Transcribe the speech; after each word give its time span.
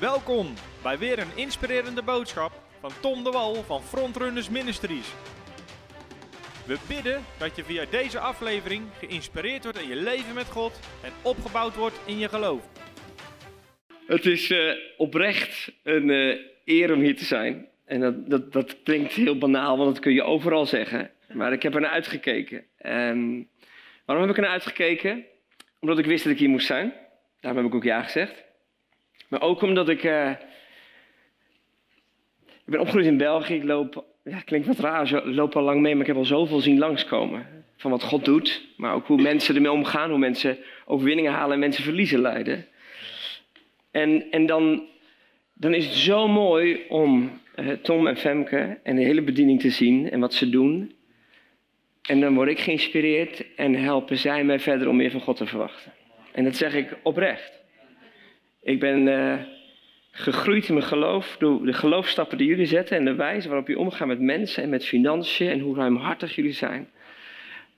Welkom 0.00 0.46
bij 0.82 0.98
weer 0.98 1.18
een 1.18 1.36
inspirerende 1.36 2.02
boodschap 2.02 2.52
van 2.80 2.90
Tom 3.00 3.24
de 3.24 3.30
Wal 3.30 3.54
van 3.54 3.82
Frontrunners 3.82 4.48
Ministries. 4.48 5.12
We 6.66 6.78
bidden 6.88 7.24
dat 7.38 7.56
je 7.56 7.64
via 7.64 7.84
deze 7.90 8.18
aflevering 8.18 8.82
geïnspireerd 8.98 9.62
wordt 9.62 9.80
in 9.80 9.88
je 9.88 9.96
leven 9.96 10.34
met 10.34 10.46
God 10.46 10.80
en 11.04 11.12
opgebouwd 11.22 11.76
wordt 11.76 12.00
in 12.06 12.18
je 12.18 12.28
geloof. 12.28 12.68
Het 14.06 14.26
is 14.26 14.50
uh, 14.50 14.72
oprecht 14.96 15.72
een 15.82 16.08
uh, 16.08 16.36
eer 16.64 16.92
om 16.92 17.00
hier 17.00 17.16
te 17.16 17.24
zijn. 17.24 17.68
En 17.84 18.00
dat, 18.00 18.30
dat, 18.30 18.52
dat, 18.52 18.82
klinkt 18.82 19.12
heel 19.12 19.38
banaal, 19.38 19.76
want 19.76 19.94
dat 19.94 20.02
kun 20.02 20.12
je 20.12 20.22
overal 20.22 20.66
zeggen. 20.66 21.10
Maar 21.32 21.52
ik 21.52 21.62
heb 21.62 21.74
er 21.74 21.80
naar 21.80 21.90
uitgekeken. 21.90 22.64
En 22.76 23.48
waarom 24.04 24.24
heb 24.26 24.36
ik 24.36 24.42
er 24.42 24.48
naar 24.48 24.58
uitgekeken? 24.58 25.24
Omdat 25.80 25.98
ik 25.98 26.06
wist 26.06 26.24
dat 26.24 26.32
ik 26.32 26.38
hier 26.38 26.48
moest 26.48 26.66
zijn. 26.66 26.92
Daarom 27.40 27.62
heb 27.62 27.70
ik 27.70 27.76
ook 27.76 27.84
ja 27.84 28.02
gezegd. 28.02 28.45
Maar 29.28 29.42
ook 29.42 29.62
omdat 29.62 29.88
ik. 29.88 30.04
Uh, 30.04 30.30
ik 32.46 32.72
ben 32.72 32.80
opgegroeid 32.80 33.06
in 33.06 33.16
België. 33.16 33.54
Ik 33.54 33.64
loop. 33.64 34.04
Ja, 34.24 34.40
klinkt 34.40 34.66
wat 34.66 34.78
raar, 34.78 35.24
loop 35.24 35.56
al 35.56 35.62
lang 35.62 35.80
mee, 35.80 35.92
maar 35.92 36.00
ik 36.00 36.06
heb 36.06 36.16
al 36.16 36.24
zoveel 36.24 36.60
zien 36.60 36.78
langskomen. 36.78 37.64
Van 37.76 37.90
wat 37.90 38.02
God 38.02 38.24
doet, 38.24 38.68
maar 38.76 38.94
ook 38.94 39.06
hoe 39.06 39.22
mensen 39.22 39.54
ermee 39.54 39.72
omgaan, 39.72 40.10
hoe 40.10 40.18
mensen 40.18 40.58
overwinningen 40.84 41.32
halen 41.32 41.52
en 41.52 41.58
mensen 41.58 41.84
verliezen 41.84 42.20
lijden. 42.20 42.66
En, 43.90 44.30
en 44.30 44.46
dan, 44.46 44.82
dan 45.54 45.74
is 45.74 45.84
het 45.84 45.94
zo 45.94 46.28
mooi 46.28 46.84
om 46.88 47.40
uh, 47.56 47.70
Tom 47.70 48.06
en 48.06 48.16
Femke 48.16 48.78
en 48.82 48.96
de 48.96 49.02
hele 49.02 49.22
bediening 49.22 49.60
te 49.60 49.70
zien 49.70 50.10
en 50.10 50.20
wat 50.20 50.34
ze 50.34 50.50
doen. 50.50 50.94
En 52.02 52.20
dan 52.20 52.34
word 52.34 52.48
ik 52.48 52.58
geïnspireerd 52.58 53.54
en 53.56 53.74
helpen 53.74 54.18
zij 54.18 54.44
mij 54.44 54.60
verder 54.60 54.88
om 54.88 54.96
meer 54.96 55.10
van 55.10 55.20
God 55.20 55.36
te 55.36 55.46
verwachten. 55.46 55.92
En 56.32 56.44
dat 56.44 56.56
zeg 56.56 56.74
ik 56.74 56.96
oprecht. 57.02 57.64
Ik 58.66 58.80
ben 58.80 59.06
uh, 59.06 59.34
gegroeid 60.10 60.68
in 60.68 60.74
mijn 60.74 60.86
geloof 60.86 61.36
door 61.38 61.66
de 61.66 61.72
geloofstappen 61.72 62.38
die 62.38 62.46
jullie 62.46 62.66
zetten 62.66 62.96
en 62.96 63.04
de 63.04 63.14
wijze 63.14 63.48
waarop 63.48 63.68
je 63.68 63.78
omgaat 63.78 64.06
met 64.06 64.20
mensen 64.20 64.62
en 64.62 64.68
met 64.68 64.86
financiën 64.86 65.48
en 65.48 65.60
hoe 65.60 65.76
ruimhartig 65.76 66.34
jullie 66.34 66.52
zijn. 66.52 66.88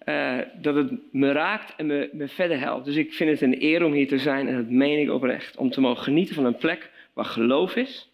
Uh, 0.05 0.39
dat 0.55 0.75
het 0.75 0.93
me 1.13 1.33
raakt 1.33 1.75
en 1.77 1.87
me, 1.87 2.11
me 2.13 2.29
verder 2.29 2.59
helpt. 2.59 2.85
Dus 2.85 2.97
ik 2.97 3.13
vind 3.13 3.31
het 3.31 3.41
een 3.41 3.63
eer 3.63 3.85
om 3.85 3.93
hier 3.93 4.09
te 4.09 4.19
zijn 4.19 4.49
en 4.49 4.57
dat 4.57 4.69
meen 4.69 5.01
ik 5.01 5.11
oprecht. 5.11 5.57
Om 5.57 5.71
te 5.71 5.81
mogen 5.81 6.03
genieten 6.03 6.35
van 6.35 6.45
een 6.45 6.57
plek 6.57 6.91
waar 7.13 7.25
geloof 7.25 7.77
is 7.77 8.11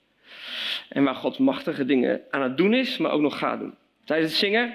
en 0.88 1.04
waar 1.04 1.14
God 1.14 1.38
machtige 1.38 1.84
dingen 1.84 2.20
aan 2.30 2.42
het 2.42 2.56
doen 2.56 2.74
is, 2.74 2.96
maar 2.96 3.10
ook 3.10 3.20
nog 3.20 3.38
gaat 3.38 3.60
doen. 3.60 3.74
Tijdens 4.04 4.30
het 4.30 4.40
zingen 4.40 4.74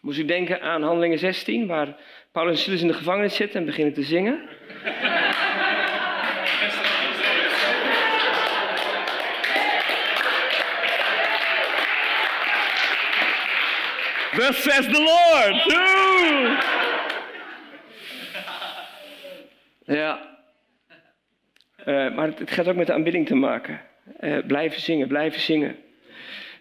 moest 0.00 0.18
ik 0.18 0.28
denken 0.28 0.60
aan 0.60 0.82
Handelingen 0.82 1.18
16, 1.18 1.66
waar 1.66 1.96
Paulus 2.32 2.56
en 2.56 2.62
Silas 2.62 2.80
in 2.80 2.86
de 2.86 2.94
gevangenis 2.94 3.34
zitten 3.34 3.60
en 3.60 3.66
beginnen 3.66 3.94
te 3.94 4.02
zingen. 4.02 4.40
Thus 14.36 14.62
says 14.62 14.86
the 14.86 15.02
Lord. 15.02 15.72
Ja. 19.84 20.32
Uh, 21.86 22.14
maar 22.14 22.26
het, 22.26 22.50
gaat 22.50 22.68
ook 22.68 22.76
met 22.76 22.86
de 22.86 22.92
aanbidding 22.92 23.26
te 23.26 23.34
maken. 23.34 23.80
Uh, 24.20 24.38
blijven 24.46 24.80
zingen, 24.80 25.08
blijven 25.08 25.40
zingen. 25.40 25.76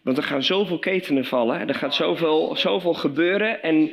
Want 0.04 0.18
er 0.18 0.24
gaan 0.24 0.44
zoveel 0.44 0.80
ketenen 0.80 1.26
vallen. 1.26 1.68
Er 1.68 1.76
gaat 1.76 1.96
zoveel, 1.96 2.56
zoveel 2.56 2.94
gebeuren. 2.94 3.64
En, 3.64 3.92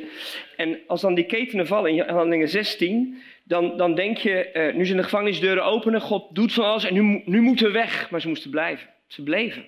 en 0.57 0.79
als 0.87 1.01
dan 1.01 1.13
die 1.13 1.25
ketenen 1.25 1.67
vallen 1.67 1.91
in 1.91 2.09
handelingen 2.09 2.49
16, 2.49 3.21
dan, 3.43 3.77
dan 3.77 3.95
denk 3.95 4.17
je, 4.17 4.49
uh, 4.53 4.73
nu 4.75 4.85
zijn 4.85 4.97
de 4.97 5.03
gevangenisdeuren 5.03 5.65
openen, 5.65 6.01
God 6.01 6.35
doet 6.35 6.53
van 6.53 6.65
alles 6.65 6.83
en 6.83 6.93
nu, 6.93 7.21
nu 7.25 7.41
moeten 7.41 7.65
we 7.65 7.71
weg. 7.71 8.09
Maar 8.09 8.21
ze 8.21 8.27
moesten 8.27 8.49
blijven. 8.49 8.89
Ze 9.07 9.23
bleven. 9.23 9.65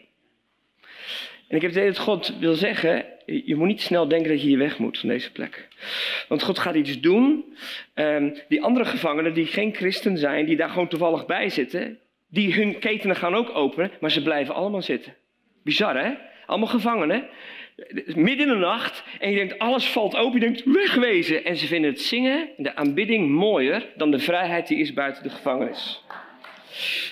En 1.54 1.60
ik 1.60 1.66
heb 1.66 1.72
het 1.72 1.82
idee 1.82 1.94
dat 1.94 2.04
God 2.04 2.34
wil 2.40 2.54
zeggen, 2.54 3.06
je 3.26 3.56
moet 3.56 3.68
niet 3.68 3.82
snel 3.82 4.08
denken 4.08 4.30
dat 4.30 4.42
je 4.42 4.48
hier 4.48 4.58
weg 4.58 4.78
moet 4.78 5.00
van 5.00 5.10
deze 5.10 5.32
plek. 5.32 5.68
Want 6.28 6.44
God 6.44 6.60
gaat 6.60 6.76
iets 6.76 7.00
doen. 7.00 7.56
Um, 7.96 8.38
die 8.48 8.62
andere 8.62 8.86
gevangenen 8.86 9.34
die 9.34 9.46
geen 9.46 9.74
christen 9.74 10.18
zijn, 10.18 10.46
die 10.46 10.56
daar 10.56 10.70
gewoon 10.70 10.88
toevallig 10.88 11.26
bij 11.26 11.50
zitten, 11.50 12.00
die 12.30 12.54
hun 12.54 12.80
ketenen 12.80 13.16
gaan 13.16 13.36
ook 13.36 13.56
openen, 13.56 13.92
maar 14.00 14.12
ze 14.12 14.24
blijven 14.24 14.56
allemaal 14.56 14.82
zitten. 14.82 15.16
Bizar 15.64 16.04
hè? 16.04 16.12
Allemaal 16.46 16.68
gevangenen. 16.68 17.26
Midden 18.06 18.48
in 18.48 18.54
de 18.54 18.56
nacht 18.56 19.04
en 19.20 19.30
je 19.30 19.36
denkt 19.36 19.60
alles 19.60 19.86
valt 19.86 20.16
open, 20.16 20.40
je 20.40 20.46
denkt 20.46 20.64
wegwezen. 20.66 21.46
En 21.46 21.58
ze 21.58 21.68
vinden 21.68 21.92
het 21.92 22.02
zingen, 22.02 22.50
de 22.58 22.76
aanbidding 22.76 23.30
mooier 23.30 23.86
dan 23.96 24.12
de 24.12 24.20
vrijheid 24.20 24.68
die 24.68 24.78
is 24.78 24.94
buiten 24.94 25.24
de 25.24 25.30
gevangenis. 25.30 26.04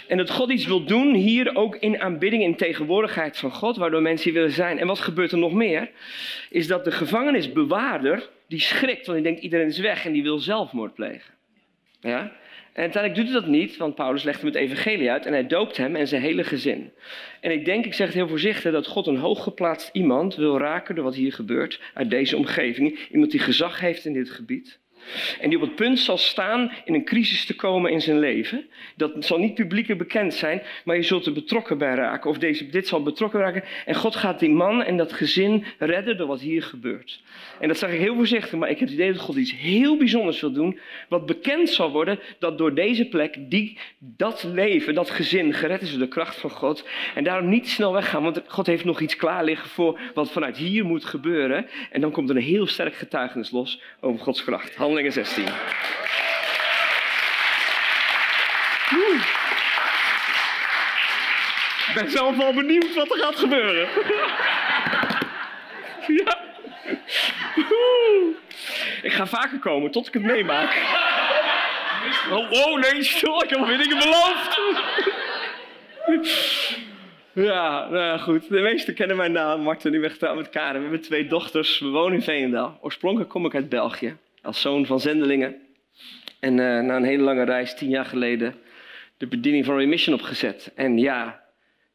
En 0.07 0.17
dat 0.17 0.29
God 0.29 0.51
iets 0.51 0.65
wil 0.65 0.83
doen 0.83 1.13
hier 1.13 1.55
ook 1.55 1.75
in 1.75 2.01
aanbidding, 2.01 2.43
in 2.43 2.55
tegenwoordigheid 2.55 3.37
van 3.37 3.51
God, 3.51 3.77
waardoor 3.77 4.01
mensen 4.01 4.31
hier 4.31 4.39
willen 4.39 4.55
zijn. 4.55 4.79
En 4.79 4.87
wat 4.87 4.99
gebeurt 4.99 5.31
er 5.31 5.37
nog 5.37 5.53
meer? 5.53 5.89
Is 6.49 6.67
dat 6.67 6.83
de 6.83 6.91
gevangenisbewaarder, 6.91 8.29
die 8.47 8.59
schrikt, 8.59 9.05
want 9.05 9.17
die 9.17 9.27
denkt 9.27 9.43
iedereen 9.43 9.67
is 9.67 9.79
weg 9.79 10.05
en 10.05 10.11
die 10.11 10.23
wil 10.23 10.39
zelfmoord 10.39 10.93
plegen. 10.93 11.33
Ja? 11.99 12.31
En 12.73 12.81
uiteindelijk 12.81 13.21
doet 13.21 13.33
hij 13.33 13.41
dat 13.41 13.49
niet, 13.49 13.77
want 13.77 13.95
Paulus 13.95 14.23
legt 14.23 14.41
hem 14.41 14.47
het 14.47 14.57
evangelie 14.57 15.11
uit 15.11 15.25
en 15.25 15.33
hij 15.33 15.47
doopt 15.47 15.77
hem 15.77 15.95
en 15.95 16.07
zijn 16.07 16.21
hele 16.21 16.43
gezin. 16.43 16.91
En 17.39 17.51
ik 17.51 17.65
denk, 17.65 17.85
ik 17.85 17.93
zeg 17.93 18.07
het 18.07 18.15
heel 18.15 18.27
voorzichtig, 18.27 18.71
dat 18.71 18.87
God 18.87 19.07
een 19.07 19.17
hooggeplaatst 19.17 19.89
iemand 19.93 20.35
wil 20.35 20.57
raken 20.57 20.95
door 20.95 21.03
wat 21.03 21.15
hier 21.15 21.33
gebeurt 21.33 21.79
uit 21.93 22.09
deze 22.09 22.37
omgeving. 22.37 22.99
Iemand 23.11 23.31
die 23.31 23.39
gezag 23.39 23.79
heeft 23.79 24.05
in 24.05 24.13
dit 24.13 24.29
gebied. 24.29 24.79
En 25.39 25.49
die 25.49 25.57
op 25.57 25.63
het 25.63 25.75
punt 25.75 25.99
zal 25.99 26.17
staan 26.17 26.71
in 26.85 26.93
een 26.93 27.05
crisis 27.05 27.45
te 27.45 27.55
komen 27.55 27.91
in 27.91 28.01
zijn 28.01 28.19
leven. 28.19 28.65
Dat 28.95 29.11
zal 29.19 29.37
niet 29.37 29.53
publiek 29.53 29.97
bekend 29.97 30.33
zijn, 30.33 30.61
maar 30.85 30.95
je 30.95 31.03
zult 31.03 31.25
er 31.25 31.33
betrokken 31.33 31.77
bij 31.77 31.95
raken. 31.95 32.29
Of 32.29 32.37
deze, 32.37 32.69
dit 32.69 32.87
zal 32.87 33.03
betrokken 33.03 33.39
raken. 33.39 33.63
En 33.85 33.95
God 33.95 34.15
gaat 34.15 34.39
die 34.39 34.49
man 34.49 34.83
en 34.83 34.97
dat 34.97 35.13
gezin 35.13 35.65
redden 35.77 36.17
door 36.17 36.27
wat 36.27 36.41
hier 36.41 36.63
gebeurt. 36.63 37.21
En 37.59 37.67
dat 37.67 37.77
zeg 37.77 37.91
ik 37.91 37.99
heel 37.99 38.15
voorzichtig, 38.15 38.59
maar 38.59 38.69
ik 38.69 38.79
heb 38.79 38.87
het 38.87 38.97
idee 38.97 39.11
dat 39.11 39.21
God 39.21 39.35
iets 39.35 39.55
heel 39.55 39.97
bijzonders 39.97 40.41
wil 40.41 40.51
doen. 40.51 40.79
Wat 41.09 41.25
bekend 41.25 41.69
zal 41.69 41.91
worden 41.91 42.19
dat 42.39 42.57
door 42.57 42.73
deze 42.73 43.05
plek, 43.05 43.37
die, 43.39 43.77
dat 43.99 44.43
leven, 44.43 44.93
dat 44.93 45.09
gezin 45.09 45.53
gered 45.53 45.81
is 45.81 45.89
door 45.89 45.99
de 45.99 46.07
kracht 46.07 46.35
van 46.35 46.49
God. 46.49 46.87
En 47.15 47.23
daarom 47.23 47.49
niet 47.49 47.69
snel 47.69 47.93
weggaan, 47.93 48.23
want 48.23 48.41
God 48.47 48.67
heeft 48.67 48.85
nog 48.85 48.99
iets 48.99 49.15
klaar 49.15 49.43
liggen 49.43 49.69
voor 49.69 49.99
wat 50.13 50.31
vanuit 50.31 50.57
hier 50.57 50.85
moet 50.85 51.05
gebeuren. 51.05 51.67
En 51.91 52.01
dan 52.01 52.11
komt 52.11 52.29
er 52.29 52.35
een 52.35 52.41
heel 52.41 52.67
sterk 52.67 52.95
getuigenis 52.95 53.51
los 53.51 53.81
over 53.99 54.19
Gods 54.19 54.43
kracht. 54.43 54.75
Handelingen 54.91 55.13
16. 55.13 55.43
Oeh. 58.93 59.21
Ik 61.87 61.93
ben 61.95 62.11
zelf 62.11 62.37
wel 62.37 62.53
benieuwd 62.53 62.93
wat 62.95 63.11
er 63.11 63.17
gaat 63.17 63.35
gebeuren. 63.35 63.87
ja. 66.25 66.37
Ik 69.01 69.13
ga 69.13 69.27
vaker 69.27 69.59
komen 69.59 69.91
tot 69.91 70.07
ik 70.07 70.13
het 70.13 70.23
meemaak. 70.23 70.75
Oh, 72.31 72.51
oh 72.51 72.79
nee, 72.79 73.03
stil, 73.03 73.43
ik 73.43 73.49
heb 73.49 73.65
weer 73.65 73.77
dingen 73.77 73.97
beloofd. 73.97 74.59
Ja, 77.33 77.89
nou 77.89 78.19
goed. 78.19 78.49
De 78.49 78.59
meesten 78.59 78.93
kennen 78.93 79.17
mijn 79.17 79.31
naam, 79.31 79.61
Marten. 79.61 80.09
Getrouwd 80.09 80.35
met 80.35 80.49
Karen. 80.49 80.75
We 80.75 80.81
hebben 80.81 81.01
twee 81.01 81.27
dochters. 81.27 81.79
We 81.79 81.87
wonen 81.87 82.13
in 82.13 82.23
Veenendaal. 82.23 82.77
Oorspronkelijk 82.81 83.29
kom 83.29 83.45
ik 83.45 83.55
uit 83.55 83.69
België 83.69 84.17
als 84.41 84.61
zoon 84.61 84.85
van 84.85 84.99
zendelingen. 84.99 85.55
En 86.39 86.57
uh, 86.57 86.79
na 86.79 86.95
een 86.95 87.03
hele 87.03 87.23
lange 87.23 87.43
reis, 87.43 87.75
tien 87.75 87.89
jaar 87.89 88.05
geleden, 88.05 88.55
de 89.17 89.27
bediening 89.27 89.65
van 89.65 89.77
Remission 89.77 90.15
opgezet. 90.15 90.71
En 90.75 90.97
ja, 90.97 91.43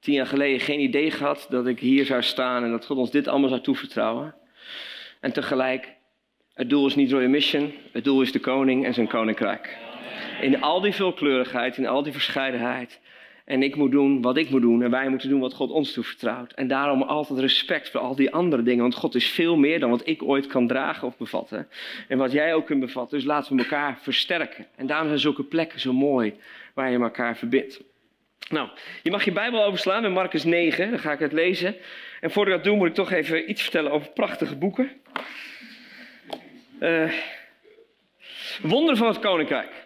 tien 0.01 0.15
jaar 0.15 0.27
geleden 0.27 0.61
geen 0.61 0.81
idee 0.81 1.11
gehad 1.11 1.47
dat 1.51 1.67
ik 1.67 1.79
hier 1.79 2.05
zou 2.05 2.23
staan 2.23 2.65
en 2.65 2.71
dat 2.71 2.87
God 2.87 2.97
ons 2.97 3.11
dit 3.11 3.29
allemaal 3.29 3.49
zou 3.49 3.61
toevertrouwen. 3.61 4.35
En 5.21 5.33
tegelijk, 5.33 5.95
het 6.55 6.71
doel 6.71 6.87
is 6.87 6.95
niet 6.95 7.13
Royal 7.13 7.29
Mission, 7.29 7.73
het 7.93 8.05
doel 8.05 8.23
is 8.23 8.33
de 8.33 8.41
koning 8.41 8.85
en 8.85 8.95
zijn 8.95 9.09
koninkrijk. 9.09 9.77
In 10.41 10.63
al 10.63 10.81
die 10.81 10.93
veelkleurigheid, 10.93 11.77
in 11.77 11.87
al 11.87 12.03
die 12.03 12.13
verscheidenheid. 12.13 13.01
En 13.47 13.63
ik 13.63 13.77
moet 13.77 13.91
doen 13.91 14.23
wat 14.23 14.37
ik 14.37 14.51
moet 14.51 14.61
doen. 14.61 14.83
En 14.83 14.91
wij 14.91 15.09
moeten 15.09 15.29
doen 15.29 15.41
wat 15.41 15.55
God 15.55 15.71
ons 15.71 15.93
toevertrouwt. 15.93 16.53
En 16.53 16.69
daarom 16.69 17.03
altijd 17.03 17.39
respect 17.39 17.91
voor 17.91 18.01
al 18.01 18.15
die 18.15 18.33
andere 18.33 18.63
dingen. 18.63 18.83
Want 18.83 18.95
God 18.95 19.15
is 19.15 19.29
veel 19.29 19.57
meer 19.57 19.81
dan 19.81 19.91
wat 19.91 20.09
ik 20.09 20.23
ooit 20.23 20.47
kan 20.47 20.67
dragen 20.67 21.07
of 21.07 21.17
bevatten. 21.17 21.69
En 22.09 22.19
wat 22.19 22.33
jij 22.33 22.55
ook 22.55 22.67
kunt 22.67 22.81
bevatten. 22.81 23.19
Dus 23.19 23.27
laten 23.27 23.57
we 23.57 23.63
elkaar 23.63 23.99
versterken. 24.01 24.67
En 24.77 24.87
daarom 24.87 25.07
zijn 25.07 25.21
zulke 25.21 25.43
plekken 25.43 25.81
zo 25.81 25.93
mooi 25.93 26.35
waar 26.75 26.91
je 26.91 26.99
elkaar 26.99 27.37
verbindt. 27.37 27.81
Nou, 28.51 28.69
je 29.03 29.11
mag 29.11 29.25
je 29.25 29.33
Bijbel 29.33 29.65
overslaan 29.65 30.05
in 30.05 30.13
Marcus 30.13 30.45
9. 30.45 30.91
Dan 30.91 30.99
ga 30.99 31.13
ik 31.13 31.19
het 31.19 31.33
lezen. 31.33 31.77
En 32.21 32.31
voordat 32.31 32.55
ik 32.55 32.63
dat 32.63 32.71
doe, 32.71 32.79
moet 32.79 32.89
ik 32.89 32.95
toch 32.95 33.13
even 33.13 33.51
iets 33.51 33.63
vertellen 33.63 33.93
over 33.93 34.11
prachtige 34.11 34.57
boeken. 34.57 34.91
Uh, 36.81 37.13
Wonderen 38.63 38.97
van 38.97 39.07
het 39.07 39.19
Koninkrijk. 39.19 39.86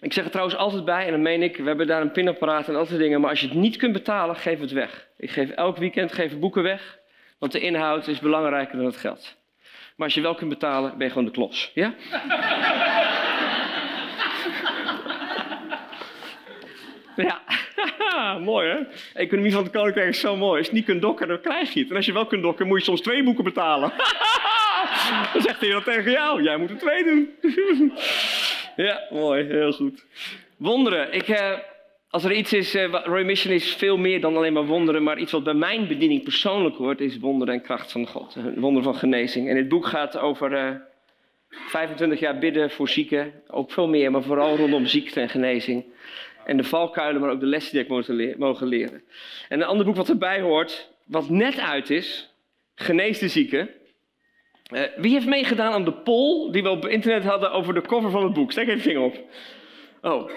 Ik 0.00 0.12
zeg 0.12 0.24
er 0.24 0.30
trouwens 0.30 0.56
altijd 0.56 0.84
bij, 0.84 1.04
en 1.04 1.10
dan 1.10 1.22
meen 1.22 1.42
ik, 1.42 1.56
we 1.56 1.62
hebben 1.62 1.86
daar 1.86 2.00
een 2.00 2.10
pinapparaat 2.10 2.68
en 2.68 2.76
al 2.76 2.86
die 2.86 2.98
dingen, 2.98 3.20
maar 3.20 3.30
als 3.30 3.40
je 3.40 3.48
het 3.48 3.56
niet 3.56 3.76
kunt 3.76 3.92
betalen, 3.92 4.36
geef 4.36 4.60
het 4.60 4.72
weg. 4.72 5.08
Ik 5.16 5.30
geef 5.30 5.50
elk 5.50 5.76
weekend 5.76 6.12
geef 6.12 6.38
boeken 6.38 6.62
weg, 6.62 6.98
want 7.38 7.52
de 7.52 7.60
inhoud 7.60 8.06
is 8.06 8.18
belangrijker 8.18 8.76
dan 8.76 8.86
het 8.86 8.96
geld. 8.96 9.36
Maar 9.96 10.06
als 10.06 10.14
je 10.14 10.20
wel 10.20 10.34
kunt 10.34 10.50
betalen, 10.50 10.98
ben 10.98 11.06
je 11.06 11.12
gewoon 11.12 11.28
de 11.28 11.32
klos. 11.32 11.70
Ja? 11.74 11.94
ja. 17.26 17.40
mooi 18.38 18.68
hè? 18.68 18.78
Economie 19.14 19.52
van 19.52 19.62
het 19.62 19.72
Koninkrijk 19.72 20.08
is 20.08 20.20
zo 20.20 20.36
mooi. 20.36 20.58
Als 20.58 20.66
je 20.66 20.72
niet 20.74 20.84
kunt 20.84 21.02
dokken, 21.02 21.28
dan 21.28 21.40
krijg 21.40 21.72
je 21.72 21.80
het. 21.80 21.90
En 21.90 21.96
als 21.96 22.06
je 22.06 22.12
wel 22.12 22.26
kunt 22.26 22.42
dokken, 22.42 22.66
moet 22.66 22.78
je 22.78 22.84
soms 22.84 23.00
twee 23.00 23.22
boeken 23.22 23.44
betalen. 23.44 23.92
dan 25.32 25.42
zegt 25.42 25.60
hij 25.60 25.70
dat 25.70 25.84
tegen 25.84 26.10
jou. 26.10 26.42
Jij 26.42 26.56
moet 26.56 26.70
er 26.70 26.78
twee 26.78 27.04
doen. 27.04 27.34
Ja, 28.76 29.06
mooi. 29.10 29.44
Heel 29.44 29.72
goed. 29.72 30.04
Wonderen. 30.56 31.12
Ik, 31.12 31.28
uh, 31.28 31.52
als 32.10 32.24
er 32.24 32.32
iets 32.32 32.52
is, 32.52 32.74
uh, 32.74 33.02
Roy 33.04 33.22
Mission 33.22 33.54
is 33.54 33.74
veel 33.74 33.96
meer 33.96 34.20
dan 34.20 34.36
alleen 34.36 34.52
maar 34.52 34.66
wonderen. 34.66 35.02
Maar 35.02 35.18
iets 35.18 35.32
wat 35.32 35.44
bij 35.44 35.54
mijn 35.54 35.88
bediening 35.88 36.22
persoonlijk 36.22 36.76
hoort, 36.76 37.00
is 37.00 37.18
wonderen 37.18 37.54
en 37.54 37.62
kracht 37.62 37.92
van 37.92 38.06
God. 38.06 38.36
Wonderen 38.54 38.82
van 38.82 38.94
genezing. 38.94 39.48
En 39.48 39.54
dit 39.54 39.68
boek 39.68 39.86
gaat 39.86 40.18
over... 40.18 40.52
Uh, 40.52 40.70
25 41.48 42.20
jaar 42.20 42.38
bidden 42.38 42.70
voor 42.70 42.88
zieken, 42.88 43.32
ook 43.48 43.70
veel 43.70 43.88
meer, 43.88 44.10
maar 44.10 44.22
vooral 44.22 44.56
rondom 44.56 44.86
ziekte 44.86 45.20
en 45.20 45.28
genezing. 45.28 45.84
En 46.44 46.56
de 46.56 46.64
valkuilen, 46.64 47.20
maar 47.20 47.30
ook 47.30 47.40
de 47.40 47.46
lessen 47.46 47.72
die 47.72 47.82
ik 47.82 48.38
mogen 48.38 48.66
leren. 48.66 49.02
En 49.48 49.60
een 49.60 49.66
ander 49.66 49.86
boek 49.86 49.96
wat 49.96 50.08
erbij 50.08 50.40
hoort, 50.40 50.90
wat 51.04 51.28
net 51.28 51.58
uit 51.58 51.90
is, 51.90 52.30
Genees 52.78 53.18
de 53.18 53.28
zieken. 53.28 53.70
Uh, 54.74 54.80
wie 54.96 55.12
heeft 55.12 55.26
meegedaan 55.26 55.72
aan 55.72 55.84
de 55.84 55.92
poll 55.92 56.50
die 56.50 56.62
we 56.62 56.68
op 56.68 56.86
internet 56.86 57.24
hadden 57.24 57.52
over 57.52 57.74
de 57.74 57.80
cover 57.80 58.10
van 58.10 58.24
het 58.24 58.32
boek? 58.32 58.52
Steek 58.52 58.68
even 58.68 58.80
vinger 58.80 59.02
op. 59.02 59.16
Oh, 60.02 60.30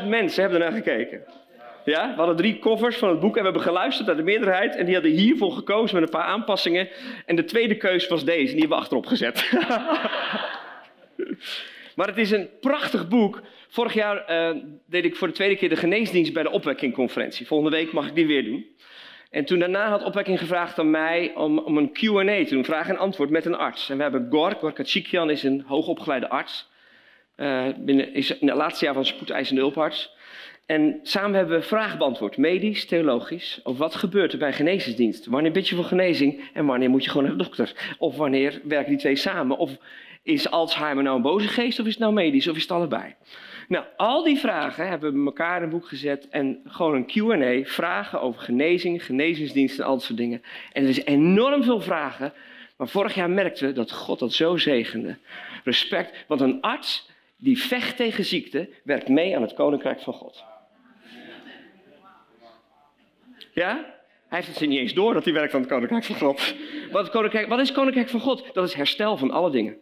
30.000 0.00 0.06
mensen 0.06 0.42
hebben 0.42 0.60
ernaar 0.60 0.82
gekeken. 0.82 1.22
Ja, 1.84 2.10
we 2.10 2.16
hadden 2.16 2.36
drie 2.36 2.58
covers 2.58 2.96
van 2.96 3.08
het 3.08 3.20
boek 3.20 3.34
en 3.34 3.38
we 3.38 3.44
hebben 3.44 3.62
geluisterd 3.62 4.06
naar 4.06 4.16
de 4.16 4.22
meerderheid. 4.22 4.76
En 4.76 4.84
die 4.84 4.94
hadden 4.94 5.12
hiervoor 5.12 5.52
gekozen 5.52 5.94
met 5.94 6.04
een 6.04 6.18
paar 6.18 6.28
aanpassingen. 6.28 6.88
En 7.26 7.36
de 7.36 7.44
tweede 7.44 7.76
keus 7.76 8.08
was 8.08 8.24
deze, 8.24 8.52
die 8.52 8.60
hebben 8.60 8.68
we 8.68 8.82
achterop 8.82 9.06
gezet. 9.06 9.50
maar 11.96 12.06
het 12.06 12.18
is 12.18 12.30
een 12.30 12.48
prachtig 12.60 13.08
boek. 13.08 13.42
Vorig 13.68 13.94
jaar 13.94 14.30
uh, 14.30 14.62
deed 14.86 15.04
ik 15.04 15.16
voor 15.16 15.28
de 15.28 15.34
tweede 15.34 15.56
keer 15.56 15.68
de 15.68 15.76
geneesdienst 15.76 16.32
bij 16.32 16.42
de 16.42 16.50
opwekkingconferentie. 16.50 17.46
Volgende 17.46 17.76
week 17.76 17.92
mag 17.92 18.06
ik 18.06 18.14
die 18.14 18.26
weer 18.26 18.44
doen. 18.44 18.66
En 19.30 19.44
toen 19.44 19.58
daarna 19.58 19.88
had 19.88 20.04
opwekking 20.04 20.38
gevraagd 20.38 20.78
aan 20.78 20.90
mij 20.90 21.34
om, 21.34 21.58
om 21.58 21.76
een 21.76 21.92
Q&A 21.92 22.44
te 22.44 22.54
doen, 22.54 22.64
vraag 22.64 22.88
en 22.88 22.96
antwoord 22.96 23.30
met 23.30 23.44
een 23.44 23.54
arts. 23.54 23.90
En 23.90 23.96
we 23.96 24.02
hebben 24.02 24.26
Gork 24.30 24.74
Katsikian 24.74 25.30
is 25.30 25.42
een 25.42 25.64
hoogopgeleide 25.66 26.28
arts. 26.28 26.68
Uh, 27.36 27.66
binnen, 27.78 28.14
is 28.14 28.38
in 28.38 28.48
het 28.48 28.56
laatste 28.56 28.84
jaar 28.84 28.94
van 28.94 29.04
spoedeisende 29.04 29.60
hulparts. 29.60 30.14
En 30.66 31.00
samen 31.02 31.36
hebben 31.36 31.58
we 31.58 31.64
vragen 31.64 31.98
beantwoord, 31.98 32.36
medisch, 32.36 32.86
theologisch, 32.86 33.60
over 33.62 33.80
wat 33.80 33.94
gebeurt 33.94 34.32
er 34.32 34.38
bij 34.38 34.52
genezingsdienst. 34.52 35.26
Wanneer 35.26 35.52
bid 35.52 35.68
je 35.68 35.74
voor 35.74 35.84
genezing 35.84 36.50
en 36.52 36.66
wanneer 36.66 36.90
moet 36.90 37.04
je 37.04 37.10
gewoon 37.10 37.26
naar 37.26 37.36
de 37.36 37.42
dokter? 37.42 37.94
Of 37.98 38.16
wanneer 38.16 38.60
werken 38.64 38.90
die 38.90 38.98
twee 38.98 39.16
samen? 39.16 39.56
Of 39.56 39.76
is 40.22 40.50
Alzheimer 40.50 41.04
nou 41.04 41.16
een 41.16 41.22
boze 41.22 41.48
geest 41.48 41.80
of 41.80 41.86
is 41.86 41.92
het 41.92 42.02
nou 42.02 42.12
medisch 42.12 42.48
of 42.48 42.56
is 42.56 42.62
het 42.62 42.70
allebei? 42.70 43.14
Nou, 43.70 43.84
al 43.96 44.22
die 44.22 44.38
vragen 44.38 44.88
hebben 44.88 45.12
we 45.12 45.24
elkaar 45.24 45.56
in 45.56 45.62
een 45.62 45.70
boek 45.70 45.86
gezet 45.86 46.28
en 46.28 46.60
gewoon 46.66 46.94
een 46.94 47.06
Q&A, 47.06 47.70
vragen 47.70 48.20
over 48.20 48.40
genezing, 48.40 49.04
genezingsdiensten 49.04 49.84
en 49.84 49.90
al 49.90 49.96
dat 49.96 50.04
soort 50.04 50.18
dingen. 50.18 50.42
En 50.72 50.82
er 50.82 50.88
is 50.88 51.04
enorm 51.04 51.62
veel 51.62 51.80
vragen, 51.80 52.32
maar 52.76 52.88
vorig 52.88 53.14
jaar 53.14 53.30
merkten 53.30 53.66
we 53.66 53.72
dat 53.72 53.92
God 53.92 54.18
dat 54.18 54.32
zo 54.32 54.56
zegende. 54.56 55.16
Respect, 55.64 56.24
want 56.26 56.40
een 56.40 56.60
arts 56.60 57.10
die 57.36 57.58
vecht 57.58 57.96
tegen 57.96 58.24
ziekte, 58.24 58.68
werkt 58.84 59.08
mee 59.08 59.36
aan 59.36 59.42
het 59.42 59.54
koninkrijk 59.54 60.00
van 60.00 60.12
God. 60.12 60.44
Ja? 63.52 63.74
Hij 64.28 64.38
heeft 64.38 64.58
het 64.58 64.68
niet 64.68 64.78
eens 64.78 64.94
door 64.94 65.14
dat 65.14 65.24
hij 65.24 65.32
werkt 65.32 65.54
aan 65.54 65.60
het 65.60 65.70
koninkrijk 65.70 66.04
van 66.04 66.16
God. 66.16 66.54
Wat, 66.90 67.10
koninkrijk, 67.10 67.48
wat 67.48 67.58
is 67.58 67.72
koninkrijk 67.72 68.08
van 68.08 68.20
God? 68.20 68.50
Dat 68.52 68.68
is 68.68 68.74
herstel 68.74 69.16
van 69.16 69.30
alle 69.30 69.50
dingen. 69.50 69.76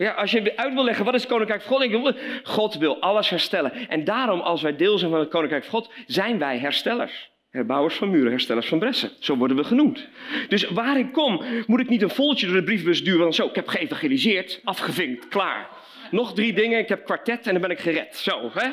Ja, 0.00 0.10
als 0.10 0.30
je 0.30 0.56
uit 0.56 0.74
wil 0.74 0.84
leggen 0.84 1.04
wat 1.04 1.14
is 1.14 1.26
koninkrijk 1.26 1.62
van 1.62 1.92
God, 1.92 2.14
God 2.42 2.74
wil 2.74 3.00
alles 3.00 3.28
herstellen. 3.28 3.88
En 3.88 4.04
daarom, 4.04 4.40
als 4.40 4.62
wij 4.62 4.76
deel 4.76 4.98
zijn 4.98 5.10
van 5.10 5.20
het 5.20 5.28
koninkrijk 5.28 5.64
van 5.64 5.72
God, 5.72 5.92
zijn 6.06 6.38
wij 6.38 6.58
herstellers. 6.58 7.30
Herbouwers 7.50 7.94
van 7.94 8.10
muren, 8.10 8.30
herstellers 8.30 8.68
van 8.68 8.78
bressen. 8.78 9.10
Zo 9.18 9.36
worden 9.36 9.56
we 9.56 9.64
genoemd. 9.64 10.08
Dus 10.48 10.68
waar 10.68 10.98
ik 10.98 11.12
kom, 11.12 11.42
moet 11.66 11.80
ik 11.80 11.88
niet 11.88 12.02
een 12.02 12.10
voltje 12.10 12.46
door 12.46 12.56
de 12.56 12.62
briefbus 12.62 13.04
duwen. 13.04 13.32
Zo, 13.32 13.46
ik 13.46 13.54
heb 13.54 13.68
geëvangeliseerd, 13.68 14.60
afgevinkt, 14.64 15.28
klaar. 15.28 15.68
Nog 16.10 16.34
drie 16.34 16.52
dingen, 16.52 16.78
ik 16.78 16.88
heb 16.88 17.04
kwartet 17.04 17.46
en 17.46 17.52
dan 17.52 17.60
ben 17.60 17.70
ik 17.70 17.80
gered. 17.80 18.16
Zo, 18.16 18.50
hè? 18.54 18.68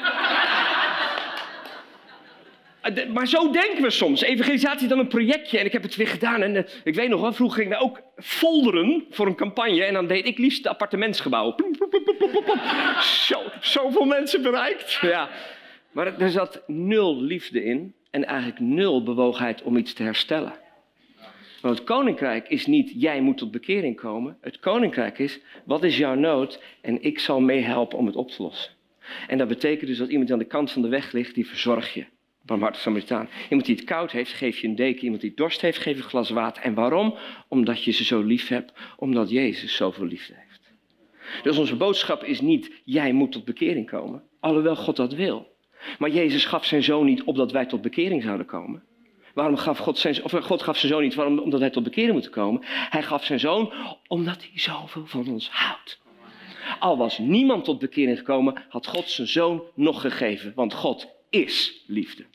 Eh, 2.95 3.09
maar 3.09 3.27
zo 3.27 3.51
denken 3.51 3.81
we 3.81 3.89
soms. 3.89 4.21
Evangelisatie 4.21 4.81
is 4.81 4.89
dan 4.89 4.99
een 4.99 5.07
projectje 5.07 5.59
en 5.59 5.65
ik 5.65 5.71
heb 5.71 5.83
het 5.83 5.95
weer 5.95 6.07
gedaan. 6.07 6.41
En 6.41 6.55
uh, 6.55 6.61
ik 6.83 6.95
weet 6.95 7.09
nog 7.09 7.21
wel, 7.21 7.33
vroeger 7.33 7.61
gingen 7.61 7.77
we 7.77 7.83
ook 7.83 8.01
folderen 8.17 9.05
voor 9.09 9.27
een 9.27 9.35
campagne. 9.35 9.83
En 9.83 9.93
dan 9.93 10.07
deed 10.07 10.25
ik 10.25 10.37
liefst 10.37 10.63
de 10.63 10.69
appartementsgebouwen. 10.69 11.55
Zo, 13.01 13.41
zoveel 13.61 14.05
mensen 14.05 14.41
bereikt. 14.41 14.99
Ja. 15.01 15.29
Maar 15.91 16.19
er 16.19 16.29
zat 16.29 16.63
nul 16.67 17.21
liefde 17.21 17.63
in 17.63 17.93
en 18.11 18.25
eigenlijk 18.25 18.59
nul 18.59 19.03
bewogenheid 19.03 19.63
om 19.63 19.77
iets 19.77 19.93
te 19.93 20.03
herstellen. 20.03 20.53
Want 21.61 21.77
het 21.77 21.87
koninkrijk 21.87 22.47
is 22.47 22.65
niet, 22.65 22.91
jij 22.95 23.21
moet 23.21 23.37
tot 23.37 23.51
bekering 23.51 23.95
komen. 23.95 24.37
Het 24.41 24.59
koninkrijk 24.59 25.19
is, 25.19 25.39
wat 25.65 25.83
is 25.83 25.97
jouw 25.97 26.15
nood 26.15 26.61
en 26.81 27.03
ik 27.03 27.19
zal 27.19 27.39
meehelpen 27.39 27.97
om 27.97 28.05
het 28.05 28.15
op 28.15 28.31
te 28.31 28.41
lossen. 28.41 28.71
En 29.27 29.37
dat 29.37 29.47
betekent 29.47 29.87
dus 29.87 29.97
dat 29.97 30.09
iemand 30.09 30.31
aan 30.31 30.39
de 30.39 30.45
kant 30.45 30.71
van 30.71 30.81
de 30.81 30.87
weg 30.87 31.11
ligt, 31.11 31.35
die 31.35 31.47
verzorg 31.47 31.93
je 31.93 32.05
barmhartige 32.47 32.83
Samaritaan. 32.83 33.29
Iemand 33.49 33.65
die 33.65 33.75
het 33.75 33.85
koud 33.85 34.11
heeft, 34.11 34.33
geef 34.33 34.59
je 34.59 34.67
een 34.67 34.75
deken. 34.75 35.03
Iemand 35.03 35.21
die 35.21 35.33
dorst 35.35 35.61
heeft, 35.61 35.77
geef 35.77 35.97
een 35.97 36.03
glas 36.03 36.29
water. 36.29 36.63
En 36.63 36.73
waarom? 36.73 37.17
Omdat 37.47 37.83
je 37.83 37.91
ze 37.91 38.03
zo 38.03 38.21
lief 38.21 38.47
hebt. 38.47 38.73
Omdat 38.95 39.29
Jezus 39.29 39.75
zoveel 39.75 40.05
liefde 40.05 40.33
heeft. 40.35 40.71
Dus 41.43 41.57
onze 41.57 41.75
boodschap 41.75 42.23
is 42.23 42.41
niet, 42.41 42.71
jij 42.83 43.13
moet 43.13 43.31
tot 43.31 43.45
bekering 43.45 43.89
komen. 43.89 44.23
Alhoewel 44.39 44.75
God 44.75 44.95
dat 44.95 45.13
wil. 45.13 45.55
Maar 45.99 46.09
Jezus 46.09 46.45
gaf 46.45 46.65
zijn 46.65 46.83
zoon 46.83 47.05
niet 47.05 47.23
opdat 47.23 47.51
wij 47.51 47.65
tot 47.65 47.81
bekering 47.81 48.23
zouden 48.23 48.45
komen. 48.45 48.83
Waarom 49.33 49.57
gaf 49.57 49.77
God 49.77 49.97
zijn, 49.97 50.23
of 50.23 50.31
God 50.31 50.61
gaf 50.61 50.77
zijn 50.77 50.91
zoon 50.91 51.01
niet 51.01 51.15
waarom, 51.15 51.39
omdat 51.39 51.59
wij 51.59 51.69
tot 51.69 51.83
bekering 51.83 52.13
moeten 52.13 52.31
komen? 52.31 52.61
Hij 52.65 53.03
gaf 53.03 53.25
zijn 53.25 53.39
zoon 53.39 53.73
omdat 54.07 54.41
hij 54.41 54.59
zoveel 54.59 55.05
van 55.05 55.27
ons 55.27 55.49
houdt. 55.49 55.99
Al 56.79 56.97
was 56.97 57.17
niemand 57.17 57.63
tot 57.63 57.79
bekering 57.79 58.17
gekomen, 58.17 58.65
had 58.69 58.87
God 58.87 59.09
zijn 59.09 59.27
zoon 59.27 59.63
nog 59.75 60.01
gegeven. 60.01 60.51
Want 60.55 60.73
God 60.73 61.16
is 61.29 61.83
liefde. 61.87 62.25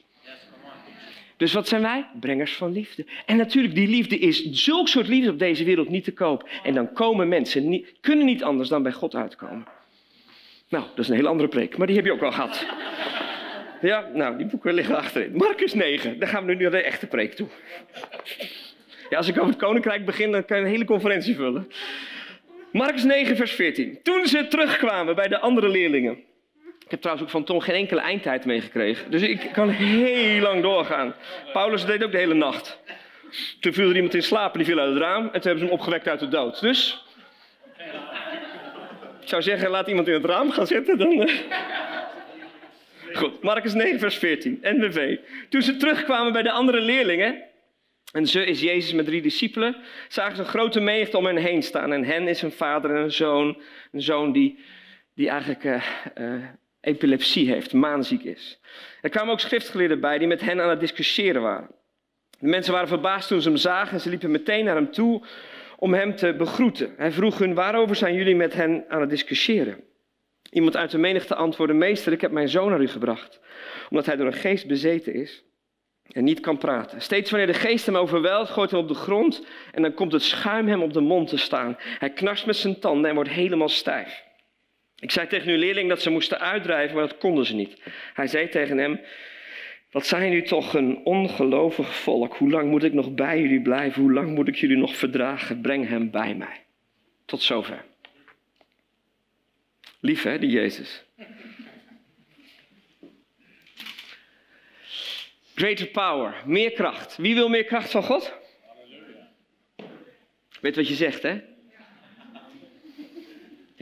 Dus 1.36 1.52
wat 1.52 1.68
zijn 1.68 1.82
wij? 1.82 2.06
Brengers 2.20 2.54
van 2.54 2.72
liefde. 2.72 3.06
En 3.26 3.36
natuurlijk, 3.36 3.74
die 3.74 3.88
liefde 3.88 4.18
is 4.18 4.50
zulk 4.50 4.88
soort 4.88 5.08
liefde 5.08 5.30
op 5.30 5.38
deze 5.38 5.64
wereld 5.64 5.88
niet 5.88 6.04
te 6.04 6.12
koop. 6.12 6.48
En 6.62 6.74
dan 6.74 6.92
komen 6.92 7.28
mensen, 7.28 7.68
niet, 7.68 7.92
kunnen 8.00 8.26
niet 8.26 8.42
anders 8.42 8.68
dan 8.68 8.82
bij 8.82 8.92
God 8.92 9.14
uitkomen. 9.14 9.66
Nou, 10.68 10.84
dat 10.88 10.98
is 10.98 11.08
een 11.08 11.16
heel 11.16 11.26
andere 11.26 11.48
preek, 11.48 11.76
maar 11.76 11.86
die 11.86 11.96
heb 11.96 12.04
je 12.04 12.12
ook 12.12 12.22
al 12.22 12.32
gehad. 12.32 12.66
Ja, 13.80 14.08
nou, 14.14 14.36
die 14.36 14.46
boeken 14.46 14.74
liggen 14.74 14.96
achterin. 14.96 15.36
Marcus 15.36 15.74
9, 15.74 16.18
daar 16.18 16.28
gaan 16.28 16.46
we 16.46 16.54
nu 16.54 16.62
naar 16.62 16.70
de 16.70 16.82
echte 16.82 17.06
preek 17.06 17.32
toe. 17.32 17.48
Ja, 19.10 19.16
als 19.16 19.28
ik 19.28 19.36
over 19.36 19.48
het 19.48 19.62
koninkrijk 19.62 20.04
begin, 20.04 20.32
dan 20.32 20.44
kan 20.44 20.58
je 20.58 20.64
een 20.64 20.70
hele 20.70 20.84
conferentie 20.84 21.34
vullen. 21.34 21.68
Marcus 22.72 23.04
9, 23.04 23.36
vers 23.36 23.52
14. 23.52 23.98
Toen 24.02 24.26
ze 24.26 24.46
terugkwamen 24.48 25.14
bij 25.14 25.28
de 25.28 25.38
andere 25.38 25.68
leerlingen 25.68 26.18
heb 26.92 27.00
trouwens 27.00 27.26
ook 27.26 27.32
van 27.32 27.44
Tom 27.44 27.60
geen 27.60 27.74
enkele 27.74 28.00
eindtijd 28.00 28.44
meegekregen. 28.44 29.10
Dus 29.10 29.22
ik 29.22 29.50
kan 29.52 29.68
heel 29.68 30.40
lang 30.40 30.62
doorgaan. 30.62 31.14
Paulus 31.52 31.84
deed 31.84 32.04
ook 32.04 32.12
de 32.12 32.18
hele 32.18 32.34
nacht. 32.34 32.78
Toen 33.60 33.72
viel 33.72 33.88
er 33.88 33.94
iemand 33.94 34.14
in 34.14 34.22
slaap 34.22 34.52
en 34.52 34.58
die 34.58 34.66
viel 34.66 34.78
uit 34.78 34.92
het 34.92 35.02
raam. 35.02 35.24
En 35.24 35.32
toen 35.32 35.42
hebben 35.42 35.58
ze 35.58 35.64
hem 35.64 35.74
opgewekt 35.74 36.08
uit 36.08 36.20
de 36.20 36.28
dood. 36.28 36.60
Dus. 36.60 37.04
Ik 39.20 39.28
zou 39.28 39.42
zeggen, 39.42 39.70
laat 39.70 39.88
iemand 39.88 40.08
in 40.08 40.14
het 40.14 40.24
raam 40.24 40.50
gaan 40.50 40.66
zitten. 40.66 40.98
Dan, 40.98 41.12
uh... 41.12 41.34
Goed, 43.12 43.42
Marcus 43.42 43.74
9, 43.74 43.98
vers 43.98 44.16
14. 44.16 44.58
NWV. 44.62 45.18
Toen 45.48 45.62
ze 45.62 45.76
terugkwamen 45.76 46.32
bij 46.32 46.42
de 46.42 46.50
andere 46.50 46.80
leerlingen. 46.80 47.42
En 48.12 48.26
ze 48.26 48.44
is 48.44 48.60
Jezus 48.60 48.92
met 48.92 49.06
drie 49.06 49.22
discipelen. 49.22 49.76
Zagen 50.08 50.36
ze 50.36 50.42
een 50.42 50.48
grote 50.48 50.80
menigte 50.80 51.16
om 51.16 51.26
hen 51.26 51.36
heen 51.36 51.62
staan. 51.62 51.92
En 51.92 52.04
hen 52.04 52.28
is 52.28 52.42
een 52.42 52.52
vader 52.52 52.90
en 52.90 53.02
een 53.02 53.12
zoon. 53.12 53.62
Een 53.92 54.02
zoon 54.02 54.32
die, 54.32 54.58
die 55.14 55.28
eigenlijk 55.28 55.64
uh, 55.64 55.82
uh, 56.18 56.44
epilepsie 56.82 57.48
heeft, 57.48 57.72
maanziek 57.72 58.24
is. 58.24 58.60
Er 59.00 59.10
kwamen 59.10 59.32
ook 59.32 59.40
schriftgeleerden 59.40 60.00
bij 60.00 60.18
die 60.18 60.26
met 60.26 60.40
hen 60.40 60.60
aan 60.60 60.70
het 60.70 60.80
discussiëren 60.80 61.42
waren. 61.42 61.70
De 62.38 62.46
mensen 62.46 62.72
waren 62.72 62.88
verbaasd 62.88 63.28
toen 63.28 63.42
ze 63.42 63.48
hem 63.48 63.58
zagen 63.58 63.92
en 63.92 64.00
ze 64.00 64.08
liepen 64.08 64.30
meteen 64.30 64.64
naar 64.64 64.74
hem 64.74 64.90
toe 64.90 65.22
om 65.78 65.94
hem 65.94 66.16
te 66.16 66.34
begroeten. 66.34 66.94
Hij 66.96 67.12
vroeg 67.12 67.38
hun, 67.38 67.54
waarover 67.54 67.96
zijn 67.96 68.14
jullie 68.14 68.36
met 68.36 68.54
hen 68.54 68.84
aan 68.88 69.00
het 69.00 69.10
discussiëren? 69.10 69.80
Iemand 70.50 70.76
uit 70.76 70.90
de 70.90 70.98
menigte 70.98 71.34
antwoordde, 71.34 71.76
meester, 71.76 72.12
ik 72.12 72.20
heb 72.20 72.30
mijn 72.30 72.48
zoon 72.48 72.70
naar 72.70 72.80
u 72.80 72.88
gebracht, 72.88 73.40
omdat 73.90 74.06
hij 74.06 74.16
door 74.16 74.26
een 74.26 74.32
geest 74.32 74.66
bezeten 74.66 75.14
is 75.14 75.44
en 76.12 76.24
niet 76.24 76.40
kan 76.40 76.58
praten. 76.58 77.00
Steeds 77.00 77.30
wanneer 77.30 77.52
de 77.52 77.58
geest 77.58 77.86
hem 77.86 77.96
overweldigt, 77.96 78.52
gooit 78.52 78.70
hem 78.70 78.80
op 78.80 78.88
de 78.88 78.94
grond 78.94 79.46
en 79.72 79.82
dan 79.82 79.94
komt 79.94 80.12
het 80.12 80.22
schuim 80.22 80.68
hem 80.68 80.82
op 80.82 80.92
de 80.92 81.00
mond 81.00 81.28
te 81.28 81.36
staan. 81.36 81.76
Hij 81.78 82.10
knarst 82.10 82.46
met 82.46 82.56
zijn 82.56 82.78
tanden 82.78 83.08
en 83.08 83.14
wordt 83.14 83.30
helemaal 83.30 83.68
stijf. 83.68 84.22
Ik 85.02 85.10
zei 85.10 85.26
tegen 85.26 85.50
uw 85.50 85.58
leerling 85.58 85.88
dat 85.88 86.02
ze 86.02 86.10
moesten 86.10 86.40
uitdrijven, 86.40 86.96
maar 86.96 87.08
dat 87.08 87.18
konden 87.18 87.46
ze 87.46 87.54
niet. 87.54 87.82
Hij 88.14 88.26
zei 88.26 88.48
tegen 88.48 88.78
hem, 88.78 89.00
wat 89.90 90.06
zijn 90.06 90.32
u 90.32 90.42
toch 90.42 90.74
een 90.74 90.96
ongelovig 91.04 91.94
volk. 91.94 92.34
Hoe 92.34 92.50
lang 92.50 92.70
moet 92.70 92.82
ik 92.82 92.92
nog 92.92 93.14
bij 93.14 93.40
jullie 93.40 93.62
blijven? 93.62 94.02
Hoe 94.02 94.12
lang 94.12 94.34
moet 94.34 94.48
ik 94.48 94.56
jullie 94.56 94.76
nog 94.76 94.96
verdragen? 94.96 95.60
Breng 95.60 95.88
hem 95.88 96.10
bij 96.10 96.34
mij. 96.34 96.64
Tot 97.24 97.42
zover. 97.42 97.84
Lief 100.00 100.22
hè, 100.22 100.38
die 100.38 100.50
Jezus. 100.50 101.04
Greater 105.54 105.86
power, 105.86 106.42
meer 106.46 106.72
kracht. 106.72 107.16
Wie 107.16 107.34
wil 107.34 107.48
meer 107.48 107.64
kracht 107.64 107.90
van 107.90 108.02
God? 108.02 108.32
Weet 110.60 110.76
wat 110.76 110.88
je 110.88 110.94
zegt, 110.94 111.22
hè? 111.22 111.40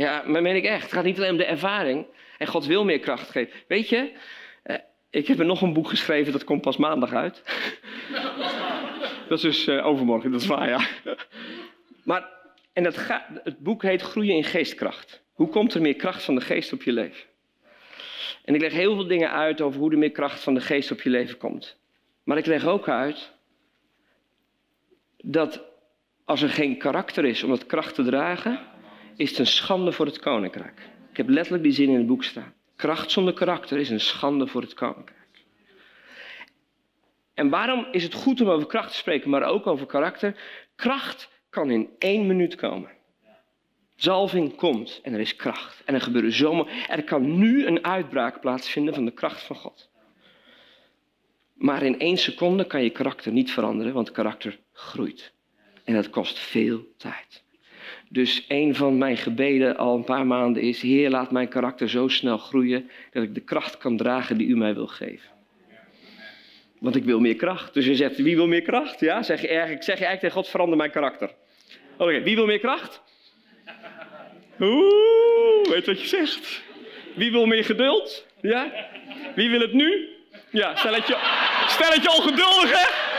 Ja, 0.01 0.23
maar 0.27 0.43
meen 0.43 0.57
ik 0.57 0.65
echt. 0.65 0.83
Het 0.83 0.93
gaat 0.93 1.05
niet 1.05 1.17
alleen 1.17 1.31
om 1.31 1.37
de 1.37 1.45
ervaring. 1.45 2.07
En 2.39 2.47
God 2.47 2.67
wil 2.67 2.85
meer 2.85 3.01
kracht 3.01 3.31
geven. 3.31 3.61
Weet 3.69 3.89
je, 3.89 4.13
eh, 4.63 4.77
ik 5.11 5.27
heb 5.27 5.39
er 5.39 5.45
nog 5.45 5.63
een 5.63 5.73
boek 5.73 5.89
geschreven, 5.89 6.33
dat 6.33 6.45
komt 6.45 6.61
pas 6.61 6.77
maandag 6.77 7.13
uit. 7.13 7.43
dat 9.29 9.39
is 9.39 9.41
dus 9.41 9.67
uh, 9.67 9.87
overmorgen, 9.87 10.31
dat 10.31 10.41
is 10.41 10.47
waar, 10.47 10.69
ja. 10.69 10.87
maar, 12.05 12.29
en 12.73 12.83
dat 12.83 13.07
het 13.45 13.59
boek 13.59 13.83
heet 13.83 14.03
Groeien 14.03 14.37
in 14.37 14.45
Geestkracht. 14.45 15.23
Hoe 15.33 15.49
komt 15.49 15.75
er 15.75 15.81
meer 15.81 15.97
kracht 15.97 16.25
van 16.25 16.35
de 16.35 16.41
geest 16.41 16.73
op 16.73 16.83
je 16.83 16.93
leven? 16.93 17.25
En 18.45 18.55
ik 18.55 18.61
leg 18.61 18.73
heel 18.73 18.95
veel 18.95 19.07
dingen 19.07 19.31
uit 19.31 19.61
over 19.61 19.81
hoe 19.81 19.91
er 19.91 19.99
meer 19.99 20.11
kracht 20.11 20.43
van 20.43 20.55
de 20.55 20.61
geest 20.61 20.91
op 20.91 21.01
je 21.01 21.11
leven 21.11 21.37
komt. 21.37 21.77
Maar 22.25 22.39
ik 22.39 22.47
leg 22.47 22.67
ook 22.67 22.89
uit 22.89 23.33
dat 25.23 25.63
als 26.25 26.43
er 26.43 26.51
geen 26.51 26.79
karakter 26.79 27.25
is 27.25 27.43
om 27.43 27.51
dat 27.51 27.67
kracht 27.67 27.95
te 27.95 28.05
dragen, 28.05 28.69
is 29.21 29.31
het 29.31 29.39
een 29.39 29.47
schande 29.47 29.93
voor 29.93 30.07
het 30.07 30.19
koninkrijk. 30.19 30.89
Ik 31.11 31.17
heb 31.17 31.29
letterlijk 31.29 31.63
die 31.63 31.73
zin 31.73 31.89
in 31.89 31.97
het 31.97 32.07
boek 32.07 32.25
staan. 32.25 32.55
Kracht 32.77 33.11
zonder 33.11 33.35
karakter 33.35 33.79
is 33.79 33.91
een 33.91 34.01
schande 34.01 34.47
voor 34.47 34.61
het 34.61 34.75
koninkrijk. 34.75 35.45
En 37.35 37.49
waarom 37.49 37.87
is 37.91 38.03
het 38.03 38.15
goed 38.15 38.41
om 38.41 38.49
over 38.49 38.67
kracht 38.67 38.91
te 38.91 38.97
spreken, 38.97 39.31
maar 39.31 39.43
ook 39.43 39.67
over 39.67 39.87
karakter? 39.87 40.37
Kracht 40.77 41.31
kan 41.51 41.71
in 41.71 41.89
één 41.99 42.27
minuut 42.27 42.55
komen. 42.55 42.91
Zalving 43.97 44.57
komt 44.57 45.01
en 45.03 45.13
er 45.13 45.21
is 45.21 45.37
kracht. 45.37 45.83
En 45.85 45.95
er 45.95 46.01
gebeuren 46.01 46.33
zomaar. 46.33 46.87
Er 46.89 47.05
kan 47.05 47.39
nu 47.39 47.67
een 47.67 47.85
uitbraak 47.85 48.41
plaatsvinden 48.41 48.95
van 48.95 49.05
de 49.05 49.13
kracht 49.13 49.43
van 49.43 49.57
God. 49.57 49.91
Maar 51.55 51.83
in 51.83 51.99
één 51.99 52.17
seconde 52.17 52.67
kan 52.67 52.83
je 52.83 52.91
karakter 52.91 53.33
niet 53.33 53.51
veranderen, 53.51 53.93
want 53.93 54.11
karakter 54.11 54.59
groeit. 54.73 55.33
En 55.85 55.95
dat 55.95 56.11
kost 56.11 56.39
veel 56.39 56.87
tijd. 56.97 57.49
Dus 58.13 58.45
een 58.49 58.75
van 58.75 58.99
mijn 58.99 59.17
gebeden 59.17 59.77
al 59.77 59.97
een 59.97 60.05
paar 60.05 60.27
maanden 60.27 60.63
is: 60.63 60.81
Heer, 60.81 61.11
laat 61.11 61.31
mijn 61.31 61.49
karakter 61.49 61.89
zo 61.89 62.09
snel 62.09 62.39
groeien 62.39 62.91
dat 63.13 63.23
ik 63.23 63.35
de 63.35 63.41
kracht 63.41 63.79
kan 63.79 63.97
dragen 63.97 64.37
die 64.37 64.47
u 64.47 64.57
mij 64.57 64.75
wil 64.75 64.87
geven. 64.87 65.29
Want 66.79 66.97
ik 66.97 67.05
wil 67.05 67.21
meer 67.21 67.37
kracht. 67.37 67.75
Dus 67.75 67.87
je 67.87 67.95
zegt: 67.95 68.17
Wie 68.17 68.37
wil 68.37 68.47
meer 68.47 68.63
kracht? 68.63 69.01
Ja, 69.01 69.23
zeg 69.23 69.41
je 69.41 69.49
eigenlijk, 69.49 69.83
zeg 69.83 69.95
eigenlijk 69.95 70.21
tegen 70.21 70.37
God: 70.37 70.49
Verander 70.49 70.77
mijn 70.77 70.91
karakter. 70.91 71.31
Oké, 71.97 72.23
wie 72.23 72.35
wil 72.35 72.47
meer 72.47 72.59
kracht? 72.59 73.03
Oeh, 74.61 75.69
weet 75.69 75.87
wat 75.87 76.01
je 76.01 76.07
zegt. 76.07 76.63
Wie 77.15 77.31
wil 77.31 77.47
meer 77.47 77.65
geduld? 77.65 78.27
Ja? 78.41 78.73
Wie 79.35 79.51
wil 79.51 79.61
het 79.61 79.73
nu? 79.73 80.09
Ja, 80.51 80.77
stel 80.77 80.95
het 80.95 81.07
je, 81.07 81.17
stel 81.67 82.19
ongeduldig, 82.19 82.71
hè? 82.71 83.10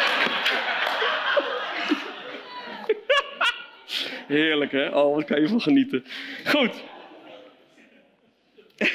Heerlijk, 4.31 4.71
hè? 4.71 4.87
Oh, 4.87 5.15
wat 5.15 5.25
kan 5.25 5.41
je 5.41 5.47
van 5.47 5.61
genieten. 5.61 6.05
Goed. 6.45 6.83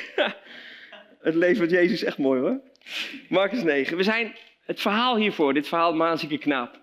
het 1.29 1.35
leven 1.35 1.61
met 1.61 1.71
Jezus 1.71 1.93
is 1.93 2.05
echt 2.05 2.19
mooi, 2.19 2.41
hoor. 2.41 2.61
Marcus 3.29 3.63
9. 3.63 3.97
We 3.97 4.03
zijn 4.03 4.37
het 4.65 4.81
verhaal 4.81 5.17
hiervoor, 5.17 5.55
dit 5.55 5.69
verhaal 5.69 5.95
Maanzieke 5.95 6.39
knaap. 6.39 6.81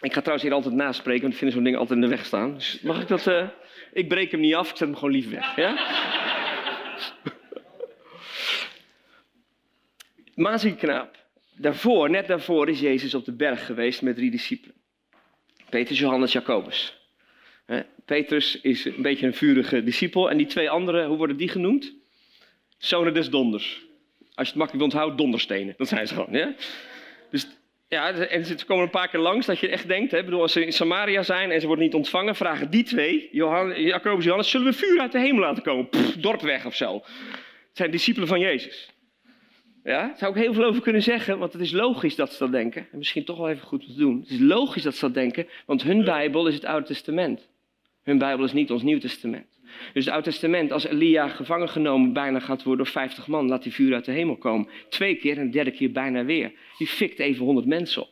Ik 0.00 0.12
ga 0.12 0.20
trouwens 0.20 0.42
hier 0.42 0.52
altijd 0.52 0.74
naspreken, 0.74 1.20
want 1.20 1.32
ik 1.32 1.38
vind 1.38 1.52
zo'n 1.52 1.64
ding 1.64 1.76
altijd 1.76 2.00
in 2.00 2.04
de 2.04 2.10
weg 2.16 2.24
staan. 2.24 2.54
Dus 2.54 2.80
mag 2.80 3.00
ik 3.00 3.08
dat... 3.08 3.26
Uh... 3.26 3.48
Ik 3.92 4.08
breek 4.08 4.30
hem 4.30 4.40
niet 4.40 4.54
af, 4.54 4.70
ik 4.70 4.76
zet 4.76 4.88
hem 4.88 4.96
gewoon 4.96 5.14
lief 5.14 5.30
weg. 5.30 5.56
Ja? 5.56 5.74
Maanzieke 10.34 10.76
knaap. 10.76 11.16
Daarvoor, 11.56 12.10
net 12.10 12.26
daarvoor, 12.26 12.68
is 12.68 12.80
Jezus 12.80 13.14
op 13.14 13.24
de 13.24 13.32
berg 13.32 13.66
geweest 13.66 14.02
met 14.02 14.16
drie 14.16 14.30
discipelen. 14.30 14.74
Petrus, 15.70 15.98
Johannes, 15.98 16.32
Jacobus. 16.32 16.99
Petrus 18.04 18.60
is 18.60 18.84
een 18.84 19.02
beetje 19.02 19.26
een 19.26 19.34
vurige 19.34 19.84
discipel. 19.84 20.30
En 20.30 20.36
die 20.36 20.46
twee 20.46 20.70
anderen, 20.70 21.06
hoe 21.06 21.16
worden 21.16 21.36
die 21.36 21.48
genoemd? 21.48 21.92
Zonen 22.78 23.14
des 23.14 23.30
donders. 23.30 23.82
Als 24.34 24.46
je 24.46 24.52
het 24.52 24.54
makkelijk 24.54 24.84
onthoudt, 24.84 25.18
donderstenen. 25.18 25.74
Dat 25.76 25.88
zijn 25.88 26.06
ze 26.06 26.14
gewoon. 26.14 26.54
Dus 27.30 27.46
ja, 27.88 28.12
en 28.12 28.44
ze 28.44 28.64
komen 28.66 28.84
een 28.84 28.90
paar 28.90 29.08
keer 29.08 29.20
langs 29.20 29.46
dat 29.46 29.58
je 29.58 29.68
echt 29.68 29.88
denkt. 29.88 30.10
Hè, 30.10 30.24
bedoel, 30.24 30.40
als 30.40 30.52
ze 30.52 30.64
in 30.64 30.72
Samaria 30.72 31.22
zijn 31.22 31.50
en 31.50 31.60
ze 31.60 31.66
worden 31.66 31.84
niet 31.84 31.94
ontvangen, 31.94 32.34
vragen 32.34 32.70
die 32.70 32.82
twee, 32.82 33.28
Johannes, 33.32 33.78
Jacobus 33.78 34.24
Johannes, 34.24 34.50
zullen 34.50 34.66
we 34.66 34.78
vuur 34.78 35.00
uit 35.00 35.12
de 35.12 35.18
hemel 35.18 35.40
laten 35.40 35.62
komen? 35.62 35.88
Pff, 35.88 36.16
dorp 36.16 36.40
weg 36.40 36.66
of 36.66 36.74
zo. 36.74 36.94
Het 36.94 37.04
zijn 37.72 37.90
discipelen 37.90 38.28
van 38.28 38.40
Jezus. 38.40 38.90
Ja, 39.84 40.06
daar 40.06 40.18
zou 40.18 40.36
ik 40.36 40.42
heel 40.42 40.52
veel 40.52 40.64
over 40.64 40.82
kunnen 40.82 41.02
zeggen, 41.02 41.38
want 41.38 41.52
het 41.52 41.62
is 41.62 41.72
logisch 41.72 42.14
dat 42.14 42.32
ze 42.32 42.38
dat 42.38 42.52
denken. 42.52 42.88
En 42.92 42.98
misschien 42.98 43.24
toch 43.24 43.38
wel 43.38 43.48
even 43.48 43.66
goed 43.66 43.86
te 43.86 43.94
doen. 43.94 44.20
Het 44.20 44.30
is 44.30 44.38
logisch 44.38 44.82
dat 44.82 44.94
ze 44.94 45.00
dat 45.00 45.14
denken, 45.14 45.46
want 45.66 45.82
hun 45.82 46.04
Bijbel 46.04 46.46
is 46.46 46.54
het 46.54 46.64
Oude 46.64 46.86
Testament. 46.86 47.48
Hun 48.02 48.18
Bijbel 48.18 48.44
is 48.44 48.52
niet 48.52 48.70
ons 48.70 48.82
Nieuw 48.82 48.98
Testament. 48.98 49.60
Dus 49.92 50.04
het 50.04 50.14
Oude 50.14 50.30
Testament, 50.30 50.72
als 50.72 50.84
Elia 50.84 51.28
gevangen 51.28 51.68
genomen 51.68 52.12
bijna 52.12 52.40
gaat 52.40 52.62
worden 52.62 52.84
door 52.84 52.92
50 52.92 53.26
man, 53.26 53.48
laat 53.48 53.62
die 53.62 53.72
vuur 53.72 53.94
uit 53.94 54.04
de 54.04 54.12
hemel 54.12 54.36
komen. 54.36 54.68
Twee 54.88 55.14
keer 55.14 55.38
en 55.38 55.44
de 55.44 55.52
derde 55.52 55.70
keer 55.70 55.92
bijna 55.92 56.24
weer. 56.24 56.52
Die 56.78 56.86
fikt 56.86 57.18
even 57.18 57.44
100 57.44 57.66
mensen 57.66 58.02
op. 58.02 58.10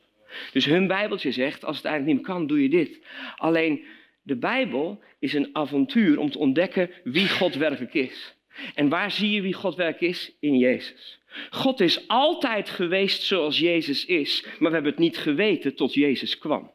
Dus 0.52 0.64
hun 0.64 0.86
Bijbeltje 0.86 1.32
zegt, 1.32 1.64
als 1.64 1.76
het 1.76 1.84
eigenlijk 1.84 2.16
niet 2.16 2.26
kan, 2.26 2.46
doe 2.46 2.62
je 2.62 2.68
dit. 2.68 3.00
Alleen 3.36 3.84
de 4.22 4.36
Bijbel 4.36 5.00
is 5.18 5.32
een 5.32 5.50
avontuur 5.52 6.18
om 6.18 6.30
te 6.30 6.38
ontdekken 6.38 6.90
wie 7.04 7.28
God 7.28 7.54
werkelijk 7.54 7.94
is. 7.94 8.36
En 8.74 8.88
waar 8.88 9.10
zie 9.10 9.30
je 9.30 9.40
wie 9.40 9.52
God 9.52 9.74
werkelijk 9.74 10.12
is? 10.12 10.36
In 10.40 10.58
Jezus. 10.58 11.18
God 11.50 11.80
is 11.80 12.08
altijd 12.08 12.70
geweest 12.70 13.22
zoals 13.22 13.58
Jezus 13.58 14.04
is, 14.04 14.44
maar 14.58 14.68
we 14.68 14.74
hebben 14.74 14.92
het 14.92 15.00
niet 15.00 15.18
geweten 15.18 15.74
tot 15.74 15.94
Jezus 15.94 16.38
kwam. 16.38 16.70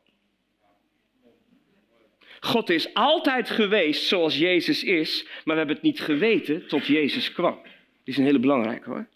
God 2.44 2.70
is 2.70 2.94
altijd 2.94 3.50
geweest 3.50 4.08
zoals 4.08 4.38
Jezus 4.38 4.84
is, 4.84 5.24
maar 5.24 5.56
we 5.56 5.58
hebben 5.58 5.76
het 5.76 5.86
niet 5.86 6.00
geweten 6.00 6.68
tot 6.68 6.86
Jezus 6.86 7.32
kwam. 7.34 7.60
Dit 7.64 7.74
is 8.04 8.18
een 8.18 8.26
hele 8.26 8.40
belangrijke 8.40 8.90
hoor. 8.90 9.08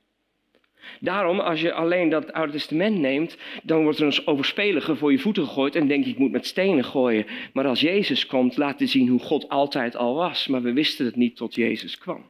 Daarom, 1.00 1.40
als 1.40 1.62
je 1.62 1.74
alleen 1.74 2.10
dat 2.10 2.34
Oude 2.34 2.52
Testament 2.52 2.98
neemt, 2.98 3.38
dan 3.64 3.84
wordt 3.84 4.00
er 4.00 4.06
een 4.06 4.28
overspelige 4.28 4.96
voor 4.96 5.12
je 5.12 5.20
voeten 5.20 5.44
gegooid 5.44 5.76
en 5.76 5.88
denk 5.88 6.04
je, 6.04 6.10
ik 6.10 6.18
moet 6.18 6.32
met 6.32 6.46
stenen 6.46 6.84
gooien. 6.84 7.26
Maar 7.54 7.66
als 7.66 7.82
Jezus 7.82 8.26
komt, 8.26 8.58
laat 8.58 8.80
hij 8.80 8.88
zien 8.88 9.08
hoe 9.08 9.20
God 9.20 9.50
altijd 9.50 9.96
al 9.96 10.16
was, 10.16 10.48
maar 10.48 10.62
we 10.62 10.74
wisten 10.74 11.06
het 11.06 11.16
niet 11.16 11.36
tot 11.36 11.56
Jezus 11.56 11.98
kwam. 11.98 12.26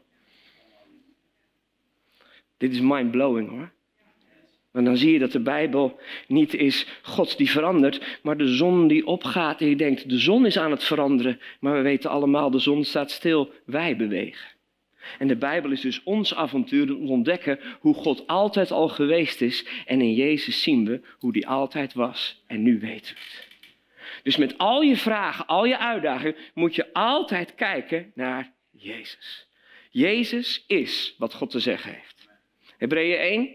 Dit 2.57 2.71
is 2.71 2.79
mind-blowing 2.79 3.49
hoor. 3.49 3.71
En 4.77 4.83
dan 4.83 4.97
zie 4.97 5.11
je 5.11 5.19
dat 5.19 5.31
de 5.31 5.39
Bijbel 5.39 5.99
niet 6.27 6.53
is 6.53 6.85
God 7.01 7.37
die 7.37 7.51
verandert, 7.51 8.19
maar 8.21 8.37
de 8.37 8.47
zon 8.47 8.87
die 8.87 9.05
opgaat. 9.05 9.61
En 9.61 9.69
je 9.69 9.75
denkt, 9.75 10.09
de 10.09 10.17
zon 10.19 10.45
is 10.45 10.57
aan 10.57 10.71
het 10.71 10.83
veranderen, 10.83 11.39
maar 11.59 11.73
we 11.73 11.81
weten 11.81 12.09
allemaal, 12.09 12.51
de 12.51 12.59
zon 12.59 12.83
staat 12.83 13.11
stil, 13.11 13.51
wij 13.65 13.95
bewegen. 13.95 14.49
En 15.19 15.27
de 15.27 15.35
Bijbel 15.35 15.71
is 15.71 15.81
dus 15.81 16.03
ons 16.03 16.35
avontuur 16.35 16.95
om 16.95 17.05
te 17.05 17.11
ontdekken 17.11 17.59
hoe 17.79 17.93
God 17.93 18.27
altijd 18.27 18.71
al 18.71 18.87
geweest 18.89 19.41
is. 19.41 19.65
En 19.85 20.01
in 20.01 20.13
Jezus 20.13 20.61
zien 20.61 20.85
we 20.85 21.01
hoe 21.19 21.33
die 21.33 21.47
altijd 21.47 21.93
was 21.93 22.43
en 22.47 22.61
nu 22.63 22.79
weten 22.79 23.15
we 23.15 23.21
het. 23.21 23.47
Dus 24.23 24.37
met 24.37 24.57
al 24.57 24.81
je 24.81 24.97
vragen, 24.97 25.45
al 25.45 25.65
je 25.65 25.77
uitdagingen, 25.77 26.35
moet 26.53 26.75
je 26.75 26.93
altijd 26.93 27.55
kijken 27.55 28.11
naar 28.15 28.53
Jezus. 28.71 29.47
Jezus 29.89 30.63
is 30.67 31.15
wat 31.17 31.33
God 31.33 31.49
te 31.49 31.59
zeggen 31.59 31.93
heeft. 31.93 32.29
Hebreeën 32.77 33.17
1, 33.17 33.49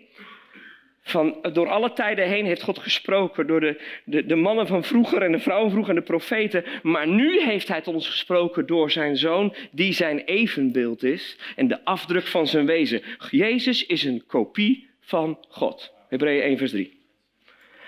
van, 1.02 1.36
door 1.52 1.68
alle 1.68 1.92
tijden 1.92 2.28
heen 2.28 2.46
heeft 2.46 2.62
God 2.62 2.78
gesproken 2.78 3.46
door 3.46 3.60
de, 3.60 3.80
de, 4.04 4.26
de 4.26 4.34
mannen 4.34 4.66
van 4.66 4.84
vroeger 4.84 5.22
en 5.22 5.32
de 5.32 5.38
vrouwen 5.38 5.70
vroeger 5.70 5.94
en 5.94 6.00
de 6.00 6.06
profeten. 6.06 6.64
Maar 6.82 7.08
nu 7.08 7.42
heeft 7.42 7.68
hij 7.68 7.80
tot 7.80 7.94
ons 7.94 8.08
gesproken 8.08 8.66
door 8.66 8.90
zijn 8.90 9.16
zoon, 9.16 9.54
die 9.70 9.92
zijn 9.92 10.18
evenbeeld 10.18 11.02
is 11.02 11.38
en 11.56 11.68
de 11.68 11.84
afdruk 11.84 12.26
van 12.26 12.46
zijn 12.46 12.66
wezen. 12.66 13.02
Jezus 13.30 13.86
is 13.86 14.04
een 14.04 14.24
kopie 14.26 14.88
van 15.00 15.38
God. 15.48 15.92
Hebreeën 16.08 16.42
1, 16.42 16.58
vers 16.58 16.70
3. 16.70 17.00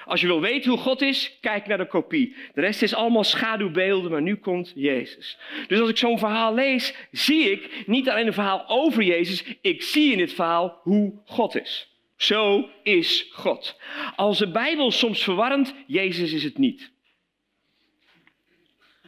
Als 0.05 0.21
je 0.21 0.27
wil 0.27 0.41
weten 0.41 0.71
hoe 0.71 0.81
God 0.81 1.03
is, 1.03 1.39
kijk 1.41 1.67
naar 1.67 1.79
de 1.79 1.87
kopie. 1.87 2.35
De 2.55 2.61
rest 2.61 2.83
is 2.83 2.95
allemaal 2.95 3.25
schaduwbeelden, 3.25 4.11
maar 4.11 4.23
nu 4.23 4.37
komt 4.37 4.73
Jezus. 4.75 5.39
Dus 5.67 5.81
als 5.81 5.89
ik 5.89 5.97
zo'n 5.97 6.19
verhaal 6.19 6.55
lees, 6.55 6.95
zie 7.11 7.51
ik 7.51 7.85
niet 7.87 8.09
alleen 8.09 8.27
een 8.27 8.33
verhaal 8.33 8.65
over 8.69 9.03
Jezus, 9.03 9.45
ik 9.61 9.83
zie 9.83 10.13
in 10.13 10.19
dit 10.19 10.33
verhaal 10.33 10.81
hoe 10.83 11.13
God 11.25 11.57
is. 11.61 11.94
Zo 12.17 12.69
is 12.83 13.29
God. 13.33 13.81
Als 14.17 14.39
de 14.39 14.51
Bijbel 14.51 14.91
soms 14.91 15.23
verwarrend, 15.23 15.75
Jezus 15.87 16.33
is 16.33 16.45
het 16.45 16.59
niet. 16.59 16.93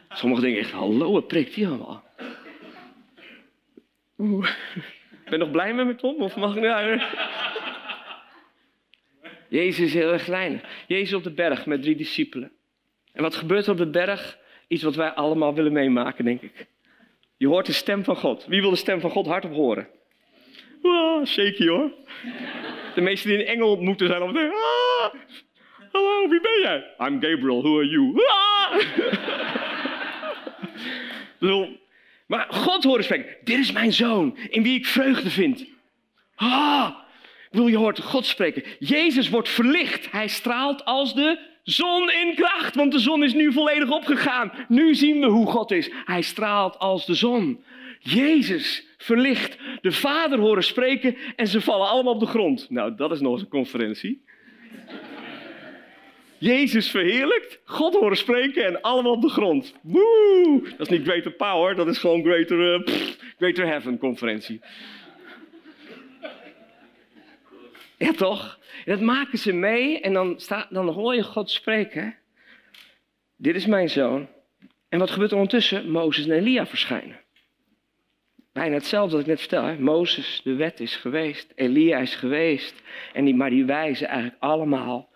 Sommigen 0.09 0.43
denken 0.43 0.61
echt, 0.61 0.71
hallo, 0.71 1.11
wat 1.11 1.27
prikt 1.27 1.55
hij 1.55 1.67
allemaal? 1.67 2.03
Oeh. 4.17 4.49
Ben 5.23 5.31
je 5.31 5.37
nog 5.37 5.51
blij 5.51 5.73
met 5.73 5.85
me, 5.85 5.95
Tom? 5.95 6.21
Of 6.21 6.35
mag 6.35 6.55
ik 6.55 6.61
nou... 6.61 7.01
Jezus 9.49 9.85
is 9.85 9.93
heel 9.93 10.11
erg 10.11 10.23
klein. 10.23 10.61
Jezus 10.87 11.13
op 11.13 11.23
de 11.23 11.31
berg 11.31 11.65
met 11.65 11.81
drie 11.81 11.95
discipelen. 11.95 12.51
En 13.13 13.21
wat 13.21 13.35
gebeurt 13.35 13.65
er 13.65 13.71
op 13.71 13.77
de 13.77 13.89
berg? 13.89 14.37
Iets 14.67 14.83
wat 14.83 14.95
wij 14.95 15.09
allemaal 15.09 15.53
willen 15.53 15.71
meemaken, 15.71 16.25
denk 16.25 16.41
ik. 16.41 16.67
Je 17.37 17.47
hoort 17.47 17.65
de 17.65 17.73
stem 17.73 18.03
van 18.03 18.15
God. 18.15 18.45
Wie 18.45 18.61
wil 18.61 18.69
de 18.69 18.75
stem 18.75 18.99
van 18.99 19.09
God 19.09 19.25
hardop 19.25 19.51
horen? 19.51 19.87
Ah, 20.81 21.25
shaky 21.25 21.67
hoor. 21.67 21.91
De 22.95 23.01
meesten 23.01 23.29
die 23.29 23.39
een 23.39 23.45
engel 23.45 23.71
ontmoeten 23.71 24.07
zijn 24.07 24.19
dan 24.19 24.37
ah, 24.37 25.13
hallo, 25.91 26.29
wie 26.29 26.41
ben 26.41 26.59
jij? 26.61 26.83
I'm 26.99 27.21
Gabriel, 27.21 27.61
who 27.61 27.77
are 27.77 27.87
you? 27.87 28.13
Ah. 31.39 31.67
maar 32.27 32.47
God 32.49 32.83
horen 32.83 33.03
spreken, 33.03 33.35
dit 33.43 33.59
is 33.59 33.71
mijn 33.71 33.93
zoon, 33.93 34.37
in 34.49 34.63
wie 34.63 34.77
ik 34.77 34.85
vreugde 34.85 35.29
vind. 35.29 35.65
Ah, 36.35 36.95
wil 37.51 37.67
je 37.67 37.77
hoort 37.77 38.01
God 38.01 38.25
spreken. 38.25 38.63
Jezus 38.79 39.29
wordt 39.29 39.49
verlicht, 39.49 40.11
hij 40.11 40.27
straalt 40.27 40.85
als 40.85 41.13
de 41.13 41.39
zon 41.63 42.11
in 42.11 42.35
kracht, 42.35 42.75
want 42.75 42.91
de 42.91 42.99
zon 42.99 43.23
is 43.23 43.33
nu 43.33 43.53
volledig 43.53 43.89
opgegaan. 43.89 44.51
Nu 44.67 44.95
zien 44.95 45.19
we 45.19 45.25
hoe 45.25 45.47
God 45.47 45.71
is. 45.71 45.91
Hij 46.05 46.21
straalt 46.21 46.79
als 46.79 47.05
de 47.05 47.13
zon. 47.13 47.63
Jezus 47.99 48.87
verlicht, 48.97 49.57
de 49.81 49.91
Vader 49.91 50.39
horen 50.39 50.63
spreken 50.63 51.15
en 51.35 51.47
ze 51.47 51.61
vallen 51.61 51.87
allemaal 51.87 52.13
op 52.13 52.19
de 52.19 52.25
grond. 52.25 52.69
Nou, 52.69 52.95
dat 52.95 53.11
is 53.11 53.19
nog 53.19 53.31
eens 53.31 53.41
een 53.41 53.47
conferentie. 53.47 54.25
Jezus 56.37 56.89
verheerlijkt, 56.89 57.59
God 57.63 57.93
horen 57.93 58.17
spreken 58.17 58.65
en 58.65 58.81
allemaal 58.81 59.11
op 59.11 59.21
de 59.21 59.29
grond. 59.29 59.73
Woe! 59.81 60.61
Dat 60.77 60.91
is 60.91 60.97
niet 60.97 61.07
greater 61.07 61.31
power, 61.31 61.75
dat 61.75 61.87
is 61.87 61.97
gewoon 61.97 62.23
greater, 62.23 62.73
uh, 62.73 62.87
greater 63.37 63.67
heaven 63.67 63.97
conferentie. 63.97 64.61
Ja, 67.97 68.11
toch? 68.11 68.59
dat 68.85 69.01
maken 69.01 69.37
ze 69.37 69.53
mee 69.53 69.99
en 69.99 70.13
dan, 70.13 70.39
staat, 70.39 70.67
dan 70.69 70.87
hoor 70.87 71.15
je 71.15 71.23
God 71.23 71.51
spreken. 71.51 72.15
Dit 73.35 73.55
is 73.55 73.65
mijn 73.65 73.89
zoon. 73.89 74.27
En 74.89 74.99
wat 74.99 75.11
gebeurt 75.11 75.31
er 75.31 75.37
ondertussen? 75.37 75.89
Mozes 75.89 76.25
en 76.25 76.31
Elia 76.31 76.65
verschijnen. 76.65 77.19
Bijna 78.57 78.75
hetzelfde 78.75 79.11
wat 79.11 79.21
ik 79.21 79.27
net 79.27 79.39
vertel. 79.39 79.75
Mozes, 79.79 80.41
de 80.43 80.55
wet 80.55 80.79
is 80.79 80.95
geweest. 80.95 81.51
Elia 81.55 81.97
is 81.97 82.15
geweest. 82.15 82.81
En 83.13 83.25
die, 83.25 83.35
maar 83.35 83.49
die 83.49 83.65
wijzen 83.65 84.07
eigenlijk 84.07 84.37
allemaal 84.39 85.09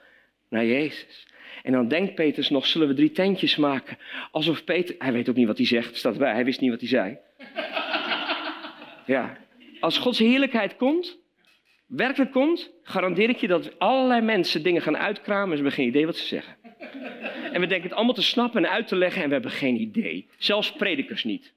naar 0.50 0.66
Jezus. 0.66 1.28
En 1.64 1.72
dan 1.72 1.88
denkt 1.88 2.16
Petrus 2.16 2.50
nog, 2.50 2.66
zullen 2.66 2.88
we 2.88 2.94
drie 2.94 3.12
tentjes 3.12 3.56
maken? 3.56 3.98
Alsof 4.32 4.64
Peter, 4.64 4.96
hij 4.98 5.12
weet 5.12 5.30
ook 5.30 5.36
niet 5.36 5.48
wat 5.48 5.58
hij 5.58 5.66
zegt, 5.66 5.96
staat 5.96 6.14
erbij, 6.14 6.34
hij 6.34 6.46
wist 6.46 6.62
niet 6.62 6.70
wat 6.70 6.80
hij 6.80 6.90
zei. 6.90 7.18
Ja, 9.06 9.38
als 9.80 9.98
Gods 9.98 10.20
heerlijkheid 10.20 10.76
komt, 10.76 11.18
werkelijk 11.88 12.32
komt, 12.32 12.72
garandeer 12.84 13.30
ik 13.30 13.38
je 13.38 13.48
dat 13.48 13.80
allerlei 13.80 14.22
mensen 14.22 14.64
dingen 14.64 14.82
gaan 14.82 14.98
uitkramen 14.98 15.52
en 15.52 15.58
ze 15.58 15.64
hebben 15.64 15.80
geen 15.80 15.88
idee 15.88 16.06
wat 16.06 16.18
ze 16.18 16.26
zeggen. 16.26 16.56
En 17.52 17.62
we 17.62 17.68
denken 17.68 17.90
het 17.90 17.94
allemaal 17.94 18.14
te 18.14 18.22
snappen 18.22 18.66
en 18.66 18.72
uit 18.72 18.88
te 18.88 18.96
leggen 18.96 19.22
en 19.22 19.28
we 19.28 19.34
hebben 19.34 19.52
geen 19.52 19.82
idee. 19.82 20.28
Zelfs 20.38 20.72
predikers 20.72 21.24
niet. 21.24 21.54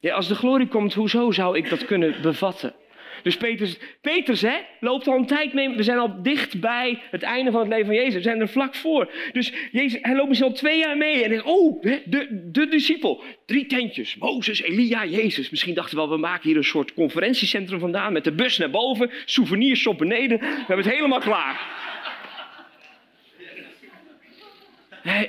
Ja, 0.00 0.14
als 0.14 0.28
de 0.28 0.34
glorie 0.34 0.68
komt, 0.68 0.94
hoezo 0.94 1.30
zou 1.30 1.56
ik 1.56 1.68
dat 1.68 1.84
kunnen 1.84 2.22
bevatten? 2.22 2.74
Dus 3.22 3.36
Petrus, 3.36 3.78
Petrus 4.00 4.40
hè, 4.40 4.56
loopt 4.80 5.08
al 5.08 5.16
een 5.16 5.26
tijd 5.26 5.52
mee. 5.52 5.68
We 5.68 5.82
zijn 5.82 5.98
al 5.98 6.22
dicht 6.22 6.60
bij 6.60 7.02
het 7.10 7.22
einde 7.22 7.50
van 7.50 7.60
het 7.60 7.68
leven 7.68 7.86
van 7.86 7.94
Jezus. 7.94 8.14
We 8.14 8.20
zijn 8.20 8.40
er 8.40 8.48
vlak 8.48 8.74
voor. 8.74 9.12
Dus 9.32 9.52
Jezus, 9.72 9.98
hij 10.02 10.14
loopt 10.14 10.28
misschien 10.28 10.50
al 10.50 10.56
twee 10.56 10.78
jaar 10.78 10.96
mee. 10.96 11.22
En 11.22 11.28
denkt, 11.28 11.44
oh, 11.44 11.82
de, 11.82 12.48
de 12.52 12.68
discipel. 12.68 13.22
Drie 13.46 13.66
tentjes. 13.66 14.16
Mozes, 14.16 14.62
Elia, 14.62 15.06
Jezus. 15.06 15.50
Misschien 15.50 15.74
dachten 15.74 15.94
we 15.94 16.00
wel, 16.00 16.10
we 16.10 16.16
maken 16.16 16.48
hier 16.48 16.56
een 16.56 16.64
soort 16.64 16.94
conferentiecentrum 16.94 17.80
vandaan. 17.80 18.12
Met 18.12 18.24
de 18.24 18.32
bus 18.32 18.58
naar 18.58 18.70
boven. 18.70 19.10
Souvenirshop 19.24 19.98
beneden. 19.98 20.38
We 20.38 20.46
hebben 20.46 20.84
het 20.86 20.94
helemaal 20.94 21.20
klaar. 21.20 21.78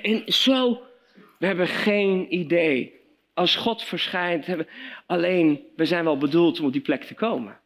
En 0.01 0.23
zo, 0.25 0.81
we 1.39 1.45
hebben 1.45 1.67
geen 1.67 2.25
idee. 2.29 3.00
Als 3.33 3.55
God 3.55 3.83
verschijnt, 3.83 4.47
alleen 5.05 5.67
we 5.75 5.85
zijn 5.85 6.03
wel 6.03 6.17
bedoeld 6.17 6.59
om 6.59 6.65
op 6.65 6.71
die 6.71 6.81
plek 6.81 7.03
te 7.03 7.13
komen. 7.13 7.59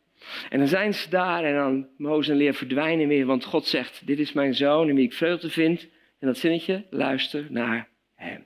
En 0.49 0.59
dan 0.59 0.67
zijn 0.67 0.93
ze 0.93 1.09
daar 1.09 1.43
en 1.43 1.55
dan 1.55 1.87
Mozes 1.97 2.31
en 2.31 2.37
Leer 2.37 2.53
verdwijnen 2.53 3.07
weer, 3.07 3.25
want 3.25 3.43
God 3.43 3.65
zegt, 3.65 4.07
dit 4.07 4.19
is 4.19 4.33
mijn 4.33 4.55
zoon 4.55 4.89
in 4.89 4.95
wie 4.95 5.05
ik 5.05 5.13
vreugde 5.13 5.49
vind. 5.49 5.87
En 6.19 6.27
dat 6.27 6.37
zinnetje, 6.37 6.85
luister 6.89 7.47
naar 7.49 7.89
hem. 8.15 8.45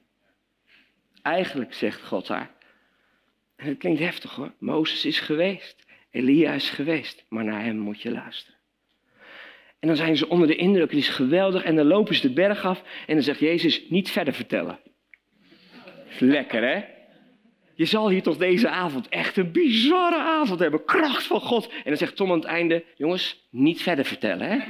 Eigenlijk 1.22 1.74
zegt 1.74 2.06
God 2.06 2.28
daar. 2.28 2.52
En 3.56 3.68
het 3.68 3.78
klinkt 3.78 4.00
heftig 4.00 4.36
hoor. 4.36 4.52
Mozes 4.60 5.06
is 5.06 5.20
geweest. 5.20 5.86
Elia 6.12 6.54
is 6.54 6.70
geweest. 6.70 7.26
Maar 7.30 7.44
naar 7.44 7.64
hem 7.64 7.78
moet 7.78 8.02
je 8.02 8.12
luisteren. 8.12 8.60
En 9.80 9.88
dan 9.88 9.98
zijn 9.98 10.18
ze 10.18 10.30
onder 10.30 10.48
de 10.48 10.56
indruk. 10.56 10.90
Het 10.90 11.00
is 11.00 11.10
geweldig. 11.10 11.64
En 11.64 11.76
dan 11.76 11.86
lopen 11.86 12.16
ze 12.16 12.28
de 12.28 12.34
berg 12.34 12.66
af. 12.66 12.84
En 13.08 13.14
dan 13.14 13.24
zegt 13.24 13.40
Jezus, 13.40 13.90
niet 13.90 14.12
verder 14.12 14.34
vertellen. 14.34 14.80
Lekker 16.20 16.64
hè? 16.64 16.84
Je 17.80 17.86
zal 17.86 18.10
hier 18.10 18.22
toch 18.22 18.38
deze 18.38 18.70
avond 18.70 19.10
echt 19.10 19.38
een 19.38 19.52
bizarre 19.52 20.18
avond 20.18 20.60
hebben. 20.60 20.86
Kracht 20.86 21.28
van 21.28 21.42
God. 21.42 21.68
En 21.68 21.84
dan 21.84 21.98
zegt 21.98 22.16
Tom 22.16 22.32
aan 22.32 22.38
het 22.40 22.48
einde: 22.48 22.84
Jongens, 22.96 23.48
niet 23.50 23.82
verder 23.82 24.06
vertellen, 24.06 24.48
hè? 24.50 24.58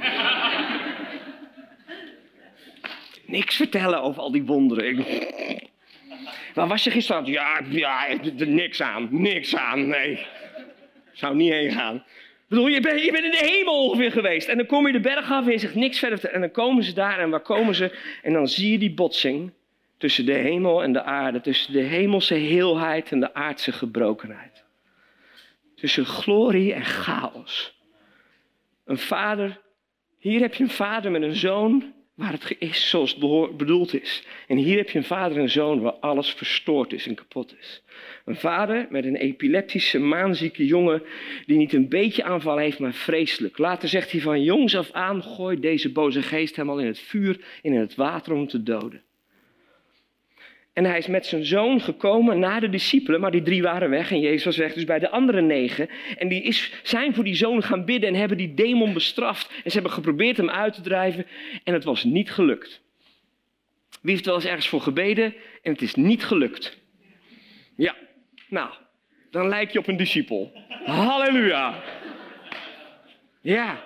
Niks 3.36 3.56
vertellen 3.56 4.02
over 4.02 4.22
al 4.22 4.32
die 4.32 4.44
wonderen. 4.44 5.04
Waar 6.54 6.68
was 6.68 6.84
je 6.84 6.90
gisteren? 6.90 7.24
Ja, 7.26 7.60
ja, 7.68 8.06
niks 8.36 8.82
aan. 8.82 9.08
Niks 9.10 9.56
aan. 9.56 9.88
Nee. 9.88 10.26
Zou 11.12 11.36
niet 11.36 11.52
heen 11.52 11.72
gaan. 11.72 11.96
Ik 11.96 12.02
bedoel, 12.48 12.66
je 12.66 12.80
bent, 12.80 13.02
in 13.02 13.30
de 13.30 13.50
hemel 13.52 13.84
ongeveer 13.84 14.12
geweest. 14.12 14.48
En 14.48 14.56
dan 14.56 14.66
kom 14.66 14.86
je 14.86 14.92
de 14.92 15.00
berg 15.00 15.30
af 15.30 15.46
en 15.46 15.52
je 15.52 15.58
zegt 15.58 15.74
niks 15.74 15.98
verder. 15.98 16.24
En 16.24 16.40
dan 16.40 16.50
komen 16.50 16.84
ze 16.84 16.92
daar 16.92 17.18
en 17.18 17.30
waar 17.30 17.40
komen 17.40 17.74
ze? 17.74 17.96
En 18.22 18.32
dan 18.32 18.48
zie 18.48 18.72
je 18.72 18.78
die 18.78 18.94
botsing 18.94 19.52
tussen 20.00 20.26
de 20.26 20.32
hemel 20.32 20.82
en 20.82 20.92
de 20.92 21.02
aarde, 21.02 21.40
tussen 21.40 21.72
de 21.72 21.82
hemelse 21.82 22.34
heelheid 22.34 23.12
en 23.12 23.20
de 23.20 23.34
aardse 23.34 23.72
gebrokenheid. 23.72 24.64
Tussen 25.74 26.06
glorie 26.06 26.72
en 26.72 26.84
chaos. 26.84 27.78
Een 28.84 28.98
vader, 28.98 29.60
hier 30.18 30.40
heb 30.40 30.54
je 30.54 30.62
een 30.62 30.70
vader 30.70 31.10
met 31.10 31.22
een 31.22 31.36
zoon 31.36 31.92
waar 32.14 32.32
het 32.32 32.56
is 32.58 32.88
zoals 32.88 33.14
het 33.14 33.56
bedoeld 33.56 34.02
is. 34.02 34.26
En 34.46 34.56
hier 34.56 34.76
heb 34.76 34.90
je 34.90 34.98
een 34.98 35.04
vader 35.04 35.38
en 35.38 35.50
zoon 35.50 35.80
waar 35.80 35.92
alles 35.92 36.30
verstoord 36.32 36.92
is 36.92 37.06
en 37.06 37.14
kapot 37.14 37.54
is. 37.58 37.82
Een 38.24 38.36
vader 38.36 38.86
met 38.90 39.04
een 39.04 39.16
epileptische, 39.16 39.98
maanzieke 39.98 40.66
jongen 40.66 41.02
die 41.46 41.56
niet 41.56 41.72
een 41.72 41.88
beetje 41.88 42.24
aanval 42.24 42.56
heeft, 42.56 42.78
maar 42.78 42.92
vreselijk. 42.94 43.58
Later 43.58 43.88
zegt 43.88 44.10
hij 44.10 44.20
van 44.20 44.42
jongs 44.42 44.76
af 44.76 44.90
aan, 44.92 45.22
gooi 45.22 45.60
deze 45.60 45.92
boze 45.92 46.22
geest 46.22 46.56
helemaal 46.56 46.80
in 46.80 46.86
het 46.86 46.98
vuur 46.98 47.40
en 47.62 47.72
in 47.72 47.80
het 47.80 47.94
water 47.94 48.32
om 48.32 48.46
te 48.46 48.62
doden. 48.62 49.02
En 50.72 50.84
hij 50.84 50.98
is 50.98 51.06
met 51.06 51.26
zijn 51.26 51.44
zoon 51.44 51.80
gekomen 51.80 52.38
naar 52.38 52.60
de 52.60 52.68
discipelen, 52.68 53.20
maar 53.20 53.30
die 53.30 53.42
drie 53.42 53.62
waren 53.62 53.90
weg 53.90 54.10
en 54.10 54.20
Jezus 54.20 54.44
was 54.44 54.56
weg, 54.56 54.72
dus 54.72 54.84
bij 54.84 54.98
de 54.98 55.10
andere 55.10 55.40
negen. 55.40 55.88
En 56.18 56.28
die 56.28 56.42
is, 56.42 56.72
zijn 56.82 57.14
voor 57.14 57.24
die 57.24 57.34
zoon 57.34 57.62
gaan 57.62 57.84
bidden 57.84 58.08
en 58.08 58.14
hebben 58.14 58.36
die 58.36 58.54
demon 58.54 58.92
bestraft. 58.92 59.48
En 59.48 59.70
ze 59.70 59.72
hebben 59.72 59.92
geprobeerd 59.92 60.36
hem 60.36 60.50
uit 60.50 60.74
te 60.74 60.80
drijven 60.80 61.26
en 61.64 61.74
het 61.74 61.84
was 61.84 62.04
niet 62.04 62.30
gelukt. 62.30 62.80
Wie 64.00 64.12
heeft 64.12 64.26
wel 64.26 64.34
eens 64.34 64.44
ergens 64.44 64.68
voor 64.68 64.80
gebeden 64.80 65.34
en 65.62 65.72
het 65.72 65.82
is 65.82 65.94
niet 65.94 66.24
gelukt? 66.24 66.78
Ja, 67.76 67.96
nou, 68.48 68.70
dan 69.30 69.48
lijk 69.48 69.70
je 69.70 69.78
op 69.78 69.88
een 69.88 69.96
discipel. 69.96 70.52
Halleluja. 70.84 71.82
Ja, 73.40 73.84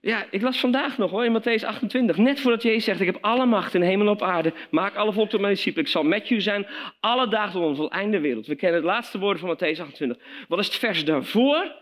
ja, 0.00 0.26
ik 0.30 0.42
las 0.42 0.60
vandaag 0.60 0.98
nog 0.98 1.10
hoor, 1.10 1.24
in 1.24 1.40
Matthäus 1.40 1.64
28. 1.64 2.16
Net 2.16 2.40
voordat 2.40 2.62
Jezus 2.62 2.84
zegt, 2.84 3.00
ik 3.00 3.06
heb 3.06 3.18
alle 3.20 3.46
macht 3.46 3.74
in 3.74 3.82
hemel 3.82 4.06
en 4.06 4.12
op 4.12 4.22
aarde. 4.22 4.52
Maak 4.70 4.94
alle 4.94 5.12
volk 5.12 5.28
tot 5.28 5.40
mijn 5.40 5.52
discipelen. 5.52 5.84
Ik 5.84 5.90
zal 5.90 6.02
met 6.02 6.28
je 6.28 6.40
zijn 6.40 6.66
alle 7.00 7.28
dagen 7.28 7.52
tot 7.52 7.78
ons 7.78 7.88
einde 7.88 8.20
wereld. 8.20 8.46
We 8.46 8.54
kennen 8.54 8.80
het 8.80 8.88
laatste 8.88 9.18
woorden 9.18 9.40
van 9.40 9.56
Matthäus 9.56 9.80
28. 9.80 10.18
Wat 10.48 10.58
is 10.58 10.66
het 10.66 10.76
vers 10.76 11.04
daarvoor? 11.04 11.72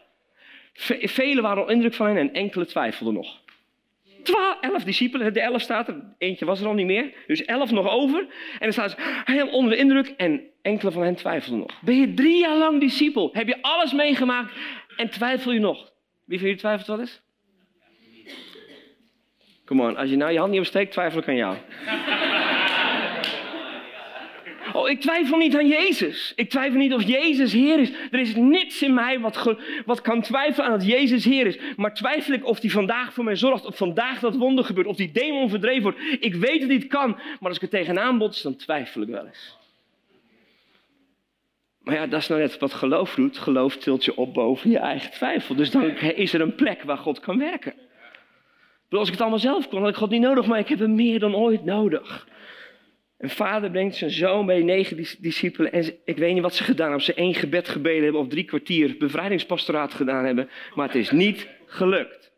Velen 1.03 1.43
waren 1.43 1.63
al 1.63 1.71
indruk 1.71 1.95
van 1.95 2.07
hen 2.07 2.17
en 2.17 2.33
enkele 2.33 2.67
twijfelden 2.67 3.15
nog. 3.15 3.41
Twaalf, 4.23 4.61
elf 4.61 4.85
discipelen, 4.85 5.33
de 5.33 5.41
elf 5.41 5.61
staat 5.61 5.89
er, 5.89 6.15
eentje 6.19 6.45
was 6.45 6.61
er 6.61 6.67
al 6.67 6.75
niet 6.75 6.87
meer. 6.87 7.15
Dus 7.27 7.45
elf 7.45 7.71
nog 7.71 7.89
over. 7.89 8.19
En 8.53 8.59
dan 8.59 8.73
staat 8.73 8.91
ze 8.91 9.23
heel 9.25 9.49
onder 9.49 9.71
de 9.71 9.77
indruk 9.77 10.15
en 10.17 10.43
enkele 10.63 10.91
van 10.91 11.03
hen 11.03 11.15
twijfelden 11.15 11.59
nog. 11.59 11.81
Ben 11.81 12.01
je 12.01 12.15
drie 12.15 12.39
jaar 12.39 12.57
lang 12.57 12.81
discipel? 12.81 13.31
Heb 13.33 13.47
je 13.47 13.63
alles 13.63 13.93
meegemaakt 13.93 14.53
en 14.97 15.11
twijfel 15.11 15.53
je 15.53 15.61
nog? 15.61 15.93
Wie 16.25 16.39
van 16.39 16.47
jullie 16.47 16.61
twijfelt 16.61 16.87
wel 16.87 17.01
eens? 17.01 17.25
Come 19.67 19.83
on, 19.83 19.97
als 19.97 20.11
je 20.11 20.17
nou 20.17 20.33
je 20.33 20.39
hand 20.39 20.51
niet 20.51 20.61
opsteekt, 20.61 20.93
twijfel 20.93 21.19
ik 21.19 21.29
aan 21.29 21.37
jou. 21.37 21.57
Oh, 24.73 24.89
ik 24.89 25.01
twijfel 25.01 25.39
niet 25.39 25.57
aan 25.57 25.69
Jezus. 25.69 26.33
Ik 26.35 26.51
twijfel 26.51 26.79
niet 26.79 26.95
of 26.95 27.03
Jezus 27.03 27.53
Heer 27.53 27.79
is. 27.79 27.93
Er 28.11 28.19
is 28.19 28.35
niets 28.35 28.83
in 28.83 28.95
mij 28.95 29.21
wat, 29.21 29.57
wat 29.85 30.01
kan 30.01 30.23
twijfelen 30.23 30.67
aan 30.67 30.79
dat 30.79 30.87
Jezus 30.87 31.25
Heer 31.25 31.47
is. 31.47 31.59
Maar 31.77 31.95
twijfel 31.95 32.35
ik 32.35 32.47
of 32.47 32.61
hij 32.61 32.71
vandaag 32.71 33.13
voor 33.13 33.25
mij 33.25 33.37
zorgt, 33.37 33.67
of 33.67 33.77
vandaag 33.77 34.21
dat 34.21 34.37
wonder 34.37 34.65
gebeurt, 34.65 34.87
of 34.87 34.97
die 34.97 35.13
demon 35.13 35.49
verdreven 35.49 35.83
wordt. 35.83 35.99
Ik 36.21 36.35
weet 36.35 36.61
dat 36.61 36.69
hij 36.69 36.79
het 36.79 36.87
kan, 36.87 37.11
maar 37.11 37.49
als 37.49 37.57
ik 37.57 37.63
er 37.63 37.69
tegenaan 37.69 38.19
bots, 38.19 38.43
dan 38.43 38.57
twijfel 38.57 39.03
ik 39.03 39.09
wel 39.09 39.27
eens. 39.27 39.57
Maar 41.79 41.95
ja, 41.95 42.07
dat 42.07 42.21
is 42.21 42.29
nou 42.29 42.41
net 42.41 42.59
wat 42.59 42.75
geloof 42.75 43.15
doet. 43.15 43.39
Geloof 43.39 43.77
tilt 43.77 44.05
je 44.05 44.17
op 44.17 44.35
boven 44.35 44.71
je 44.71 44.79
eigen 44.79 45.11
twijfel. 45.11 45.55
Dus 45.55 45.71
dan 45.71 45.85
is 45.99 46.33
er 46.33 46.41
een 46.41 46.55
plek 46.55 46.83
waar 46.83 46.99
God 46.99 47.21
kan 47.21 47.39
werken 47.39 47.75
als 48.99 49.07
ik 49.07 49.13
het 49.13 49.23
allemaal 49.23 49.39
zelf 49.39 49.69
kon, 49.69 49.81
had 49.81 49.89
ik 49.89 49.97
God 49.97 50.11
niet 50.11 50.21
nodig, 50.21 50.47
maar 50.47 50.59
ik 50.59 50.69
heb 50.69 50.79
hem 50.79 50.95
meer 50.95 51.19
dan 51.19 51.37
ooit 51.37 51.65
nodig. 51.65 52.29
Een 53.19 53.31
vader 53.31 53.71
brengt 53.71 53.97
zijn 53.97 54.11
zoon 54.11 54.47
bij 54.47 54.63
negen 54.63 55.07
discipelen. 55.19 55.73
En 55.73 55.93
ik 56.05 56.17
weet 56.17 56.33
niet 56.33 56.43
wat 56.43 56.55
ze 56.55 56.65
gedaan 56.65 56.91
hebben. 56.91 56.99
Of 56.99 57.15
ze 57.15 57.15
één 57.15 57.35
gebed 57.35 57.69
gebeden 57.69 58.03
hebben 58.03 58.21
of 58.21 58.29
drie 58.29 58.45
kwartier 58.45 58.97
bevrijdingspastoraat 58.99 59.95
gedaan 59.95 60.25
hebben. 60.25 60.51
Maar 60.75 60.87
het 60.87 60.97
is 60.97 61.11
niet 61.11 61.49
gelukt. 61.67 62.33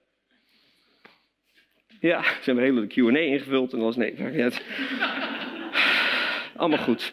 Ja, 2.01 2.23
ze 2.23 2.29
hebben 2.45 2.65
een 2.65 2.75
hele 2.75 2.87
Q&A 2.87 3.19
ingevuld 3.19 3.73
en 3.73 3.79
was 3.79 3.97
nee. 3.97 4.15
Allemaal 6.57 6.79
goed. 6.79 7.13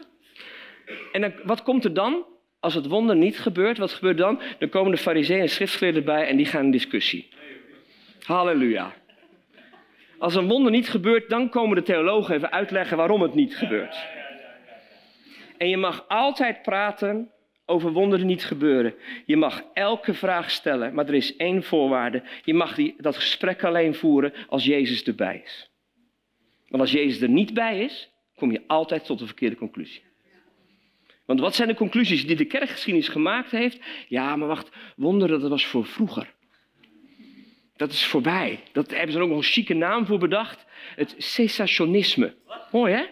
En 1.12 1.34
wat 1.44 1.64
komt 1.64 1.86
er 1.86 1.94
dan? 1.94 2.26
Als 2.60 2.74
het 2.74 2.88
wonder 2.88 3.16
niet 3.16 3.40
gebeurt, 3.40 3.78
wat 3.78 3.92
gebeurt 3.92 4.18
dan? 4.18 4.42
Dan 4.60 4.70
komen 4.70 4.92
de 4.92 4.98
fariseeën 4.98 5.42
en 5.42 5.50
schriftgeleerden 5.50 6.04
bij 6.04 6.28
en 6.28 6.38
die 6.38 6.46
gaan 6.46 6.64
in 6.64 6.72
discussie. 6.72 7.30
Halleluja. 8.24 8.94
Als 10.18 10.36
een 10.36 10.48
wonder 10.48 10.72
niet 10.72 10.90
gebeurt, 10.90 11.30
dan 11.30 11.50
komen 11.50 11.76
de 11.76 11.84
theologen 11.84 12.36
even 12.36 12.52
uitleggen 12.52 12.98
waarom 12.98 13.22
het 13.22 13.34
niet 13.34 13.58
gebeurt. 13.58 14.06
En 15.58 15.70
je 15.70 15.78
mag 15.78 16.06
altijd 16.08 16.62
praten 16.62 17.32
over 17.66 17.92
wonderen 17.92 18.26
niet 18.26 18.46
gebeuren. 18.46 18.94
Je 19.26 19.38
mag 19.38 19.64
elke 19.74 20.14
vraag 20.14 20.52
stellen, 20.52 20.94
maar 20.94 21.08
er 21.08 21.14
is 21.14 21.36
één 21.36 21.64
voorwaarde. 21.64 22.24
Je 22.44 22.54
mag 22.54 22.76
die, 22.76 22.96
dat 22.98 23.16
gesprek 23.16 23.64
alleen 23.64 23.96
voeren 23.96 24.34
als 24.48 24.66
Jezus 24.66 25.04
erbij 25.04 25.42
is. 25.44 25.70
Want 26.68 26.82
als 26.82 26.92
Jezus 26.92 27.22
er 27.22 27.30
niet 27.30 27.54
bij 27.54 27.80
is, 27.80 28.10
kom 28.36 28.52
je 28.52 28.64
altijd 28.68 29.06
tot 29.06 29.20
de 29.20 29.26
verkeerde 29.26 29.56
conclusie. 29.56 30.04
Want 31.26 31.40
wat 31.40 31.56
zijn 31.56 31.68
de 31.68 31.76
conclusies 31.76 32.28
die 32.28 32.36
de 32.36 32.46
kerkgeschiedenis 32.46 33.08
gemaakt 33.08 33.52
heeft? 33.52 33.80
Ja, 34.08 34.36
maar 34.36 34.48
wacht, 34.48 34.70
wonderen 34.96 35.40
dat 35.40 35.50
was 35.50 35.66
voor 35.66 35.86
vroeger. 35.86 36.35
Dat 37.76 37.92
is 37.92 38.06
voorbij. 38.06 38.60
Dat 38.72 38.92
hebben 38.92 39.12
ze 39.12 39.18
er 39.18 39.24
ook 39.24 39.30
nog 39.30 39.38
een 39.38 39.44
chique 39.44 39.74
naam 39.74 40.06
voor 40.06 40.20
bedacht. 40.20 40.66
Het 40.96 41.16
cessationisme. 41.18 42.34
Mooi 42.72 42.94
hè? 42.94 43.04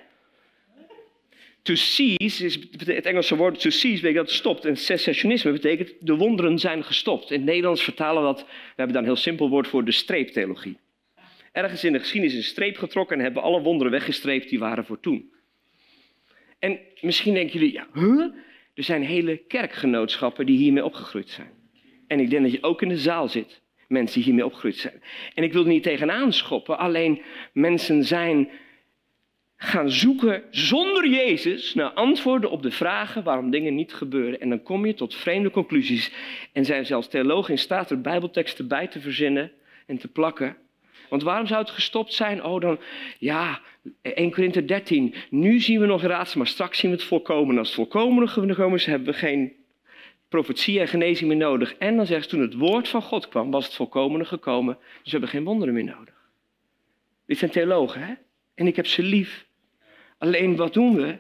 To 1.62 1.76
cease, 1.76 2.46
is, 2.46 2.60
het 2.86 3.06
Engelse 3.06 3.36
woord 3.36 3.60
to 3.60 3.70
cease 3.70 4.02
betekent 4.02 4.26
dat 4.28 4.36
stopt. 4.36 4.66
En 4.66 4.78
cessationisme 4.78 5.52
betekent 5.52 5.94
de 6.00 6.16
wonderen 6.16 6.60
zijn 6.60 6.84
gestopt. 6.84 7.32
In 7.32 7.38
het 7.38 7.46
Nederlands 7.46 7.84
vertalen 7.84 8.22
we 8.22 8.28
dat, 8.28 8.42
we 8.42 8.48
hebben 8.76 8.94
daar 8.94 9.04
een 9.04 9.10
heel 9.10 9.18
simpel 9.18 9.50
woord 9.50 9.68
voor, 9.68 9.86
de 9.86 9.92
streeptheologie. 9.92 10.78
Ergens 11.52 11.84
in 11.84 11.94
de 11.94 12.00
geschiedenis 12.00 12.36
is 12.38 12.44
een 12.44 12.52
streep 12.52 12.78
getrokken 12.78 13.18
en 13.18 13.24
hebben 13.24 13.44
alle 13.44 13.62
wonderen 13.62 13.92
weggestreept 13.92 14.50
die 14.50 14.60
waren 14.60 14.86
voor 14.86 15.00
toen. 15.00 15.32
En 16.60 16.80
misschien 17.02 17.34
denken 17.34 17.60
jullie, 17.60 17.74
ja, 17.74 17.88
huh? 17.94 18.34
Er 18.74 18.84
zijn 18.84 19.04
hele 19.04 19.38
kerkgenootschappen 19.38 20.46
die 20.46 20.58
hiermee 20.58 20.86
opgegroeid 20.86 21.30
zijn. 21.30 21.52
En 22.08 22.20
ik 22.20 22.30
denk 22.30 22.44
dat 22.44 22.52
je 22.52 22.64
ook 22.64 22.82
in 22.82 22.90
de 22.90 22.98
zaal 22.98 23.30
zit 23.30 23.62
mensen 23.94 24.16
die 24.16 24.24
hiermee 24.24 24.46
opgegroeid 24.46 24.78
zijn. 24.78 25.02
En 25.34 25.44
ik 25.44 25.54
wil 25.54 25.62
er 25.62 25.68
niet 25.68 25.84
tegenaan 25.84 26.34
schoppen, 26.34 26.78
alleen 26.78 27.22
mensen 27.54 28.04
zijn 28.04 28.50
gaan 29.64 29.90
zoeken 29.90 30.44
zonder 30.50 31.08
Jezus 31.08 31.74
naar 31.74 31.90
antwoorden 31.90 32.50
op 32.50 32.62
de 32.62 32.72
vragen 32.72 33.24
waarom 33.24 33.50
dingen 33.50 33.76
niet 33.76 33.94
gebeuren. 33.94 34.40
En 34.40 34.50
dan 34.50 34.64
kom 34.64 34.86
je 34.86 34.94
tot 34.94 35.16
vreemde 35.16 35.50
conclusies. 35.50 36.12
En 36.52 36.66
zijn 36.66 36.86
zelfs 36.86 37.08
theologen 37.08 37.52
in 37.52 37.60
staat 37.60 37.90
er 37.90 38.02
bijbelteksten 38.02 38.68
bij 38.68 38.88
te 38.88 39.02
verzinnen 39.02 39.52
en 39.86 39.98
te 39.98 40.08
plakken. 40.08 40.58
Want 41.10 41.24
waarom 41.24 41.48
zou 41.48 41.62
het 41.62 41.70
gestopt 41.70 42.14
zijn? 42.14 42.44
Oh, 42.44 42.62
dan, 42.62 42.80
ja, 43.20 43.62
1 44.02 44.32
Korinther 44.32 44.68
13. 44.68 45.14
Nu 45.30 45.60
zien 45.60 45.80
we 45.80 45.86
nog 45.86 46.02
raadsel, 46.02 46.38
maar 46.38 46.48
straks 46.48 46.80
zien 46.80 46.92
we 46.92 46.98
het 46.98 47.06
volkomen. 47.06 47.58
Als 47.58 47.68
het 47.68 47.76
volkomen 47.76 48.30
gekomen 48.30 48.78
is, 48.78 48.86
hebben 48.86 49.14
we 49.14 49.20
geen 49.20 49.54
profetie 50.34 50.80
en 50.80 50.88
genezing 50.88 51.30
meer 51.30 51.38
nodig. 51.38 51.76
En 51.76 51.96
dan 51.96 52.06
zegt 52.06 52.24
ze, 52.24 52.30
toen 52.30 52.42
het 52.42 52.54
woord 52.54 52.88
van 52.88 53.02
God 53.02 53.28
kwam, 53.28 53.52
was 53.52 53.66
het 53.66 53.74
volkomen 53.74 54.26
gekomen. 54.26 54.78
Dus 54.78 55.04
we 55.04 55.12
hebben 55.12 55.30
geen 55.30 55.44
wonderen 55.44 55.74
meer 55.74 55.84
nodig. 55.84 56.16
Dit 57.26 57.38
zijn 57.38 57.52
theologen, 57.52 58.02
hè? 58.02 58.14
En 58.56 58.68
ik 58.68 58.76
heb 58.76 58.88
ze 58.88 59.04
lief. 59.04 59.46
Alleen 60.18 60.56
wat 60.56 60.74
doen 60.74 60.96
we? 60.96 61.18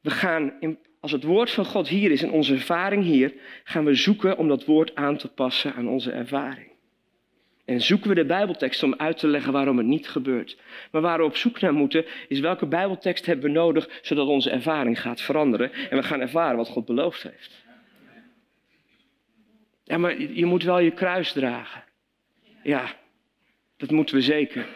We 0.00 0.10
gaan, 0.10 0.52
in, 0.60 0.78
als 1.00 1.12
het 1.12 1.24
woord 1.24 1.50
van 1.50 1.64
God 1.64 1.88
hier 1.88 2.10
is 2.10 2.22
en 2.22 2.30
onze 2.30 2.54
ervaring 2.54 3.04
hier, 3.04 3.34
gaan 3.64 3.84
we 3.84 3.94
zoeken 3.94 4.38
om 4.38 4.48
dat 4.48 4.64
woord 4.64 4.94
aan 4.94 5.16
te 5.16 5.28
passen 5.28 5.74
aan 5.74 5.88
onze 5.88 6.10
ervaring. 6.10 6.72
En 7.64 7.80
zoeken 7.80 8.08
we 8.08 8.14
de 8.14 8.24
Bijbeltekst 8.24 8.82
om 8.82 8.94
uit 8.96 9.18
te 9.18 9.28
leggen 9.28 9.52
waarom 9.52 9.78
het 9.78 9.86
niet 9.86 10.08
gebeurt. 10.08 10.58
Maar 10.90 11.02
waar 11.02 11.18
we 11.18 11.24
op 11.24 11.36
zoek 11.36 11.60
naar 11.60 11.74
moeten, 11.74 12.04
is 12.28 12.40
welke 12.40 12.66
Bijbeltekst 12.66 13.26
hebben 13.26 13.44
we 13.44 13.50
nodig, 13.50 13.88
zodat 14.02 14.26
onze 14.26 14.50
ervaring 14.50 15.00
gaat 15.00 15.20
veranderen 15.20 15.72
en 15.72 15.96
we 15.96 16.02
gaan 16.02 16.20
ervaren 16.20 16.56
wat 16.56 16.68
God 16.68 16.84
beloofd 16.84 17.22
heeft. 17.22 17.63
Ja, 19.84 19.98
maar 19.98 20.20
je 20.20 20.46
moet 20.46 20.62
wel 20.62 20.78
je 20.78 20.90
kruis 20.90 21.32
dragen. 21.32 21.84
Ja, 22.62 22.96
dat 23.76 23.90
moeten 23.90 24.14
we 24.14 24.22
zeker. 24.22 24.66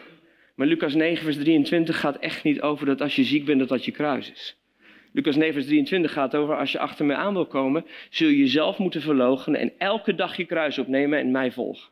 Maar 0.55 0.67
Lucas 0.67 0.93
9, 0.93 1.23
vers 1.23 1.37
23 1.37 1.99
gaat 1.99 2.17
echt 2.17 2.43
niet 2.43 2.61
over 2.61 2.85
dat 2.85 3.01
als 3.01 3.15
je 3.15 3.23
ziek 3.23 3.45
bent, 3.45 3.59
dat 3.59 3.69
dat 3.69 3.85
je 3.85 3.91
kruis 3.91 4.31
is. 4.31 4.57
Lucas 5.13 5.35
9, 5.35 5.53
vers 5.53 5.65
23 5.65 6.11
gaat 6.11 6.35
over 6.35 6.57
als 6.57 6.71
je 6.71 6.79
achter 6.79 7.05
mij 7.05 7.15
aan 7.15 7.33
wil 7.33 7.45
komen, 7.45 7.85
zul 8.09 8.27
je 8.27 8.37
jezelf 8.37 8.77
moeten 8.77 9.01
verloochenen 9.01 9.59
en 9.59 9.73
elke 9.77 10.15
dag 10.15 10.37
je 10.37 10.45
kruis 10.45 10.77
opnemen 10.77 11.19
en 11.19 11.31
mij 11.31 11.51
volgen. 11.51 11.89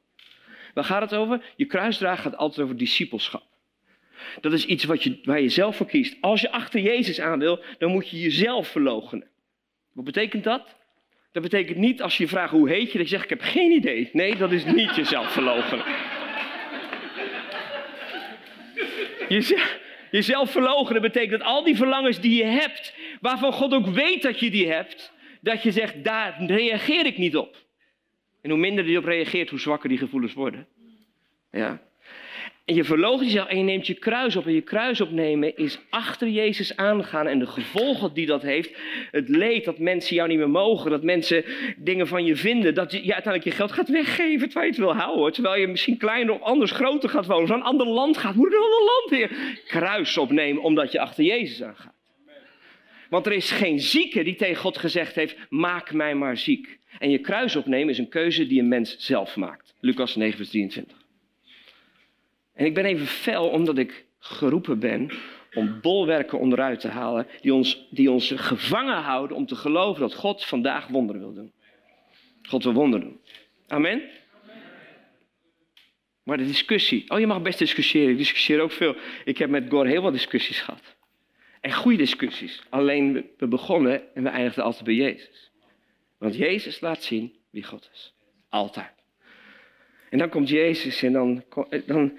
Waar 0.74 0.84
gaat 0.84 1.02
het 1.02 1.14
over? 1.14 1.54
Je 1.56 1.66
kruisdragen 1.66 2.24
gaat 2.24 2.38
altijd 2.38 2.62
over 2.62 2.78
discipelschap. 2.78 3.44
Dat 4.42 4.54
is 4.54 4.66
iets 4.66 4.84
wat 4.84 5.04
je, 5.04 5.20
waar 5.24 5.42
je 5.42 5.50
zelf 5.50 5.76
voor 5.76 5.86
kiest. 5.86 6.18
Als 6.22 6.42
je 6.42 6.52
achter 6.52 6.80
Jezus 6.80 7.20
aan 7.20 7.40
wil, 7.40 7.60
dan 7.78 7.92
moet 7.92 8.10
je 8.10 8.20
jezelf 8.20 8.68
verloochenen. 8.68 9.28
Wat 9.94 10.06
betekent 10.06 10.44
dat? 10.44 10.76
Dat 11.32 11.44
betekent 11.44 11.78
niet 11.78 12.02
als 12.02 12.18
je 12.18 12.24
je 12.24 12.30
vraagt 12.30 12.52
hoe 12.52 12.70
heet 12.70 12.92
je, 12.92 12.98
dat 12.98 13.10
je 13.10 13.16
zegt 13.16 13.24
ik 13.24 13.30
heb 13.30 13.42
geen 13.42 13.72
idee. 13.72 14.10
Nee, 14.13 14.36
dat 14.36 14.52
is 14.52 14.66
niet 14.66 14.96
jezelf 14.96 15.32
verloochenen. 15.32 15.86
jezelf 20.12 20.52
verloochenen 20.52 21.02
betekent 21.02 21.32
dat 21.32 21.48
al 21.48 21.63
die 21.63 21.76
verlangens 21.76 22.20
die 22.20 22.36
je 22.36 22.44
hebt, 22.44 22.94
waarvan 23.22 23.54
God 23.54 23.74
ook 23.74 23.88
weet 23.88 24.22
dat 24.22 24.40
je 24.40 24.52
die 24.52 24.72
hebt, 24.72 25.13
dat 25.42 25.63
je 25.63 25.72
zegt 25.72 26.04
daar 26.04 26.44
reageer 26.46 27.06
ik 27.06 27.18
niet 27.18 27.38
op. 27.38 27.66
En 28.42 28.50
hoe 28.50 28.60
minder 28.60 28.90
je 28.90 28.98
op 28.98 29.06
reageert, 29.06 29.50
hoe 29.50 29.60
zwakker 29.60 29.90
die 29.90 29.98
gevoelens 29.98 30.34
worden. 30.34 30.68
Ja. 31.52 31.82
En 32.68 32.76
je 32.76 32.84
verloogt 32.84 33.24
jezelf 33.24 33.48
en 33.48 33.58
je 33.58 33.64
neemt 33.64 33.88
je 33.88 33.94
kruis 33.94 34.36
op. 34.36 34.46
En 34.46 34.54
je 34.54 34.62
kruis 34.62 35.02
opnemen 35.02 35.58
is 35.58 35.80
achter 35.90 36.28
Jezus 36.28 36.76
aangaan. 36.76 37.28
En 37.28 37.40
de 37.40 37.48
gevolgen 37.48 38.14
die 38.14 38.26
dat 38.26 38.42
heeft. 38.42 38.78
Het 39.12 39.30
leed 39.30 39.66
dat 39.66 39.80
mensen 39.80 40.16
jou 40.16 40.28
niet 40.28 40.38
meer 40.38 40.50
mogen. 40.50 40.92
Dat 40.92 41.04
mensen 41.04 41.44
dingen 41.78 42.08
van 42.08 42.26
je 42.26 42.36
vinden. 42.36 42.74
Dat 42.74 42.92
je, 42.92 42.98
uiteindelijk 42.98 43.44
je 43.44 43.52
geld 43.52 43.72
gaat 43.72 43.90
weggeven 43.90 44.50
terwijl 44.50 44.66
je 44.66 44.72
het 44.72 44.82
wil 44.82 44.96
houden. 44.96 45.34
Terwijl 45.34 45.60
je 45.60 45.68
misschien 45.68 45.98
kleiner 45.98 46.34
of 46.34 46.42
anders 46.42 46.72
groter 46.72 47.10
gaat 47.10 47.26
wonen. 47.26 47.44
Of 47.44 47.50
een 47.50 47.62
ander 47.62 47.88
land 47.88 48.18
gaat. 48.18 48.36
Moet 48.36 48.52
een 48.52 48.60
ander 48.60 48.84
land 48.84 49.10
weer? 49.10 49.32
Kruis 49.68 50.18
opnemen 50.18 50.64
omdat 50.64 50.92
je 50.92 51.00
achter 51.00 51.24
Jezus 51.24 51.64
aangaat. 51.64 51.96
Want 53.10 53.26
er 53.26 53.32
is 53.32 53.52
geen 53.52 53.80
zieke 53.80 54.24
die 54.24 54.36
tegen 54.36 54.62
God 54.62 54.78
gezegd 54.78 55.16
heeft: 55.16 55.38
maak 55.50 55.94
mij 55.94 56.16
maar 56.16 56.38
ziek. 56.38 56.80
En 57.00 57.10
je 57.10 57.20
kruis 57.20 57.56
opnemen 57.56 57.90
is 57.90 57.98
een 57.98 58.10
keuze 58.10 58.48
die 58.48 58.60
een 58.60 58.68
mens 58.68 58.96
zelf 58.98 59.36
maakt. 59.36 59.74
Lucas 59.80 60.16
9, 60.16 60.38
vers 60.38 60.50
23. 60.50 61.07
En 62.58 62.65
ik 62.65 62.74
ben 62.74 62.86
even 62.86 63.08
fel 63.08 63.50
omdat 63.50 63.78
ik 63.78 64.06
geroepen 64.20 64.80
ben 64.80 65.12
om 65.54 65.82
bolwerken 65.82 66.39
onderuit 66.39 66.80
te 66.80 66.88
halen 66.88 67.28
die 67.41 67.54
ons, 67.54 67.88
die 67.89 68.12
ons 68.12 68.32
gevangen 68.36 69.02
houden 69.02 69.38
om 69.38 69.46
te 69.46 69.56
geloven 69.56 70.02
dat 70.02 70.13
God 70.13 70.46
vandaag 70.46 70.88
wonderen 70.88 71.22
wil 71.22 71.34
doen. 71.34 71.52
God 72.41 72.63
wil 72.63 72.74
wonderen 72.74 73.08
doen. 73.08 73.20
Amen? 73.67 74.02
Maar 76.24 76.38
de 76.38 76.46
discussie. 76.46 77.10
Oh, 77.12 77.20
je 77.20 77.28
mag 77.28 77.41
best 77.41 77.60
discussiëren. 77.60 78.12
Ik 78.12 78.17
discussieer 78.17 78.62
ook 78.62 78.72
veel. 78.72 78.96
Ik 79.26 79.38
heb 79.38 79.50
met 79.50 79.65
Gor 79.70 79.86
heel 79.86 80.02
wat 80.02 80.13
discussies 80.13 80.62
gehad. 80.62 80.96
En 81.62 81.74
goede 81.74 81.98
discussies. 81.98 82.63
Alleen 82.70 83.30
we 83.38 83.48
begonnen 83.48 84.15
en 84.15 84.24
we 84.24 84.30
eindigden 84.30 84.63
altijd 84.63 84.84
bij 84.84 84.93
Jezus. 84.93 85.52
Want 86.17 86.36
Jezus 86.36 86.80
laat 86.80 87.04
zien 87.04 87.36
wie 87.50 87.63
God 87.63 87.89
is. 87.93 88.13
Altijd. 88.50 88.93
En 90.10 90.17
dan 90.17 90.30
komt 90.30 90.50
Jezus 90.50 91.04
en 91.04 91.13
dan, 91.13 91.43
dan 91.86 92.17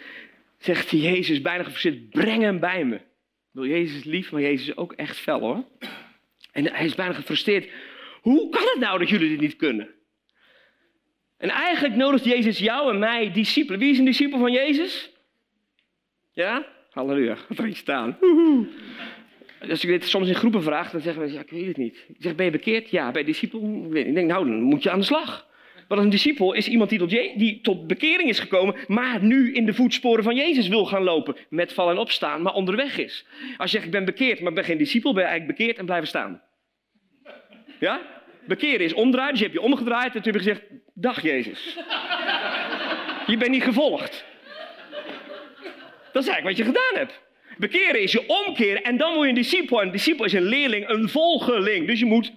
zegt 0.59 0.91
Jezus 0.91 1.41
bijna 1.41 1.63
gefrustreerd, 1.63 2.11
breng 2.11 2.43
hem 2.43 2.61
bij 2.61 2.85
me. 2.85 3.01
Wil 3.51 3.67
Jezus 3.67 4.05
lief, 4.05 4.33
maar 4.33 4.41
Jezus 4.41 4.69
is 4.69 4.77
ook 4.77 4.93
echt 4.93 5.17
fel 5.17 5.41
hoor. 5.41 5.65
En 6.53 6.73
hij 6.73 6.85
is 6.85 6.95
bijna 6.95 7.13
gefrustreerd. 7.13 7.71
Hoe 8.21 8.49
kan 8.49 8.63
het 8.63 8.79
nou 8.79 8.99
dat 8.99 9.09
jullie 9.09 9.29
dit 9.29 9.41
niet 9.41 9.57
kunnen? 9.57 9.89
En 11.37 11.49
eigenlijk 11.49 11.95
nodigt 11.95 12.25
Jezus 12.25 12.59
jou 12.59 12.93
en 12.93 12.99
mij 12.99 13.33
discipelen. 13.33 13.81
Wie 13.81 13.91
is 13.91 13.99
een 13.99 14.05
discipel 14.05 14.39
van 14.39 14.53
Jezus? 14.53 15.11
Ja? 16.33 16.67
Halleluja, 16.91 17.35
gaat 17.35 17.59
er 17.59 17.67
iets 17.67 17.79
staan. 17.79 18.19
Als 19.71 19.85
ik 19.85 19.91
dit 19.91 20.05
soms 20.05 20.29
in 20.29 20.35
groepen 20.35 20.63
vraag, 20.63 20.91
dan 20.91 21.01
zeggen 21.01 21.23
we, 21.23 21.33
ja, 21.33 21.41
ik 21.41 21.51
weet 21.51 21.67
het 21.67 21.77
niet. 21.77 22.05
Ik 22.09 22.17
zeg, 22.19 22.35
ben 22.35 22.45
je 22.45 22.51
bekeerd? 22.51 22.91
Ja, 22.91 23.11
ben 23.11 23.21
je 23.21 23.27
discipel? 23.27 23.89
Ik 23.93 24.15
denk, 24.15 24.29
nou, 24.29 24.47
dan 24.47 24.61
moet 24.61 24.83
je 24.83 24.91
aan 24.91 24.99
de 24.99 25.05
slag. 25.05 25.48
Want 25.89 26.01
een 26.01 26.11
discipel 26.11 26.53
is 26.53 26.69
iemand 26.69 26.91
die 26.91 26.99
tot, 26.99 27.11
die 27.11 27.61
tot 27.61 27.87
bekering 27.87 28.29
is 28.29 28.39
gekomen, 28.39 28.75
maar 28.87 29.23
nu 29.23 29.55
in 29.55 29.67
de 29.67 29.75
voetsporen 29.75 30.25
van 30.25 30.37
Jezus 30.37 30.69
wil 30.69 30.87
gaan 30.87 31.03
lopen. 31.03 31.37
Met 31.49 31.73
vallen 31.73 31.95
en 31.95 32.01
opstaan, 32.01 32.43
maar 32.43 32.55
onderweg 32.55 32.99
is. 32.99 33.27
Als 33.57 33.71
je 33.71 33.77
zegt, 33.77 33.85
ik 33.85 33.91
ben 33.91 34.05
bekeerd, 34.05 34.41
maar 34.41 34.53
ben 34.53 34.65
geen 34.65 34.79
discipel, 34.79 35.13
ben 35.13 35.23
je 35.23 35.29
eigenlijk 35.29 35.59
bekeerd 35.59 35.79
en 35.79 35.85
blijven 35.85 36.09
staan. 36.09 36.43
Ja? 37.81 38.01
Bekeren 38.47 38.81
is 38.81 38.93
omdraaien, 38.93 39.31
dus 39.31 39.39
je 39.39 39.47
hebt 39.47 39.59
je 39.59 39.65
omgedraaid 39.65 40.15
en 40.15 40.23
toen 40.23 40.33
heb 40.33 40.43
je 40.43 40.49
gezegd, 40.49 40.63
dag 40.95 41.23
Jezus. 41.23 41.77
Je 43.27 43.37
bent 43.37 43.51
niet 43.51 43.63
gevolgd. 43.63 44.25
Dat 46.13 46.23
is 46.23 46.29
eigenlijk 46.29 46.45
wat 46.45 46.57
je 46.57 46.65
gedaan 46.65 46.95
hebt. 46.95 47.21
Bekeren 47.59 48.03
is 48.03 48.13
je 48.13 48.25
omkeren 48.27 48.83
en 48.83 48.97
dan 48.97 49.15
word 49.15 49.23
je 49.23 49.29
een 49.29 49.35
discipel. 49.35 49.81
En 49.81 49.87
een 49.87 49.93
discipel 49.93 50.25
is 50.25 50.33
een 50.33 50.43
leerling, 50.43 50.89
een 50.89 51.09
volgeling. 51.09 51.87
Dus 51.87 51.99
je 51.99 52.07
moet 52.07 52.33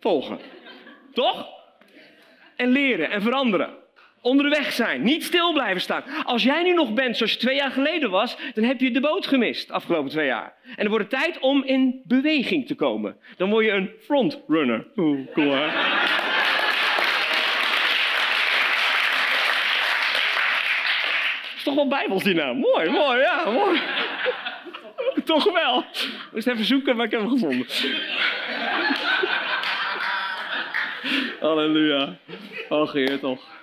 volgen. 0.00 0.38
Toch? 1.12 1.61
En 2.62 2.70
leren 2.70 3.10
en 3.10 3.22
veranderen. 3.22 3.70
Onderweg 4.20 4.72
zijn, 4.72 5.02
niet 5.02 5.24
stil 5.24 5.52
blijven 5.52 5.80
staan. 5.80 6.02
Als 6.24 6.42
jij 6.42 6.62
nu 6.62 6.74
nog 6.74 6.92
bent 6.92 7.16
zoals 7.16 7.32
je 7.32 7.38
twee 7.38 7.56
jaar 7.56 7.70
geleden 7.70 8.10
was, 8.10 8.36
dan 8.54 8.64
heb 8.64 8.80
je 8.80 8.90
de 8.90 9.00
boot 9.00 9.26
gemist 9.26 9.70
afgelopen 9.70 10.10
twee 10.10 10.26
jaar. 10.26 10.54
En 10.64 10.76
dan 10.76 10.88
wordt 10.88 11.10
het 11.10 11.20
tijd 11.22 11.38
om 11.38 11.64
in 11.64 12.02
beweging 12.04 12.66
te 12.66 12.74
komen. 12.74 13.16
Dan 13.36 13.50
word 13.50 13.64
je 13.64 13.70
een 13.70 13.90
frontrunner. 14.00 14.86
Oeh, 14.96 15.18
cool 15.32 15.52
hè? 15.54 15.66
is 21.56 21.62
toch 21.62 21.74
wel 21.74 21.88
bijbels 21.88 22.22
die 22.22 22.34
naam. 22.34 22.58
Mooi, 22.58 22.90
mooi, 22.90 23.18
ja, 23.18 23.50
mooi. 23.50 23.80
toch 25.24 25.52
wel. 25.52 25.78
Ik 25.78 26.28
moest 26.32 26.46
even 26.46 26.64
zoeken, 26.64 26.96
maar 26.96 27.06
ik 27.06 27.12
heb 27.12 27.20
hem 27.20 27.30
gevonden. 27.30 27.66
Halleluja. 31.42 32.18
Oh, 32.68 32.88
Geer 32.88 33.18
toch. 33.18 33.60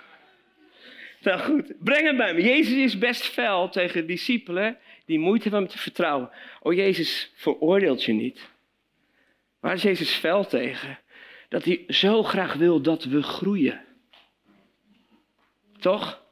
Nou 1.20 1.40
goed, 1.40 1.72
breng 1.78 2.02
hem 2.02 2.16
bij 2.16 2.34
me. 2.34 2.42
Jezus 2.42 2.76
is 2.76 2.98
best 2.98 3.22
fel 3.22 3.68
tegen 3.68 4.06
discipelen 4.06 4.78
die 5.04 5.18
moeite 5.18 5.42
hebben 5.42 5.60
om 5.60 5.68
te 5.68 5.78
vertrouwen. 5.78 6.30
Oh, 6.60 6.72
Jezus 6.72 7.32
veroordeelt 7.34 8.04
je 8.04 8.12
niet. 8.12 8.48
Waar 9.60 9.74
is 9.74 9.82
Jezus 9.82 10.10
fel 10.10 10.46
tegen? 10.46 10.98
Dat 11.48 11.64
hij 11.64 11.84
zo 11.88 12.22
graag 12.22 12.54
wil 12.54 12.80
dat 12.80 13.04
we 13.04 13.22
groeien. 13.22 13.80
Toch? 15.78 16.22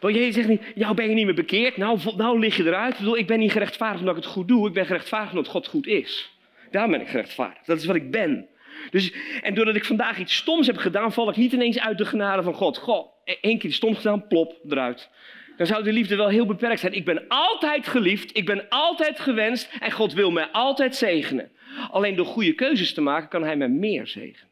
Want 0.00 0.14
Jezus 0.14 0.34
zegt 0.34 0.48
niet, 0.48 0.62
jou 0.74 0.94
ben 0.94 1.08
je 1.08 1.14
niet 1.14 1.24
meer 1.24 1.34
bekeerd, 1.34 1.76
nou, 1.76 1.98
nou 2.16 2.38
lig 2.38 2.56
je 2.56 2.64
eruit. 2.64 2.92
Ik, 2.92 2.98
bedoel, 2.98 3.16
ik 3.16 3.26
ben 3.26 3.38
niet 3.38 3.52
gerechtvaardigd 3.52 4.00
omdat 4.00 4.16
ik 4.16 4.22
het 4.22 4.32
goed 4.32 4.48
doe, 4.48 4.68
ik 4.68 4.74
ben 4.74 4.86
gerechtvaardigd 4.86 5.36
omdat 5.36 5.50
God 5.50 5.66
goed 5.66 5.86
is. 5.86 6.30
Daar 6.70 6.88
ben 6.88 7.00
ik 7.00 7.08
gerechtvaardigd, 7.08 7.66
dat 7.66 7.78
is 7.78 7.84
wat 7.84 7.96
ik 7.96 8.10
ben. 8.10 8.48
Dus, 8.90 9.12
en 9.42 9.54
doordat 9.54 9.76
ik 9.76 9.84
vandaag 9.84 10.18
iets 10.18 10.36
stoms 10.36 10.66
heb 10.66 10.76
gedaan, 10.76 11.12
val 11.12 11.28
ik 11.28 11.36
niet 11.36 11.52
ineens 11.52 11.78
uit 11.78 11.98
de 11.98 12.04
genade 12.04 12.42
van 12.42 12.54
God. 12.54 12.78
Goh, 12.78 13.06
e- 13.24 13.36
één 13.40 13.58
keer 13.58 13.72
stom 13.72 13.94
gedaan, 13.94 14.26
plop, 14.26 14.56
eruit. 14.68 15.10
Dan 15.56 15.66
zou 15.66 15.82
de 15.82 15.92
liefde 15.92 16.16
wel 16.16 16.28
heel 16.28 16.46
beperkt 16.46 16.80
zijn. 16.80 16.92
Ik 16.92 17.04
ben 17.04 17.24
altijd 17.28 17.88
geliefd, 17.88 18.36
ik 18.36 18.46
ben 18.46 18.68
altijd 18.68 19.20
gewenst 19.20 19.70
en 19.80 19.92
God 19.92 20.12
wil 20.12 20.30
mij 20.30 20.46
altijd 20.46 20.96
zegenen. 20.96 21.50
Alleen 21.90 22.16
door 22.16 22.26
goede 22.26 22.52
keuzes 22.52 22.94
te 22.94 23.00
maken 23.00 23.28
kan 23.28 23.42
Hij 23.42 23.56
mij 23.56 23.68
meer 23.68 24.06
zegenen. 24.06 24.48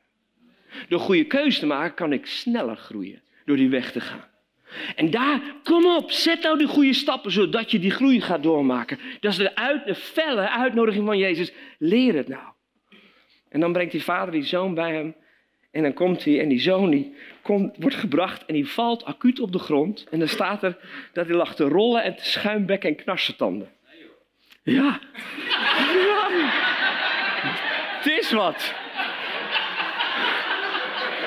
Door 0.88 1.00
goede 1.00 1.24
keuzes 1.24 1.58
te 1.58 1.66
maken 1.66 1.94
kan 1.94 2.12
ik 2.12 2.26
sneller 2.26 2.76
groeien 2.76 3.22
door 3.44 3.56
die 3.56 3.68
weg 3.68 3.92
te 3.92 4.00
gaan. 4.00 4.30
En 4.96 5.10
daar, 5.10 5.40
kom 5.62 5.86
op, 5.86 6.10
zet 6.10 6.42
nou 6.42 6.58
die 6.58 6.66
goede 6.66 6.92
stappen 6.92 7.32
zodat 7.32 7.70
je 7.70 7.78
die 7.78 7.90
groei 7.90 8.20
gaat 8.20 8.42
doormaken. 8.42 8.98
Dat 9.20 9.32
is 9.32 9.38
de, 9.38 9.54
uit, 9.56 9.86
de 9.86 9.94
felle 9.94 10.50
uitnodiging 10.50 11.06
van 11.06 11.18
Jezus. 11.18 11.52
Leer 11.78 12.14
het 12.14 12.28
nou. 12.28 12.52
En 13.52 13.60
dan 13.60 13.72
brengt 13.72 13.92
die 13.92 14.02
vader 14.02 14.32
die 14.32 14.44
zoon 14.44 14.74
bij 14.74 14.92
hem. 14.92 15.14
En 15.70 15.82
dan 15.82 15.92
komt 15.92 16.24
hij 16.24 16.40
en 16.40 16.48
die 16.48 16.60
zoon 16.60 16.90
die 16.90 17.14
komt, 17.42 17.76
wordt 17.78 17.96
gebracht 17.96 18.44
en 18.44 18.54
die 18.54 18.68
valt 18.68 19.04
acuut 19.04 19.40
op 19.40 19.52
de 19.52 19.58
grond. 19.58 20.06
En 20.10 20.18
dan 20.18 20.28
staat 20.28 20.62
er 20.62 20.76
dat 21.12 21.26
hij 21.26 21.36
lag 21.36 21.54
te 21.54 21.64
rollen 21.64 22.02
en 22.02 22.16
te 22.16 22.24
schuimbekken 22.24 22.88
en 22.88 22.96
knarsetanden. 22.96 23.70
Ja. 24.62 24.72
ja. 24.72 26.28
Het 27.98 28.06
is 28.06 28.32
wat. 28.32 28.74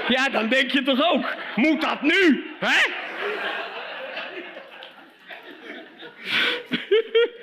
Ja, 0.08 0.30
dan 0.30 0.50
denk 0.50 0.72
je 0.72 0.84
toch 0.84 1.14
ook, 1.14 1.36
moet 1.56 1.82
dat 1.82 2.02
nu? 2.02 2.46
Hè? 2.60 3.04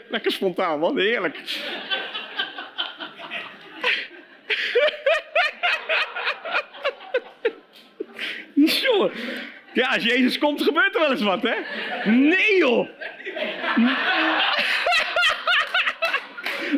Lekker 0.08 0.32
spontaan, 0.32 0.78
man. 0.78 0.98
Heerlijk. 0.98 1.60
Ja, 9.72 9.88
als 9.88 10.04
Jezus 10.04 10.38
komt, 10.38 10.62
gebeurt 10.62 10.94
er 10.94 11.00
wel 11.00 11.10
eens 11.10 11.22
wat, 11.22 11.42
hè? 11.42 11.54
Nee, 12.10 12.56
joh. 12.56 12.88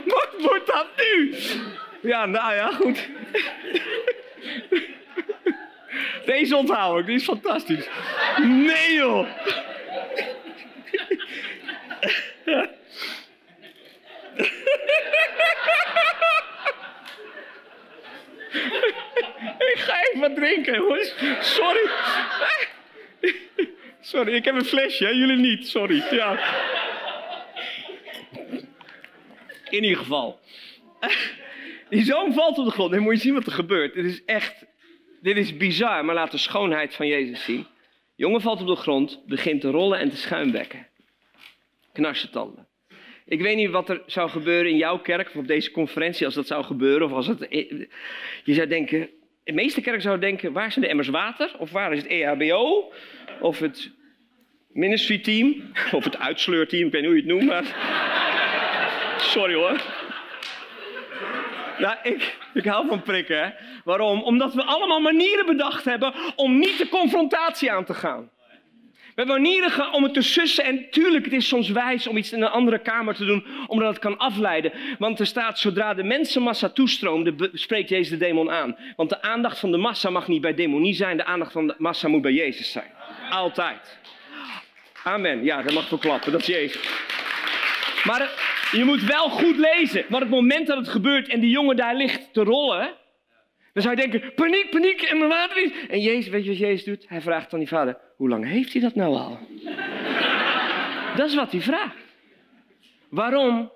Wat 0.04 0.30
wordt 0.38 0.66
dat 0.66 0.86
nu? 0.96 1.34
Ja, 2.00 2.26
nou 2.26 2.54
ja, 2.54 2.70
goed. 2.70 3.08
Deze 6.24 6.56
onthoud 6.56 6.98
ik, 6.98 7.06
die 7.06 7.14
is 7.14 7.24
fantastisch. 7.24 7.88
Nee, 8.38 8.94
joh. 8.94 9.26
ik 19.72 19.78
ga 19.78 19.94
even 20.12 20.34
drinken, 20.34 20.74
jongens. 20.74 21.14
Sorry. 21.40 21.90
Sorry, 24.00 24.34
ik 24.34 24.44
heb 24.44 24.54
een 24.54 24.64
flesje, 24.64 25.04
hè? 25.04 25.10
jullie 25.10 25.36
niet. 25.36 25.68
Sorry. 25.68 26.04
Ja. 26.10 26.38
In 29.68 29.82
ieder 29.82 29.98
geval. 29.98 30.40
Die 31.88 32.04
zoon 32.04 32.32
valt 32.32 32.58
op 32.58 32.64
de 32.64 32.70
grond. 32.70 32.92
En 32.92 33.02
moet 33.02 33.14
je 33.14 33.20
zien 33.20 33.34
wat 33.34 33.46
er 33.46 33.52
gebeurt. 33.52 33.94
Dit 33.94 34.04
is 34.04 34.24
echt, 34.24 34.66
dit 35.20 35.36
is 35.36 35.56
bizar, 35.56 36.04
maar 36.04 36.14
laat 36.14 36.30
de 36.30 36.38
schoonheid 36.38 36.94
van 36.94 37.06
Jezus 37.06 37.44
zien. 37.44 37.66
jongen 38.16 38.40
valt 38.40 38.60
op 38.60 38.66
de 38.66 38.76
grond, 38.76 39.22
begint 39.26 39.60
te 39.60 39.70
rollen 39.70 39.98
en 39.98 40.10
te 40.10 40.16
schuimbekken. 40.16 40.86
Knarsetanden. 41.92 42.68
Ik 43.26 43.40
weet 43.40 43.56
niet 43.56 43.70
wat 43.70 43.88
er 43.88 44.02
zou 44.06 44.30
gebeuren 44.30 44.70
in 44.70 44.76
jouw 44.76 44.98
kerk 44.98 45.28
of 45.28 45.36
op 45.36 45.46
deze 45.46 45.70
conferentie 45.70 46.26
als 46.26 46.34
dat 46.34 46.46
zou 46.46 46.64
gebeuren. 46.64 47.06
Of 47.06 47.12
als 47.12 47.26
het, 47.26 47.46
je 48.44 48.54
zou 48.54 48.66
denken, 48.66 49.10
de 49.44 49.52
meeste 49.52 49.80
kerken 49.80 50.02
zouden 50.02 50.28
denken, 50.28 50.52
waar 50.52 50.72
zijn 50.72 50.84
de 50.84 50.90
emmers 50.90 51.08
water? 51.08 51.50
Of 51.58 51.70
waar 51.70 51.92
is 51.92 52.02
het 52.02 52.10
EHBO? 52.10 52.92
Of 53.40 53.58
het 53.58 53.90
ministry 54.72 55.18
team? 55.18 55.72
Of 55.92 56.04
het 56.04 56.18
uitsleurteam, 56.18 56.86
ik 56.86 56.92
weet 56.92 57.02
niet 57.02 57.10
hoe 57.10 57.22
je 57.22 57.26
het 57.26 57.32
noemt, 57.32 57.46
maar... 57.46 57.64
Sorry 59.34 59.54
hoor. 59.54 59.80
Nou, 61.78 61.96
ik, 62.02 62.36
ik 62.54 62.64
hou 62.64 62.86
van 62.88 63.02
prikken, 63.02 63.44
hè. 63.44 63.50
Waarom? 63.84 64.22
Omdat 64.22 64.54
we 64.54 64.62
allemaal 64.62 65.00
manieren 65.00 65.46
bedacht 65.46 65.84
hebben 65.84 66.14
om 66.36 66.58
niet 66.58 66.78
de 66.78 66.88
confrontatie 66.88 67.72
aan 67.72 67.84
te 67.84 67.94
gaan. 67.94 68.30
We 69.14 69.22
hebben 69.22 69.42
manieren 69.42 69.92
om 69.92 70.02
het 70.02 70.14
te 70.14 70.22
sussen. 70.22 70.64
En 70.64 70.90
tuurlijk, 70.90 71.24
het 71.24 71.34
is 71.34 71.48
soms 71.48 71.70
wijs 71.70 72.06
om 72.06 72.16
iets 72.16 72.32
in 72.32 72.42
een 72.42 72.48
andere 72.48 72.78
kamer 72.78 73.14
te 73.14 73.24
doen, 73.24 73.46
omdat 73.66 73.88
het 73.88 73.98
kan 73.98 74.18
afleiden. 74.18 74.72
Want 74.98 75.20
er 75.20 75.26
staat, 75.26 75.58
zodra 75.58 75.94
de 75.94 76.02
mensenmassa 76.02 76.68
toestroomde, 76.68 77.50
spreekt 77.52 77.88
Jezus 77.88 78.08
de 78.08 78.16
demon 78.16 78.50
aan. 78.50 78.76
Want 78.96 79.08
de 79.08 79.22
aandacht 79.22 79.58
van 79.58 79.70
de 79.70 79.76
massa 79.76 80.10
mag 80.10 80.28
niet 80.28 80.40
bij 80.40 80.54
demonie 80.54 80.94
zijn, 80.94 81.16
de 81.16 81.24
aandacht 81.24 81.52
van 81.52 81.66
de 81.66 81.74
massa 81.78 82.08
moet 82.08 82.22
bij 82.22 82.32
Jezus 82.32 82.72
zijn. 82.72 82.90
Altijd. 83.30 83.98
Amen. 85.04 85.44
Ja, 85.44 85.62
dat 85.62 85.72
mag 85.72 85.88
wel 85.88 85.98
klappen, 85.98 86.32
dat 86.32 86.40
is 86.40 86.46
Jezus. 86.46 86.88
Maar 88.04 88.30
je 88.72 88.84
moet 88.84 89.02
wel 89.02 89.28
goed 89.28 89.56
lezen. 89.56 90.04
Want 90.08 90.22
het 90.22 90.32
moment 90.32 90.66
dat 90.66 90.76
het 90.76 90.88
gebeurt 90.88 91.28
en 91.28 91.40
die 91.40 91.50
jongen 91.50 91.76
daar 91.76 91.94
ligt 91.94 92.32
te 92.32 92.42
rollen, 92.42 92.90
dan 93.74 93.82
zou 93.82 93.94
je 93.94 94.08
denken, 94.08 94.34
paniek, 94.34 94.70
paniek 94.70 95.02
en 95.02 95.18
mijn 95.18 95.30
water 95.30 95.64
is. 95.64 95.86
En 95.88 96.00
Jezus, 96.00 96.28
weet 96.28 96.44
je 96.44 96.50
wat 96.50 96.58
Jezus 96.58 96.84
doet? 96.84 97.08
Hij 97.08 97.20
vraagt 97.20 97.52
aan 97.52 97.58
die 97.58 97.68
vader, 97.68 97.98
hoe 98.16 98.28
lang 98.28 98.46
heeft 98.46 98.72
hij 98.72 98.82
dat 98.82 98.94
nou 98.94 99.16
al? 99.16 99.38
dat 101.16 101.28
is 101.28 101.34
wat 101.34 101.50
hij 101.52 101.60
vraagt. 101.60 101.96
Waarom? 103.08 103.72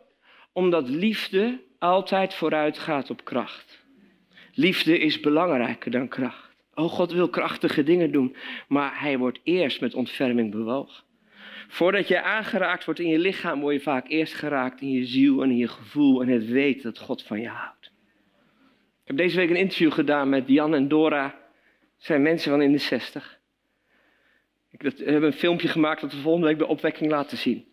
Omdat 0.52 0.88
liefde 0.88 1.60
altijd 1.78 2.34
vooruit 2.34 2.78
gaat 2.78 3.10
op 3.10 3.24
kracht. 3.24 3.84
Liefde 4.52 4.98
is 4.98 5.20
belangrijker 5.20 5.90
dan 5.90 6.08
kracht. 6.08 6.56
Oh, 6.74 6.90
God 6.90 7.12
wil 7.12 7.28
krachtige 7.28 7.82
dingen 7.82 8.12
doen, 8.12 8.36
maar 8.68 9.00
hij 9.00 9.18
wordt 9.18 9.40
eerst 9.42 9.80
met 9.80 9.94
ontferming 9.94 10.50
bewogen. 10.50 11.04
Voordat 11.68 12.08
je 12.08 12.22
aangeraakt 12.22 12.84
wordt 12.84 13.00
in 13.00 13.08
je 13.08 13.18
lichaam, 13.18 13.60
word 13.60 13.74
je 13.74 13.80
vaak 13.80 14.08
eerst 14.08 14.34
geraakt 14.34 14.80
in 14.80 14.90
je 14.90 15.04
ziel 15.04 15.42
en 15.42 15.50
in 15.50 15.56
je 15.56 15.68
gevoel 15.68 16.22
en 16.22 16.28
het 16.28 16.46
weten 16.46 16.82
dat 16.82 16.98
God 16.98 17.22
van 17.22 17.40
je 17.40 17.48
houdt. 17.48 17.77
Ik 19.08 19.16
heb 19.16 19.26
deze 19.26 19.36
week 19.36 19.50
een 19.50 19.56
interview 19.56 19.92
gedaan 19.92 20.28
met 20.28 20.48
Jan 20.48 20.74
en 20.74 20.88
Dora. 20.88 21.22
Dat 21.22 21.32
zijn 21.96 22.22
mensen 22.22 22.50
van 22.50 22.62
in 22.62 22.72
de 22.72 22.78
60. 22.78 23.38
Ik 24.70 24.82
heb 24.82 25.22
een 25.22 25.32
filmpje 25.32 25.68
gemaakt 25.68 26.00
dat 26.00 26.12
we 26.12 26.18
volgende 26.18 26.46
week 26.46 26.58
bij 26.58 26.66
opwekking 26.66 27.10
laten 27.10 27.38
zien. 27.38 27.64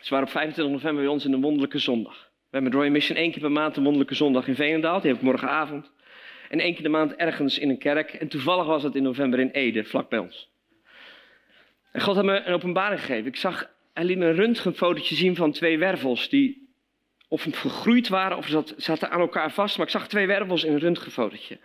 Ze 0.00 0.10
waren 0.10 0.26
op 0.26 0.32
25 0.32 0.74
november 0.74 1.02
bij 1.02 1.12
ons 1.12 1.24
in 1.24 1.30
de 1.30 1.38
Wonderlijke 1.38 1.78
Zondag. 1.78 2.30
We 2.32 2.56
hebben 2.56 2.72
Royal 2.72 2.90
Mission 2.90 3.18
één 3.18 3.30
keer 3.30 3.40
per 3.40 3.52
maand 3.52 3.76
een 3.76 3.82
Wonderlijke 3.82 4.14
Zondag 4.14 4.48
in 4.48 4.54
Veenendaal. 4.54 5.00
Die 5.00 5.10
heb 5.10 5.18
ik 5.18 5.26
morgenavond. 5.26 5.92
En 6.48 6.60
één 6.60 6.74
keer 6.74 6.82
de 6.82 6.88
maand 6.88 7.14
ergens 7.14 7.58
in 7.58 7.68
een 7.68 7.78
kerk. 7.78 8.12
En 8.12 8.28
toevallig 8.28 8.66
was 8.66 8.82
het 8.82 8.94
in 8.94 9.02
november 9.02 9.40
in 9.40 9.50
Ede, 9.50 9.84
vlak 9.84 10.08
bij 10.08 10.18
ons. 10.18 10.50
En 11.92 12.00
God 12.00 12.14
had 12.16 12.24
me 12.24 12.42
een 12.44 12.54
openbaring 12.54 13.00
gegeven. 13.00 13.26
Ik 13.26 13.36
zag, 13.36 13.70
hij 13.92 14.04
liet 14.04 14.18
me 14.18 14.26
een 14.26 14.34
röntgenfotootje 14.34 15.14
zien 15.14 15.36
van 15.36 15.52
twee 15.52 15.78
wervels 15.78 16.28
die 16.28 16.69
of 17.30 17.46
gegroeid 17.50 18.08
waren 18.08 18.36
of 18.36 18.46
ze 18.46 18.62
zaten 18.76 19.10
aan 19.10 19.20
elkaar 19.20 19.52
vast. 19.52 19.76
Maar 19.76 19.86
ik 19.86 19.92
zag 19.92 20.08
twee 20.08 20.26
wervels 20.26 20.64
in 20.64 20.72
een 20.72 20.78
röntgenfotootje. 20.78 21.58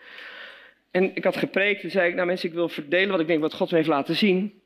En 0.91 1.15
ik 1.15 1.23
had 1.23 1.37
gepreekt 1.37 1.83
en 1.83 1.91
zei 1.91 2.09
ik, 2.09 2.15
nou 2.15 2.27
mensen, 2.27 2.49
ik 2.49 2.55
wil 2.55 2.69
verdelen 2.69 3.09
wat 3.09 3.19
ik 3.19 3.27
denk 3.27 3.41
wat 3.41 3.53
God 3.53 3.71
me 3.71 3.77
heeft 3.77 3.89
laten 3.89 4.15
zien. 4.15 4.61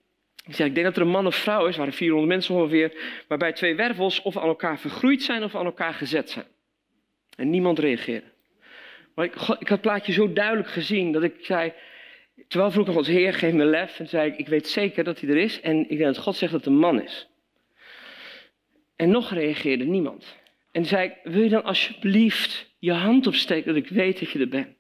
Ik 0.46 0.56
zei, 0.56 0.70
ik 0.70 0.76
denk 0.76 0.88
dat 0.88 0.96
er 0.96 1.02
een 1.02 1.08
man 1.08 1.28
of 1.28 1.36
vrouw 1.36 1.68
is, 1.68 1.78
waren 1.78 1.94
400 1.94 2.32
mensen 2.32 2.56
ongeveer, 2.56 2.94
waarbij 3.28 3.54
twee 3.54 3.76
wervels 3.76 4.22
of 4.22 4.38
aan 4.38 4.48
elkaar 4.48 4.80
vergroeid 4.80 5.24
zijn 5.24 5.44
of 5.44 5.56
aan 5.56 5.66
elkaar 5.66 5.94
gezet 5.94 6.30
zijn. 6.30 6.46
En 7.36 7.50
niemand 7.50 7.80
reageerde. 7.80 8.28
Maar 9.16 9.26
ik, 9.26 9.34
ik 9.34 9.48
had 9.48 9.60
het 9.70 9.82
plaatje 9.82 10.12
zo 10.12 10.34
duidelijk 10.34 10.70
gezien 10.70 11.12
dat 11.12 11.24
ik 11.24 11.36
zei, 11.42 11.74
terwijl 12.48 12.72
vroeg 12.72 12.86
nog 12.86 12.96
als 12.96 13.08
Heer, 13.08 13.34
geef 13.34 13.54
me 13.54 13.66
lef. 13.66 14.00
En 14.00 14.08
zei 14.08 14.32
ik, 14.32 14.38
ik 14.38 14.48
weet 14.48 14.68
zeker 14.68 15.04
dat 15.04 15.20
hij 15.20 15.30
er 15.30 15.38
is 15.38 15.62
en 15.62 15.80
ik 15.80 15.98
denk 15.98 16.16
dat 16.16 16.18
God 16.18 16.36
zegt 16.36 16.52
dat 16.52 16.64
het 16.64 16.70
een 16.74 16.80
man 16.80 17.02
is. 17.02 17.28
En 18.96 19.10
nog 19.10 19.34
reageerde 19.34 19.86
niemand. 19.86 20.38
En 20.72 20.86
zei 20.86 21.14
wil 21.24 21.42
je 21.42 21.50
dan 21.50 21.64
alsjeblieft 21.64 22.70
je 22.80 22.92
hand 22.92 23.28
opsteken 23.28 23.74
dat 23.74 23.84
ik 23.84 23.90
weet 23.90 24.20
dat 24.20 24.32
je 24.32 24.40
er 24.40 24.50
bent? 24.50 24.78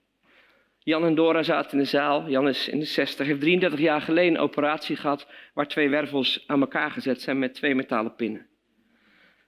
Jan 0.84 1.06
en 1.06 1.16
Dora 1.16 1.44
zaten 1.44 1.72
in 1.72 1.78
de 1.78 1.90
zaal. 1.90 2.30
Jan 2.30 2.48
is 2.48 2.68
in 2.68 2.80
de 2.80 2.86
60, 2.86 3.28
heeft 3.28 3.40
33 3.40 3.80
jaar 3.80 4.02
geleden 4.02 4.34
een 4.34 4.40
operatie 4.40 4.96
gehad 4.96 5.28
waar 5.54 5.68
twee 5.68 5.90
wervels 5.90 6.44
aan 6.48 6.62
elkaar 6.62 6.92
gezet 6.92 7.22
zijn 7.22 7.40
met 7.40 7.54
twee 7.54 7.76
metalen 7.76 8.16
pinnen. 8.16 8.48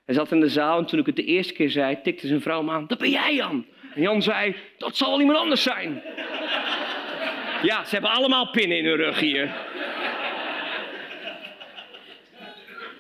Hij 0.06 0.16
zat 0.16 0.32
in 0.32 0.40
de 0.40 0.50
zaal 0.50 0.80
en 0.80 0.86
toen 0.86 1.00
ik 1.00 1.06
het 1.06 1.16
de 1.16 1.24
eerste 1.24 1.54
keer 1.54 1.70
zei, 1.70 2.02
tikte 2.02 2.28
zijn 2.28 2.42
vrouw 2.42 2.62
me 2.62 2.72
aan. 2.72 2.88
Dat 2.88 2.98
ben 2.98 3.10
jij 3.10 3.36
Jan. 3.36 3.66
En 3.96 4.02
Jan 4.02 4.22
zei, 4.22 4.56
dat 4.78 4.98
zal 4.98 5.20
iemand 5.20 5.38
anders 5.38 5.64
zijn. 5.64 5.92
ja, 7.70 7.84
ze 7.84 7.90
hebben 7.90 8.12
allemaal 8.12 8.50
pinnen 8.50 8.78
in 8.78 8.86
hun 8.86 8.96
rug 8.96 9.20
hier. 9.20 9.54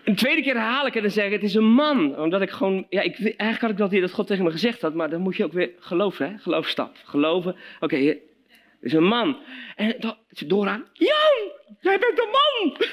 Een 0.03 0.15
tweede 0.15 0.41
keer 0.41 0.53
herhaal 0.53 0.85
ik 0.85 0.93
het 0.93 1.03
en 1.03 1.11
zeg 1.11 1.31
het 1.31 1.43
is 1.43 1.53
een 1.53 1.71
man. 1.73 2.19
Omdat 2.19 2.41
ik 2.41 2.49
gewoon, 2.49 2.85
ja, 2.89 3.01
ik, 3.01 3.17
eigenlijk 3.19 3.61
had 3.61 3.71
ik 3.71 3.77
wel 3.77 3.89
weer 3.89 4.01
dat 4.01 4.11
God 4.11 4.27
tegen 4.27 4.43
me 4.43 4.51
gezegd 4.51 4.81
had, 4.81 4.93
maar 4.93 5.09
dan 5.09 5.21
moet 5.21 5.35
je 5.35 5.43
ook 5.43 5.53
weer 5.53 5.71
geloven, 5.79 6.29
hè? 6.29 6.37
Geloofstap. 6.37 6.95
Geloven, 7.03 7.55
oké, 7.79 7.95
het 7.95 8.19
is 8.81 8.93
een 8.93 9.03
man. 9.03 9.37
En 9.75 9.95
dan, 9.99 10.15
Dora, 10.47 10.83
Jan, 10.93 11.51
jij 11.81 11.99
bent 11.99 12.19
een 12.19 12.29
man. 12.31 12.77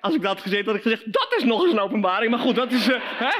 Als 0.00 0.14
ik 0.14 0.20
dat 0.22 0.30
had 0.30 0.40
gezegd, 0.40 0.66
had 0.66 0.74
ik 0.74 0.82
gezegd, 0.82 1.12
dat 1.12 1.34
is 1.36 1.44
nog 1.44 1.62
eens 1.62 1.72
een 1.72 1.78
openbaring. 1.78 2.30
Maar 2.30 2.40
goed, 2.40 2.54
dat 2.54 2.72
is, 2.72 2.88
uh, 2.88 2.96
hè? 3.00 3.36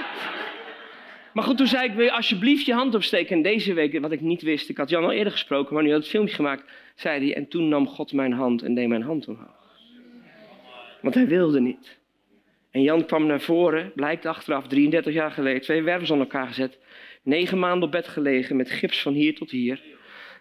Maar 1.33 1.45
goed, 1.45 1.57
toen 1.57 1.67
zei 1.67 1.89
ik, 1.89 1.95
wil 1.95 2.05
je 2.05 2.13
alsjeblieft 2.13 2.67
je 2.67 2.75
hand 2.75 2.95
opsteken. 2.95 3.37
En 3.37 3.43
deze 3.43 3.73
week, 3.73 4.01
wat 4.01 4.13
ik 4.13 4.21
niet 4.21 4.43
wist, 4.43 4.69
ik 4.69 4.77
had 4.77 4.91
Jan 4.91 5.05
al 5.05 5.13
eerder 5.13 5.33
gesproken, 5.33 5.75
maar 5.75 5.83
nu 5.83 5.91
had 5.91 6.01
het 6.01 6.09
filmpje 6.09 6.35
gemaakt, 6.35 6.71
zei 6.95 7.25
hij, 7.25 7.37
en 7.37 7.49
toen 7.49 7.69
nam 7.69 7.87
God 7.87 8.13
mijn 8.13 8.33
hand 8.33 8.63
en 8.63 8.75
deed 8.75 8.89
mijn 8.89 9.03
hand 9.03 9.29
omhoog. 9.29 9.58
Want 11.09 11.21
hij 11.21 11.29
wilde 11.29 11.61
niet. 11.61 11.99
En 12.71 12.83
Jan 12.83 13.07
kwam 13.07 13.27
naar 13.27 13.41
voren, 13.41 13.93
blijkt 13.95 14.27
achteraf, 14.27 14.67
33 14.67 15.15
jaar 15.15 15.31
geleden, 15.31 15.61
twee 15.61 15.83
wervels 15.83 16.13
aan 16.13 16.19
elkaar 16.19 16.47
gezet. 16.47 16.79
Negen 17.23 17.59
maanden 17.59 17.83
op 17.83 17.93
bed 17.93 18.09
gelegen 18.09 18.57
met 18.57 18.71
gips 18.71 19.03
van 19.03 19.13
hier 19.13 19.35
tot 19.35 19.51
hier. 19.51 19.83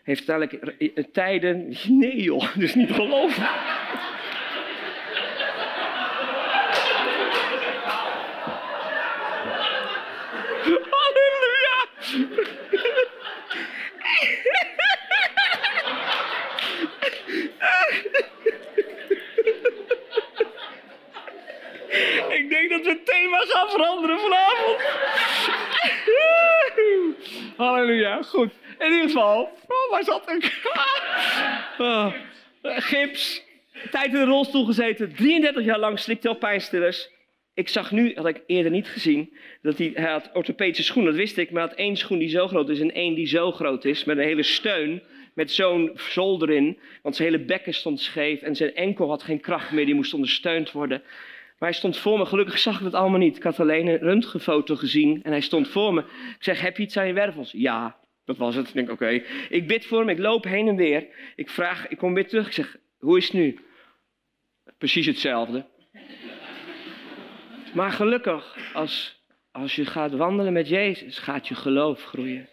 Heeft 0.03 0.29
uiteindelijk 0.29 1.13
tijden. 1.13 1.73
Nee 1.87 2.21
joh, 2.21 2.55
dus 2.55 2.75
niet 2.75 2.91
geloven. 2.91 3.43
Halleluja! 10.89 11.85
Ik 22.37 22.49
denk 22.49 22.69
dat 22.69 22.81
we 22.81 22.89
het 22.89 23.05
thema 23.27 23.45
gaan 23.45 23.69
veranderen 23.69 24.19
vanavond. 24.19 24.81
Halleluja, 27.57 28.21
goed. 28.21 28.51
In 28.79 28.91
ieder 28.91 29.07
geval, 29.07 29.41
oh, 29.67 29.91
waar 29.91 30.03
zat 30.03 30.29
ik? 30.29 30.71
Oh, 31.77 32.13
gips, 32.61 33.43
tijd 33.91 34.05
in 34.05 34.11
de 34.19 34.23
rolstoel 34.23 34.65
gezeten, 34.65 35.15
33 35.15 35.65
jaar 35.65 35.79
lang 35.79 35.99
slikte 35.99 36.29
op 36.29 36.39
pijnstillers. 36.39 37.09
Ik 37.53 37.69
zag 37.69 37.91
nu, 37.91 38.15
had 38.15 38.27
ik 38.27 38.41
eerder 38.47 38.71
niet 38.71 38.87
gezien, 38.87 39.37
dat 39.61 39.77
hij, 39.77 39.91
had 39.95 40.29
orthopedische 40.33 40.83
schoenen, 40.83 41.11
dat 41.11 41.21
wist 41.21 41.37
ik, 41.37 41.51
maar 41.51 41.61
hij 41.61 41.69
had 41.69 41.79
één 41.79 41.97
schoen 41.97 42.17
die 42.17 42.29
zo 42.29 42.47
groot 42.47 42.69
is 42.69 42.79
en 42.79 42.93
één 42.93 43.15
die 43.15 43.27
zo 43.27 43.51
groot 43.51 43.85
is, 43.85 44.03
met 44.03 44.17
een 44.17 44.23
hele 44.23 44.43
steun, 44.43 45.03
met 45.33 45.51
zo'n 45.51 45.91
zool 45.95 46.41
erin, 46.41 46.79
want 47.01 47.15
zijn 47.15 47.31
hele 47.31 47.43
bekken 47.43 47.73
stond 47.73 47.99
scheef 47.99 48.41
en 48.41 48.55
zijn 48.55 48.75
enkel 48.75 49.09
had 49.09 49.23
geen 49.23 49.39
kracht 49.39 49.71
meer, 49.71 49.85
die 49.85 49.95
moest 49.95 50.13
ondersteund 50.13 50.71
worden. 50.71 51.03
Maar 51.57 51.69
hij 51.69 51.77
stond 51.77 51.97
voor 51.97 52.17
me. 52.17 52.25
Gelukkig 52.25 52.59
zag 52.59 52.77
ik 52.77 52.85
het 52.85 52.93
allemaal 52.93 53.19
niet. 53.19 53.37
Ik 53.37 53.43
had 53.43 53.59
alleen 53.59 53.87
een 53.87 53.97
röntgenfoto 53.97 54.75
gezien 54.75 55.23
en 55.23 55.31
hij 55.31 55.41
stond 55.41 55.67
voor 55.67 55.93
me. 55.93 56.01
Ik 56.01 56.43
zeg, 56.43 56.61
heb 56.61 56.77
je 56.77 56.83
iets 56.83 56.97
aan 56.97 57.07
je 57.07 57.13
wervels? 57.13 57.51
Ja, 57.51 57.97
dat 58.25 58.37
was 58.37 58.55
het. 58.55 58.67
Ik 58.67 58.73
denk, 58.73 58.89
oké. 58.89 59.23
Ik 59.49 59.67
bid 59.67 59.85
voor 59.85 59.99
hem, 59.99 60.09
ik 60.09 60.17
loop 60.17 60.43
heen 60.43 60.67
en 60.67 60.75
weer. 60.75 61.07
Ik 61.35 61.49
vraag, 61.49 61.87
ik 61.87 61.97
kom 61.97 62.13
weer 62.13 62.27
terug. 62.27 62.47
Ik 62.47 62.53
zeg, 62.53 62.77
hoe 62.99 63.17
is 63.17 63.23
het 63.23 63.33
nu? 63.33 63.59
Precies 64.77 65.05
hetzelfde. 65.05 65.65
Maar 67.73 67.91
gelukkig, 67.91 68.57
als, 68.73 69.21
als 69.51 69.75
je 69.75 69.85
gaat 69.85 70.11
wandelen 70.11 70.53
met 70.53 70.67
Jezus, 70.67 71.19
gaat 71.19 71.47
je 71.47 71.55
geloof 71.55 72.03
groeien. 72.03 72.49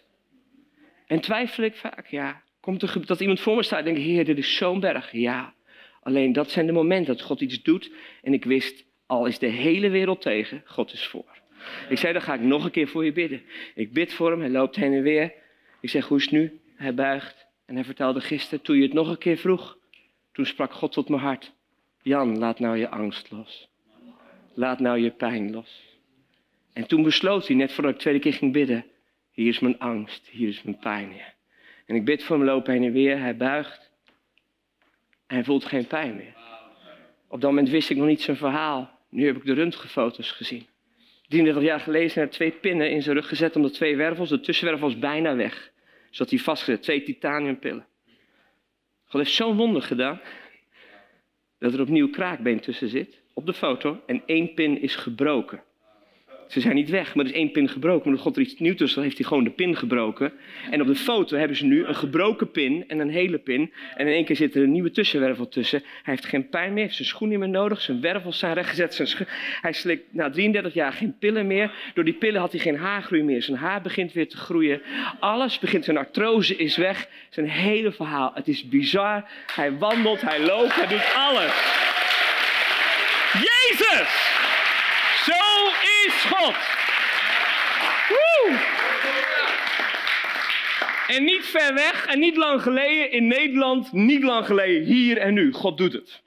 En 1.07 1.19
twijfel 1.19 1.63
ik 1.63 1.75
vaak, 1.75 2.07
ja. 2.07 2.43
Komt 2.59 2.81
er 2.81 3.05
dat 3.05 3.19
iemand 3.19 3.39
voor 3.39 3.55
me 3.55 3.63
staat 3.63 3.79
en 3.79 3.85
denk, 3.85 3.97
heer, 3.97 4.25
dit 4.25 4.37
is 4.37 4.55
zo'n 4.55 4.79
berg. 4.79 5.11
Ja. 5.11 5.53
Alleen 6.01 6.33
dat 6.33 6.51
zijn 6.51 6.65
de 6.65 6.71
momenten 6.71 7.15
dat 7.15 7.25
God 7.25 7.41
iets 7.41 7.61
doet. 7.61 7.91
En 8.21 8.33
ik 8.33 8.45
wist, 8.45 8.85
al 9.05 9.25
is 9.25 9.39
de 9.39 9.47
hele 9.47 9.89
wereld 9.89 10.21
tegen, 10.21 10.61
God 10.65 10.93
is 10.93 11.07
voor. 11.07 11.41
Ik 11.89 11.97
zei, 11.97 12.13
dan 12.13 12.21
ga 12.21 12.33
ik 12.33 12.41
nog 12.41 12.63
een 12.63 12.71
keer 12.71 12.87
voor 12.87 13.05
je 13.05 13.11
bidden. 13.11 13.41
Ik 13.75 13.93
bid 13.93 14.13
voor 14.13 14.31
hem, 14.31 14.39
hij 14.39 14.49
loopt 14.49 14.75
heen 14.75 14.93
en 14.93 15.01
weer. 15.01 15.33
Ik 15.79 15.89
zeg, 15.89 16.07
hoe 16.07 16.17
is 16.17 16.23
het 16.23 16.31
nu? 16.31 16.59
Hij 16.75 16.93
buigt. 16.93 17.45
En 17.65 17.75
hij 17.75 17.83
vertelde 17.83 18.21
gisteren, 18.21 18.63
toen 18.63 18.75
je 18.75 18.83
het 18.83 18.93
nog 18.93 19.09
een 19.09 19.17
keer 19.17 19.37
vroeg, 19.37 19.77
toen 20.31 20.45
sprak 20.45 20.73
God 20.73 20.91
tot 20.91 21.09
mijn 21.09 21.21
hart. 21.21 21.53
Jan, 22.01 22.37
laat 22.37 22.59
nou 22.59 22.77
je 22.77 22.89
angst 22.89 23.31
los. 23.31 23.69
Laat 24.53 24.79
nou 24.79 24.99
je 24.99 25.11
pijn 25.11 25.51
los. 25.51 25.99
En 26.73 26.87
toen 26.87 27.03
besloot 27.03 27.47
hij, 27.47 27.55
net 27.55 27.71
voordat 27.71 27.91
ik 27.91 27.97
de 27.97 28.03
tweede 28.03 28.19
keer 28.19 28.33
ging 28.33 28.53
bidden, 28.53 28.85
hier 29.31 29.47
is 29.47 29.59
mijn 29.59 29.79
angst, 29.79 30.27
hier 30.27 30.47
is 30.47 30.63
mijn 30.63 30.79
pijn. 30.79 31.11
En 31.85 31.95
ik 31.95 32.05
bid 32.05 32.23
voor 32.23 32.35
hem, 32.35 32.45
loop 32.45 32.65
heen 32.65 32.83
en 32.83 32.91
weer, 32.91 33.19
hij 33.19 33.37
buigt. 33.37 33.91
En 35.27 35.35
hij 35.35 35.43
voelt 35.43 35.65
geen 35.65 35.87
pijn 35.87 36.15
meer. 36.15 36.35
Op 37.27 37.41
dat 37.41 37.49
moment 37.49 37.69
wist 37.69 37.89
ik 37.89 37.97
nog 37.97 38.07
niet 38.07 38.21
zijn 38.21 38.37
verhaal. 38.37 38.94
Nu 39.15 39.25
heb 39.25 39.35
ik 39.35 39.45
de 39.45 39.53
röntgenfoto's 39.53 40.31
gezien. 40.31 40.67
33 41.27 41.63
jaar 41.63 41.79
geleden 41.79 42.09
zijn 42.09 42.25
er 42.25 42.31
twee 42.31 42.51
pinnen 42.51 42.91
in 42.91 43.01
zijn 43.01 43.15
rug 43.15 43.27
gezet 43.27 43.55
om 43.55 43.61
de 43.61 43.69
twee 43.69 43.97
wervels. 43.97 44.29
De 44.29 44.39
tussenwervel 44.39 44.87
was 44.87 44.99
bijna 44.99 45.35
weg. 45.35 45.71
Zodat 46.09 46.29
hij 46.29 46.39
vastgezet. 46.39 46.81
Twee 46.81 47.03
titaniumpillen. 47.03 47.85
God 49.05 49.21
heeft 49.21 49.35
zo'n 49.35 49.57
wonder 49.57 49.81
gedaan. 49.81 50.21
Dat 51.59 51.73
er 51.73 51.81
opnieuw 51.81 52.09
kraakbeen 52.09 52.59
tussen 52.59 52.89
zit. 52.89 53.21
Op 53.33 53.45
de 53.45 53.53
foto. 53.53 54.01
En 54.05 54.23
één 54.25 54.53
pin 54.53 54.81
is 54.81 54.95
gebroken. 54.95 55.63
Ze 56.47 56.59
zijn 56.59 56.75
niet 56.75 56.89
weg, 56.89 57.15
maar 57.15 57.25
er 57.25 57.31
is 57.31 57.37
één 57.37 57.51
pin 57.51 57.69
gebroken. 57.69 58.11
Maar 58.11 58.19
God 58.19 58.35
er 58.35 58.41
iets 58.41 58.59
nieuws 58.59 58.77
tussen, 58.77 59.01
heeft 59.01 59.17
hij 59.17 59.27
gewoon 59.27 59.43
de 59.43 59.49
pin 59.49 59.75
gebroken. 59.75 60.33
En 60.71 60.81
op 60.81 60.87
de 60.87 60.95
foto 60.95 61.37
hebben 61.37 61.57
ze 61.57 61.65
nu 61.65 61.85
een 61.85 61.95
gebroken 61.95 62.51
pin 62.51 62.83
en 62.87 62.99
een 62.99 63.09
hele 63.09 63.37
pin. 63.37 63.73
En 63.95 64.07
in 64.07 64.13
één 64.13 64.25
keer 64.25 64.35
zit 64.35 64.55
er 64.55 64.63
een 64.63 64.71
nieuwe 64.71 64.91
tussenwervel 64.91 65.47
tussen. 65.47 65.79
Hij 65.79 66.13
heeft 66.13 66.25
geen 66.25 66.49
pijn 66.49 66.73
meer, 66.73 66.83
heeft 66.83 66.95
zijn 66.95 67.07
schoen 67.07 67.29
niet 67.29 67.39
meer 67.39 67.49
nodig. 67.49 67.81
Zijn 67.81 68.01
wervels 68.01 68.39
zijn 68.39 68.53
rechtgezet. 68.53 68.93
Zijn 68.93 69.27
hij 69.61 69.73
slikt 69.73 70.03
na 70.13 70.29
33 70.29 70.73
jaar 70.73 70.93
geen 70.93 71.17
pillen 71.19 71.47
meer. 71.47 71.71
Door 71.93 72.03
die 72.03 72.13
pillen 72.13 72.41
had 72.41 72.51
hij 72.51 72.61
geen 72.61 72.77
haargroei 72.77 73.23
meer. 73.23 73.41
Zijn 73.41 73.57
haar 73.57 73.81
begint 73.81 74.13
weer 74.13 74.29
te 74.29 74.37
groeien. 74.37 74.81
Alles 75.19 75.59
begint, 75.59 75.83
zijn 75.83 75.97
artrose 75.97 76.55
is 76.55 76.77
weg. 76.77 77.07
Zijn 77.29 77.49
hele 77.49 77.91
verhaal. 77.91 78.31
Het 78.33 78.47
is 78.47 78.67
bizar. 78.67 79.29
Hij 79.55 79.77
wandelt, 79.77 80.21
hij 80.21 80.45
loopt, 80.45 80.75
hij 80.75 80.87
doet 80.87 81.13
alles. 81.15 81.53
Jezus! 83.33 84.44
God. 86.23 86.55
Woe! 88.09 88.73
En 91.07 91.23
niet 91.23 91.45
ver 91.45 91.73
weg 91.73 92.05
en 92.05 92.19
niet 92.19 92.37
lang 92.37 92.61
geleden 92.61 93.11
in 93.11 93.27
Nederland, 93.27 93.91
niet 93.91 94.23
lang 94.23 94.45
geleden, 94.45 94.83
hier 94.83 95.17
en 95.17 95.33
nu. 95.33 95.51
God 95.53 95.77
doet 95.77 95.93
het. 95.93 96.21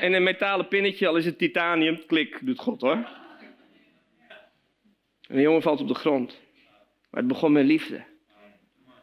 En 0.00 0.12
een 0.12 0.22
metalen 0.22 0.68
pinnetje, 0.68 1.08
al 1.08 1.16
is 1.16 1.24
het 1.24 1.38
titanium, 1.38 2.06
klik, 2.06 2.38
doet 2.42 2.58
God 2.58 2.80
hoor. 2.80 3.08
En 5.28 5.40
jongen 5.40 5.62
valt 5.62 5.80
op 5.80 5.88
de 5.88 5.94
grond. 5.94 6.40
Maar 7.10 7.20
het 7.20 7.26
begon 7.26 7.52
met 7.52 7.64
liefde. 7.64 8.04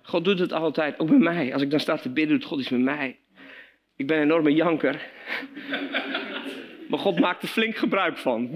God 0.01 0.25
doet 0.25 0.39
het 0.39 0.51
altijd, 0.51 0.99
ook 0.99 1.09
met 1.09 1.19
mij. 1.19 1.53
Als 1.53 1.61
ik 1.61 1.69
dan 1.69 1.79
sta 1.79 1.97
te 1.97 2.09
bidden, 2.09 2.39
doet 2.39 2.47
God 2.47 2.59
iets 2.59 2.69
met 2.69 2.81
mij. 2.81 3.19
Ik 3.95 4.07
ben 4.07 4.17
een 4.17 4.23
enorme 4.23 4.53
janker. 4.53 5.09
Maar 6.93 7.01
God 7.01 7.19
maakt 7.19 7.41
er 7.41 7.47
flink 7.47 7.75
gebruik 7.75 8.17
van. 8.17 8.49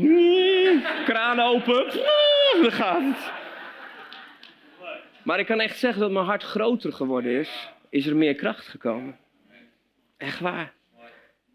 Kraan 1.06 1.40
open. 1.40 1.86
Dan 2.62 2.72
gaat 2.72 3.02
het. 3.02 3.32
Maar 5.24 5.40
ik 5.40 5.46
kan 5.46 5.60
echt 5.60 5.78
zeggen 5.78 6.02
dat 6.02 6.12
mijn 6.12 6.26
hart 6.26 6.44
groter 6.44 6.94
geworden 6.94 7.32
is. 7.32 7.70
Is 7.90 8.06
er 8.06 8.16
meer 8.16 8.36
kracht 8.36 8.68
gekomen. 8.68 9.18
Echt 10.18 10.40
waar. 10.40 10.74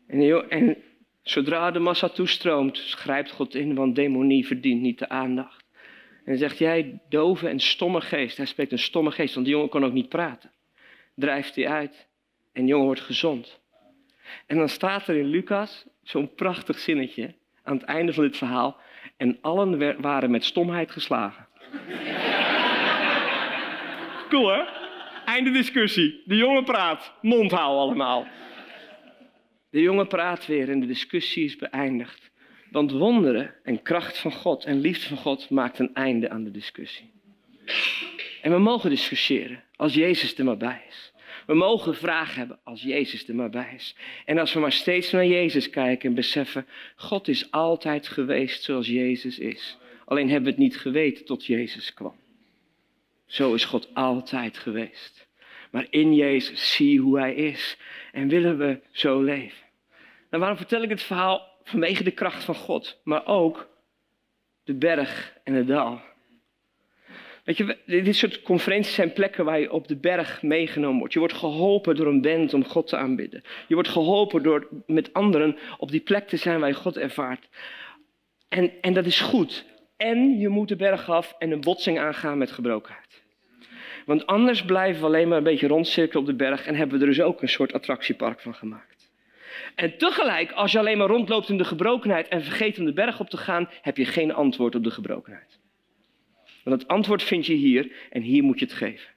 En, 0.06 0.50
en 0.50 0.76
zodra 1.22 1.70
de 1.70 1.78
massa 1.78 2.08
toestroomt, 2.08 2.78
grijpt 2.78 3.30
God 3.30 3.54
in, 3.54 3.74
want 3.74 3.96
demonie 3.96 4.46
verdient 4.46 4.82
niet 4.82 4.98
de 4.98 5.08
aandacht. 5.08 5.64
En 6.24 6.38
zegt 6.38 6.58
jij, 6.58 7.00
dove 7.08 7.48
en 7.48 7.60
stomme 7.60 8.00
geest. 8.00 8.36
Hij 8.36 8.46
spreekt 8.46 8.72
een 8.72 8.78
stomme 8.78 9.10
geest, 9.10 9.34
want 9.34 9.46
die 9.46 9.54
jongen 9.54 9.70
kon 9.70 9.84
ook 9.84 9.92
niet 9.92 10.08
praten. 10.08 10.50
Drijft 11.14 11.54
hij 11.54 11.68
uit 11.68 12.08
en 12.52 12.62
de 12.62 12.68
jongen 12.68 12.86
wordt 12.86 13.00
gezond. 13.00 13.60
En 14.46 14.56
dan 14.56 14.68
staat 14.68 15.08
er 15.08 15.16
in 15.16 15.26
Lucas 15.26 15.86
zo'n 16.02 16.34
prachtig 16.34 16.78
zinnetje 16.78 17.34
aan 17.62 17.76
het 17.76 17.84
einde 17.84 18.12
van 18.12 18.24
dit 18.24 18.36
verhaal. 18.36 18.80
En 19.16 19.38
allen 19.40 20.00
waren 20.00 20.30
met 20.30 20.44
stomheid 20.44 20.90
geslagen. 20.90 21.46
cool 24.30 24.48
hè? 24.48 24.62
Einde 25.24 25.50
discussie. 25.50 26.22
De 26.24 26.36
jongen 26.36 26.64
praat. 26.64 27.12
Mond 27.20 27.50
hou 27.50 27.78
allemaal. 27.78 28.26
De 29.70 29.80
jongen 29.80 30.06
praat 30.06 30.46
weer 30.46 30.70
en 30.70 30.80
de 30.80 30.86
discussie 30.86 31.44
is 31.44 31.56
beëindigd. 31.56 32.30
Want 32.70 32.90
wonderen 32.90 33.54
en 33.62 33.82
kracht 33.82 34.18
van 34.18 34.32
God 34.32 34.64
en 34.64 34.80
liefde 34.80 35.08
van 35.08 35.16
God 35.16 35.50
maakt 35.50 35.78
een 35.78 35.94
einde 35.94 36.30
aan 36.30 36.44
de 36.44 36.50
discussie. 36.50 37.10
En 38.42 38.52
we 38.52 38.58
mogen 38.58 38.90
discussiëren 38.90 39.64
als 39.76 39.94
Jezus 39.94 40.38
er 40.38 40.44
maar 40.44 40.56
bij 40.56 40.82
is. 40.88 41.11
We 41.52 41.58
mogen 41.58 41.94
vragen 41.94 42.38
hebben 42.38 42.58
als 42.64 42.82
Jezus 42.82 43.28
er 43.28 43.34
maar 43.34 43.50
bij 43.50 43.72
is. 43.74 43.96
En 44.24 44.38
als 44.38 44.52
we 44.52 44.60
maar 44.60 44.72
steeds 44.72 45.10
naar 45.10 45.26
Jezus 45.26 45.70
kijken 45.70 46.08
en 46.08 46.14
beseffen, 46.14 46.66
God 46.96 47.28
is 47.28 47.50
altijd 47.50 48.08
geweest 48.08 48.62
zoals 48.62 48.86
Jezus 48.86 49.38
is. 49.38 49.78
Alleen 50.04 50.26
hebben 50.26 50.44
we 50.44 50.50
het 50.50 50.58
niet 50.58 50.78
geweten 50.78 51.24
tot 51.24 51.46
Jezus 51.46 51.94
kwam. 51.94 52.14
Zo 53.26 53.54
is 53.54 53.64
God 53.64 53.94
altijd 53.94 54.58
geweest. 54.58 55.28
Maar 55.70 55.86
in 55.90 56.14
Jezus 56.14 56.74
zie 56.74 57.00
hoe 57.00 57.18
Hij 57.18 57.34
is 57.34 57.78
en 58.12 58.28
willen 58.28 58.58
we 58.58 58.80
zo 58.90 59.22
leven. 59.22 59.66
En 60.30 60.38
waarom 60.38 60.56
vertel 60.56 60.82
ik 60.82 60.88
het 60.88 61.02
verhaal? 61.02 61.60
Vanwege 61.64 62.04
de 62.04 62.10
kracht 62.10 62.44
van 62.44 62.54
God, 62.54 63.00
maar 63.04 63.26
ook 63.26 63.68
de 64.64 64.74
berg 64.74 65.36
en 65.44 65.54
het 65.54 65.66
dal. 65.66 66.00
Weet 67.44 67.56
je, 67.56 67.76
dit 67.86 68.16
soort 68.16 68.42
conferenties 68.42 68.94
zijn 68.94 69.12
plekken 69.12 69.44
waar 69.44 69.60
je 69.60 69.72
op 69.72 69.88
de 69.88 69.96
berg 69.96 70.42
meegenomen 70.42 70.98
wordt. 70.98 71.12
Je 71.12 71.18
wordt 71.18 71.34
geholpen 71.34 71.96
door 71.96 72.06
een 72.06 72.20
band 72.20 72.54
om 72.54 72.64
God 72.64 72.86
te 72.86 72.96
aanbidden. 72.96 73.42
Je 73.68 73.74
wordt 73.74 73.88
geholpen 73.88 74.42
door 74.42 74.68
met 74.86 75.12
anderen 75.12 75.56
op 75.78 75.90
die 75.90 76.00
plek 76.00 76.28
te 76.28 76.36
zijn 76.36 76.60
waar 76.60 76.68
je 76.68 76.74
God 76.74 76.96
ervaart. 76.96 77.48
En, 78.48 78.72
en 78.80 78.92
dat 78.92 79.06
is 79.06 79.20
goed. 79.20 79.64
En 79.96 80.38
je 80.38 80.48
moet 80.48 80.68
de 80.68 80.76
berg 80.76 81.10
af 81.10 81.34
en 81.38 81.50
een 81.50 81.60
botsing 81.60 81.98
aangaan 81.98 82.38
met 82.38 82.50
gebrokenheid. 82.50 83.22
Want 84.06 84.26
anders 84.26 84.64
blijven 84.64 85.00
we 85.00 85.06
alleen 85.06 85.28
maar 85.28 85.38
een 85.38 85.44
beetje 85.44 85.66
rondcirkelen 85.66 86.22
op 86.22 86.28
de 86.28 86.34
berg 86.34 86.66
en 86.66 86.74
hebben 86.74 86.98
we 86.98 87.04
er 87.04 87.10
dus 87.10 87.20
ook 87.20 87.42
een 87.42 87.48
soort 87.48 87.72
attractiepark 87.72 88.40
van 88.40 88.54
gemaakt. 88.54 89.10
En 89.74 89.98
tegelijk, 89.98 90.52
als 90.52 90.72
je 90.72 90.78
alleen 90.78 90.98
maar 90.98 91.06
rondloopt 91.06 91.48
in 91.48 91.58
de 91.58 91.64
gebrokenheid 91.64 92.28
en 92.28 92.42
vergeet 92.42 92.78
om 92.78 92.84
de 92.84 92.92
berg 92.92 93.20
op 93.20 93.30
te 93.30 93.36
gaan, 93.36 93.68
heb 93.82 93.96
je 93.96 94.04
geen 94.04 94.34
antwoord 94.34 94.74
op 94.74 94.84
de 94.84 94.90
gebrokenheid. 94.90 95.60
Want 96.64 96.80
het 96.80 96.90
antwoord 96.90 97.22
vind 97.22 97.46
je 97.46 97.54
hier 97.54 97.92
en 98.10 98.22
hier 98.22 98.42
moet 98.42 98.58
je 98.58 98.64
het 98.64 98.74
geven. 98.74 99.10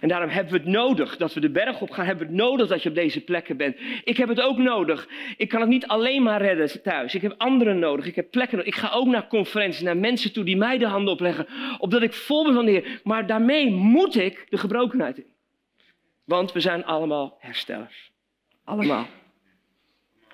En 0.00 0.08
daarom 0.08 0.28
hebben 0.28 0.52
we 0.52 0.58
het 0.58 0.68
nodig 0.68 1.16
dat 1.16 1.34
we 1.34 1.40
de 1.40 1.50
berg 1.50 1.80
op 1.80 1.90
gaan. 1.90 2.06
Hebben 2.06 2.26
we 2.26 2.32
het 2.32 2.42
nodig 2.42 2.68
dat 2.68 2.82
je 2.82 2.88
op 2.88 2.94
deze 2.94 3.20
plekken 3.20 3.56
bent. 3.56 3.76
Ik 4.04 4.16
heb 4.16 4.28
het 4.28 4.40
ook 4.40 4.58
nodig. 4.58 5.08
Ik 5.36 5.48
kan 5.48 5.60
het 5.60 5.68
niet 5.68 5.86
alleen 5.86 6.22
maar 6.22 6.42
redden 6.42 6.82
thuis. 6.82 7.14
Ik 7.14 7.22
heb 7.22 7.34
anderen 7.36 7.78
nodig. 7.78 8.06
Ik 8.06 8.14
heb 8.14 8.30
plekken 8.30 8.56
nodig. 8.56 8.74
Ik 8.74 8.80
ga 8.80 8.90
ook 8.90 9.06
naar 9.06 9.26
conferenties, 9.26 9.82
naar 9.82 9.96
mensen 9.96 10.32
toe 10.32 10.44
die 10.44 10.56
mij 10.56 10.78
de 10.78 10.86
handen 10.86 11.12
opleggen. 11.12 11.46
Opdat 11.78 12.02
ik 12.02 12.12
vol 12.12 12.44
ben 12.44 12.54
van 12.54 12.64
de 12.64 12.70
Heer. 12.70 13.00
Maar 13.04 13.26
daarmee 13.26 13.70
moet 13.70 14.16
ik 14.16 14.46
de 14.48 14.58
gebrokenheid 14.58 15.18
in. 15.18 15.30
Want 16.24 16.52
we 16.52 16.60
zijn 16.60 16.84
allemaal 16.84 17.36
herstellers. 17.38 18.10
Allemaal. 18.64 19.06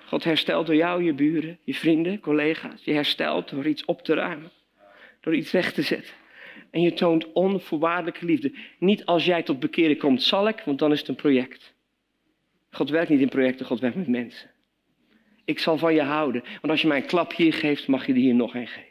God 0.05 0.23
herstelt 0.23 0.65
door 0.65 0.75
jou, 0.75 1.03
je 1.03 1.13
buren, 1.13 1.59
je 1.63 1.73
vrienden, 1.73 2.19
collega's. 2.19 2.83
Je 2.83 2.93
herstelt 2.93 3.49
door 3.49 3.67
iets 3.67 3.85
op 3.85 4.01
te 4.01 4.13
ruimen 4.13 4.51
door 5.21 5.35
iets 5.35 5.51
weg 5.51 5.73
te 5.73 5.81
zetten. 5.81 6.13
En 6.71 6.81
je 6.81 6.93
toont 6.93 7.31
onvoorwaardelijke 7.31 8.25
liefde. 8.25 8.53
Niet 8.79 9.05
als 9.05 9.25
jij 9.25 9.43
tot 9.43 9.59
bekeren 9.59 9.97
komt, 9.97 10.23
zal 10.23 10.47
ik, 10.47 10.61
want 10.65 10.79
dan 10.79 10.91
is 10.91 10.99
het 10.99 11.07
een 11.07 11.15
project. 11.15 11.73
God 12.71 12.89
werkt 12.89 13.09
niet 13.09 13.21
in 13.21 13.29
projecten, 13.29 13.65
God 13.65 13.79
werkt 13.79 13.95
met 13.95 14.07
mensen. 14.07 14.49
Ik 15.45 15.59
zal 15.59 15.77
van 15.77 15.93
je 15.93 16.01
houden. 16.01 16.41
Want 16.41 16.69
als 16.69 16.81
je 16.81 16.87
mij 16.87 16.97
een 16.97 17.05
klap 17.05 17.33
hier 17.35 17.53
geeft, 17.53 17.87
mag 17.87 18.05
je 18.05 18.13
er 18.13 18.19
hier 18.19 18.35
nog 18.35 18.55
een 18.55 18.67
geven. 18.67 18.87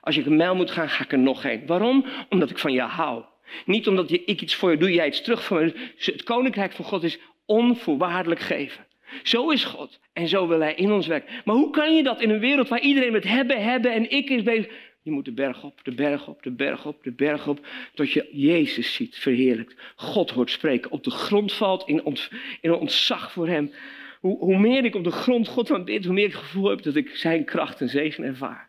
Als 0.00 0.16
ik 0.16 0.26
een 0.26 0.36
mijl 0.36 0.54
moet 0.54 0.70
gaan, 0.70 0.88
ga 0.88 1.04
ik 1.04 1.12
er 1.12 1.18
nog 1.18 1.44
een. 1.44 1.66
Waarom? 1.66 2.04
Omdat 2.28 2.50
ik 2.50 2.58
van 2.58 2.72
je 2.72 2.80
hou. 2.80 3.24
Niet 3.64 3.88
omdat 3.88 4.10
ik 4.10 4.40
iets 4.40 4.54
voor 4.54 4.70
je 4.70 4.76
doe, 4.76 4.92
jij 4.92 5.06
iets 5.06 5.22
terug 5.22 5.44
voor 5.44 5.60
me. 5.60 5.74
Het 5.96 6.22
koninkrijk 6.22 6.72
van 6.72 6.84
God 6.84 7.02
is 7.02 7.18
onvoorwaardelijk 7.46 8.40
geven. 8.40 8.86
Zo 9.22 9.50
is 9.50 9.64
God 9.64 10.00
en 10.12 10.28
zo 10.28 10.48
wil 10.48 10.60
Hij 10.60 10.74
in 10.74 10.92
ons 10.92 11.06
werken. 11.06 11.34
Maar 11.44 11.54
hoe 11.54 11.70
kan 11.70 11.96
je 11.96 12.02
dat 12.02 12.20
in 12.20 12.30
een 12.30 12.38
wereld 12.38 12.68
waar 12.68 12.80
iedereen 12.80 13.12
met 13.12 13.24
hebben, 13.24 13.62
hebben 13.62 13.92
en 13.92 14.10
ik 14.10 14.30
is 14.30 14.42
bezig? 14.42 14.72
Je 15.02 15.10
moet 15.10 15.24
de 15.24 15.32
berg 15.32 15.64
op, 15.64 15.80
de 15.82 15.94
berg 15.94 16.28
op, 16.28 16.42
de 16.42 16.50
berg 16.50 16.86
op, 16.86 17.02
de 17.02 17.12
berg 17.12 17.48
op. 17.48 17.66
Tot 17.94 18.12
je 18.12 18.28
Jezus 18.32 18.94
ziet, 18.94 19.16
verheerlijkt. 19.16 19.74
God 19.96 20.30
hoort 20.30 20.50
spreken. 20.50 20.90
Op 20.90 21.04
de 21.04 21.10
grond 21.10 21.52
valt 21.52 21.86
in, 21.86 22.04
ont, 22.04 22.28
ontzag 22.62 23.32
voor 23.32 23.48
Hem. 23.48 23.72
Hoe, 24.20 24.38
hoe 24.38 24.58
meer 24.58 24.84
ik 24.84 24.94
op 24.94 25.04
de 25.04 25.10
grond 25.10 25.48
God 25.48 25.70
aanbid, 25.70 26.04
hoe 26.04 26.14
meer 26.14 26.24
ik 26.24 26.32
het 26.32 26.40
gevoel 26.40 26.68
heb 26.68 26.82
dat 26.82 26.96
ik 26.96 27.08
Zijn 27.08 27.44
kracht 27.44 27.80
en 27.80 27.88
zegen 27.88 28.24
ervaar. 28.24 28.68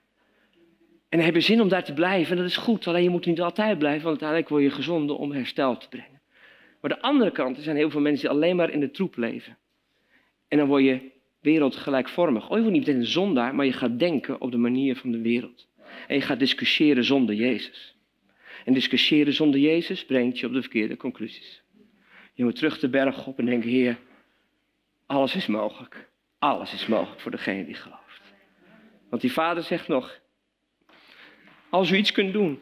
En 1.09 1.19
heb 1.19 1.35
je 1.35 1.41
zin 1.41 1.61
om 1.61 1.67
daar 1.67 1.83
te 1.83 1.93
blijven. 1.93 2.31
En 2.31 2.37
dat 2.37 2.51
is 2.51 2.57
goed. 2.57 2.87
Alleen 2.87 3.03
je 3.03 3.09
moet 3.09 3.25
niet 3.25 3.41
altijd 3.41 3.77
blijven, 3.77 4.03
want 4.03 4.21
uiteindelijk 4.21 4.49
word 4.49 4.63
je 4.63 4.81
gezonden 4.81 5.17
om 5.17 5.31
herstel 5.31 5.77
te 5.77 5.89
brengen. 5.89 6.21
Maar 6.81 6.91
de 6.91 7.01
andere 7.01 7.31
kant, 7.31 7.57
er 7.57 7.63
zijn 7.63 7.75
heel 7.75 7.89
veel 7.89 8.01
mensen 8.01 8.29
die 8.29 8.37
alleen 8.37 8.55
maar 8.55 8.71
in 8.71 8.79
de 8.79 8.91
troep 8.91 9.17
leven. 9.17 9.57
En 10.47 10.57
dan 10.57 10.67
word 10.67 10.83
je 10.83 10.99
wereldgelijkvormig. 11.39 12.43
Oh, 12.43 12.49
je 12.49 12.55
wordt 12.55 12.71
niet 12.71 12.85
meteen 12.85 12.99
een 12.99 13.07
zondaar, 13.07 13.55
maar 13.55 13.65
je 13.65 13.73
gaat 13.73 13.99
denken 13.99 14.41
op 14.41 14.51
de 14.51 14.57
manier 14.57 14.95
van 14.95 15.11
de 15.11 15.21
wereld. 15.21 15.67
En 16.11 16.17
je 16.17 16.23
gaat 16.23 16.39
discussiëren 16.39 17.03
zonder 17.03 17.35
Jezus. 17.35 17.95
En 18.65 18.73
discussiëren 18.73 19.33
zonder 19.33 19.59
Jezus 19.59 20.05
brengt 20.05 20.39
je 20.39 20.45
op 20.47 20.53
de 20.53 20.61
verkeerde 20.61 20.97
conclusies. 20.97 21.63
Je 22.33 22.43
moet 22.43 22.55
terug 22.55 22.79
de 22.79 22.89
berg 22.89 23.27
op 23.27 23.39
en 23.39 23.45
denken, 23.45 23.69
Heer, 23.69 23.97
alles 25.05 25.35
is 25.35 25.47
mogelijk. 25.47 26.09
Alles 26.39 26.73
is 26.73 26.85
mogelijk 26.85 27.21
voor 27.21 27.31
degene 27.31 27.65
die 27.65 27.75
gelooft. 27.75 28.21
Want 29.09 29.21
die 29.21 29.31
vader 29.31 29.63
zegt 29.63 29.87
nog, 29.87 30.19
als 31.69 31.91
u 31.91 31.95
iets 31.95 32.11
kunt 32.11 32.33
doen. 32.33 32.59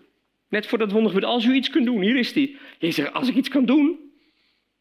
Net 0.50 0.68
voor 0.68 0.78
dat 0.78 0.92
wonder 0.92 1.26
als 1.26 1.46
u 1.46 1.54
iets 1.54 1.70
kunt 1.70 1.86
doen, 1.86 2.02
hier 2.02 2.18
is 2.18 2.34
die. 2.34 2.58
Jezus 2.80 2.96
zegt, 2.96 3.14
als 3.14 3.28
ik 3.28 3.36
iets 3.36 3.50
kan 3.50 3.66
doen. 3.66 4.12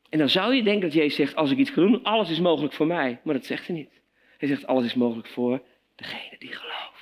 En 0.09 0.19
dan 0.19 0.29
zou 0.29 0.55
je 0.55 0.63
denken 0.63 0.83
dat 0.83 0.93
Jezus 0.93 1.15
zegt, 1.15 1.35
als 1.35 1.51
ik 1.51 1.59
iets 1.59 1.73
kan 1.73 1.91
doen, 1.91 2.03
alles 2.03 2.31
is 2.31 2.41
mogelijk 2.41 2.73
voor 2.73 2.87
mij. 2.87 3.21
Maar 3.25 3.35
dat 3.35 3.47
zegt 3.47 3.67
hij 3.67 3.77
niet. 3.77 4.01
Hij 4.39 4.49
zegt, 4.49 4.67
alles 4.67 4.85
is 4.85 4.95
mogelijk 4.95 5.29
voor 5.29 5.63
degene 5.95 6.37
die 6.39 6.53
gelooft. 6.53 6.98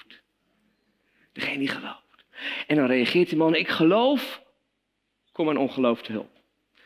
Degene 1.37 1.59
die 1.59 1.68
gelooft. 1.68 2.24
En 2.66 2.76
dan 2.76 2.87
reageert 2.87 3.28
die 3.28 3.39
man, 3.39 3.55
ik 3.55 3.68
geloof, 3.68 4.43
kom 5.32 5.49
aan 5.49 5.57
ongeloof 5.57 6.03
te 6.03 6.12
hulp. 6.12 6.30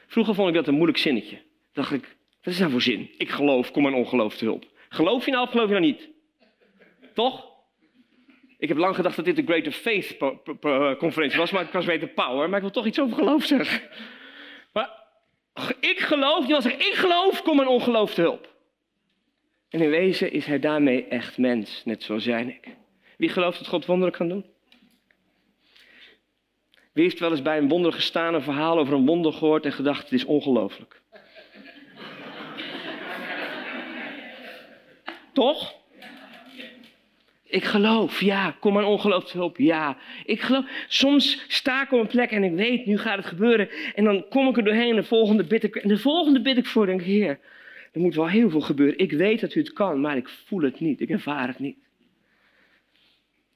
Vroeger 0.06 0.34
vond 0.34 0.48
ik 0.48 0.54
dat 0.54 0.66
een 0.66 0.74
moeilijk 0.74 0.98
zinnetje. 0.98 1.38
dacht 1.72 1.92
ik, 1.92 2.16
wat 2.42 2.52
is 2.52 2.58
nou 2.58 2.70
voor 2.70 2.82
zin? 2.82 3.10
Ik 3.18 3.30
geloof, 3.30 3.70
kom 3.70 3.86
aan 3.86 3.94
ongeloof 3.94 4.36
te 4.36 4.44
hulp. 4.44 4.64
Geloof 4.88 5.24
je 5.24 5.30
nou 5.30 5.44
of 5.44 5.50
geloof 5.50 5.66
je 5.66 5.72
nou 5.72 5.86
niet? 5.86 6.08
Toch? 7.14 7.48
Ik 8.58 8.68
heb 8.68 8.76
lang 8.76 8.94
gedacht 8.94 9.16
dat 9.16 9.24
dit 9.24 9.36
de 9.36 9.42
Greater 9.42 9.72
Faith 9.72 10.16
conferentie 10.98 11.38
was, 11.38 11.50
maar 11.50 11.64
het 11.64 11.72
was 11.72 11.84
beter 11.84 12.08
power. 12.08 12.48
Maar 12.48 12.56
ik 12.56 12.62
wil 12.62 12.70
toch 12.70 12.86
iets 12.86 13.00
over 13.00 13.16
geloof 13.16 13.44
zeggen. 13.44 13.88
Maar 14.72 14.90
ik 15.80 15.98
geloof, 15.98 16.44
die 16.44 16.54
was 16.54 16.62
zeggen, 16.62 16.86
ik 16.86 16.94
geloof, 16.94 17.42
kom 17.42 17.60
aan 17.60 17.66
ongeloof 17.66 18.14
te 18.14 18.20
hulp. 18.20 18.54
En 19.68 19.80
in 19.80 19.90
wezen 19.90 20.32
is 20.32 20.46
hij 20.46 20.58
daarmee 20.58 21.06
echt 21.06 21.38
mens, 21.38 21.84
net 21.84 22.02
zoals 22.02 22.24
jij 22.24 22.40
en 22.40 22.48
ik. 22.48 22.79
Wie 23.20 23.28
gelooft 23.28 23.58
dat 23.58 23.66
God 23.66 23.86
wonderen 23.86 24.14
kan 24.14 24.28
doen? 24.28 24.44
Wie 26.92 27.02
heeft 27.02 27.18
wel 27.18 27.30
eens 27.30 27.42
bij 27.42 27.58
een 27.58 27.68
wonder 27.68 27.92
gestaan, 27.92 28.34
een 28.34 28.42
verhaal 28.42 28.78
over 28.78 28.94
een 28.94 29.06
wonder 29.06 29.32
gehoord 29.32 29.64
en 29.64 29.72
gedacht, 29.72 30.02
het 30.02 30.12
is 30.12 30.24
ongelooflijk? 30.24 31.00
Toch? 35.32 35.74
Ik 37.44 37.64
geloof, 37.64 38.20
ja. 38.20 38.56
Kom 38.60 38.78
aan 38.78 38.84
ongeloof 38.84 39.24
te 39.24 39.36
hulp, 39.36 39.58
ja. 39.58 39.96
Ik 40.24 40.40
geloof. 40.40 40.64
Soms 40.88 41.44
sta 41.48 41.82
ik 41.82 41.92
op 41.92 42.00
een 42.00 42.06
plek 42.06 42.30
en 42.30 42.44
ik 42.44 42.52
weet, 42.52 42.86
nu 42.86 42.98
gaat 42.98 43.16
het 43.16 43.26
gebeuren. 43.26 43.68
En 43.94 44.04
dan 44.04 44.28
kom 44.28 44.48
ik 44.48 44.56
er 44.56 44.64
doorheen 44.64 44.90
en 44.90 44.96
de 44.96 45.04
volgende 45.04 45.44
bid 45.44 45.62
ik, 45.62 45.88
de 45.88 45.98
volgende 45.98 46.40
bid 46.40 46.56
ik 46.56 46.66
voor. 46.66 46.86
denk 46.86 47.02
Heer, 47.02 47.38
er 47.92 48.00
moet 48.00 48.14
wel 48.14 48.28
heel 48.28 48.50
veel 48.50 48.60
gebeuren. 48.60 48.98
Ik 48.98 49.12
weet 49.12 49.40
dat 49.40 49.54
u 49.54 49.60
het 49.60 49.72
kan, 49.72 50.00
maar 50.00 50.16
ik 50.16 50.28
voel 50.28 50.62
het 50.62 50.80
niet. 50.80 51.00
Ik 51.00 51.10
ervaar 51.10 51.48
het 51.48 51.58
niet. 51.58 51.88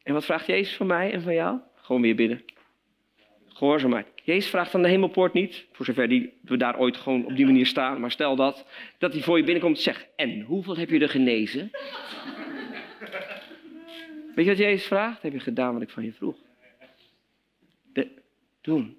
En 0.05 0.13
wat 0.13 0.25
vraagt 0.25 0.47
Jezus 0.47 0.77
van 0.77 0.87
mij 0.87 1.13
en 1.13 1.23
van 1.23 1.35
jou? 1.35 1.59
Gewoon 1.75 2.03
weer 2.03 2.15
bidden. 2.15 2.45
Gehoorzaamheid. 3.49 4.07
Jezus 4.23 4.51
vraagt 4.51 4.75
aan 4.75 4.83
de 4.83 4.89
hemelpoort 4.89 5.33
niet, 5.33 5.67
voor 5.73 5.85
zover 5.85 6.09
die, 6.09 6.33
we 6.41 6.57
daar 6.57 6.79
ooit 6.79 6.97
gewoon 6.97 7.25
op 7.25 7.37
die 7.37 7.47
manier 7.47 7.67
staan, 7.67 8.01
maar 8.01 8.11
stel 8.11 8.37
dat, 8.37 8.67
dat 8.99 9.13
hij 9.13 9.23
voor 9.23 9.37
je 9.37 9.45
binnenkomt 9.45 9.77
en 9.77 9.83
zegt, 9.83 10.07
en 10.17 10.41
hoeveel 10.41 10.77
heb 10.77 10.91
je 10.91 10.99
er 10.99 11.09
genezen? 11.09 11.71
Weet 14.35 14.45
je 14.45 14.51
wat 14.51 14.59
Jezus 14.59 14.87
vraagt? 14.87 15.23
Heb 15.23 15.33
je 15.33 15.41
gedaan 15.41 15.73
wat 15.73 15.83
ik 15.83 15.91
van 15.91 16.05
je 16.05 16.13
vroeg? 16.13 16.37
De, 17.93 18.09
doen. 18.61 18.99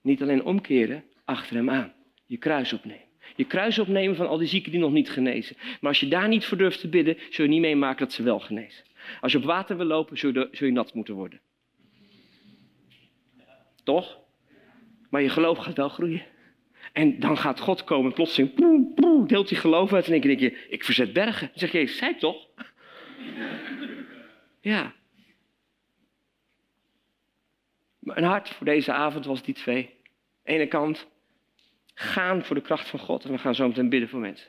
Niet 0.00 0.22
alleen 0.22 0.44
omkeren, 0.44 1.04
achter 1.24 1.56
hem 1.56 1.70
aan. 1.70 1.92
Je 2.26 2.36
kruis 2.36 2.72
opnemen. 2.72 3.06
Je 3.36 3.44
kruis 3.44 3.78
opnemen 3.78 4.16
van 4.16 4.28
al 4.28 4.38
die 4.38 4.48
zieken 4.48 4.70
die 4.70 4.80
nog 4.80 4.92
niet 4.92 5.10
genezen. 5.10 5.56
Maar 5.80 5.90
als 5.90 6.00
je 6.00 6.08
daar 6.08 6.28
niet 6.28 6.44
voor 6.44 6.58
durft 6.58 6.80
te 6.80 6.88
bidden, 6.88 7.16
zul 7.30 7.44
je 7.44 7.50
niet 7.50 7.60
meemaken 7.60 7.98
dat 7.98 8.12
ze 8.12 8.22
wel 8.22 8.40
genezen. 8.40 8.84
Als 9.20 9.32
je 9.32 9.38
op 9.38 9.44
water 9.44 9.76
wil 9.76 9.86
lopen, 9.86 10.18
zul 10.18 10.32
je, 10.32 10.48
je 10.50 10.70
nat 10.70 10.94
moeten 10.94 11.14
worden. 11.14 11.40
Toch? 13.84 14.18
Maar 15.10 15.22
je 15.22 15.28
geloof 15.28 15.58
gaat 15.58 15.76
wel 15.76 15.88
groeien. 15.88 16.22
En 16.92 17.20
dan 17.20 17.38
gaat 17.38 17.60
God 17.60 17.84
komen, 17.84 18.12
plotseling 18.12 18.54
deelt 19.26 19.50
hij 19.50 19.58
geloof 19.58 19.92
uit. 19.92 20.04
En 20.04 20.12
dan 20.12 20.20
denk 20.20 20.40
je, 20.40 20.66
ik 20.68 20.84
verzet 20.84 21.12
bergen. 21.12 21.46
Dan 21.46 21.58
zeg 21.58 21.72
je, 21.72 21.86
zei 21.86 22.16
toch? 22.16 22.46
ja. 24.60 24.94
Mijn 27.98 28.24
hart 28.24 28.48
voor 28.48 28.66
deze 28.66 28.92
avond 28.92 29.24
was 29.24 29.42
die 29.42 29.54
twee. 29.54 29.90
Ene 30.44 30.66
kant, 30.66 31.08
gaan 31.94 32.44
voor 32.44 32.56
de 32.56 32.62
kracht 32.62 32.88
van 32.88 32.98
God. 32.98 33.24
En 33.24 33.30
we 33.30 33.38
gaan 33.38 33.54
zo 33.54 33.68
meteen 33.68 33.88
bidden 33.88 34.08
voor 34.08 34.20
mensen. 34.20 34.48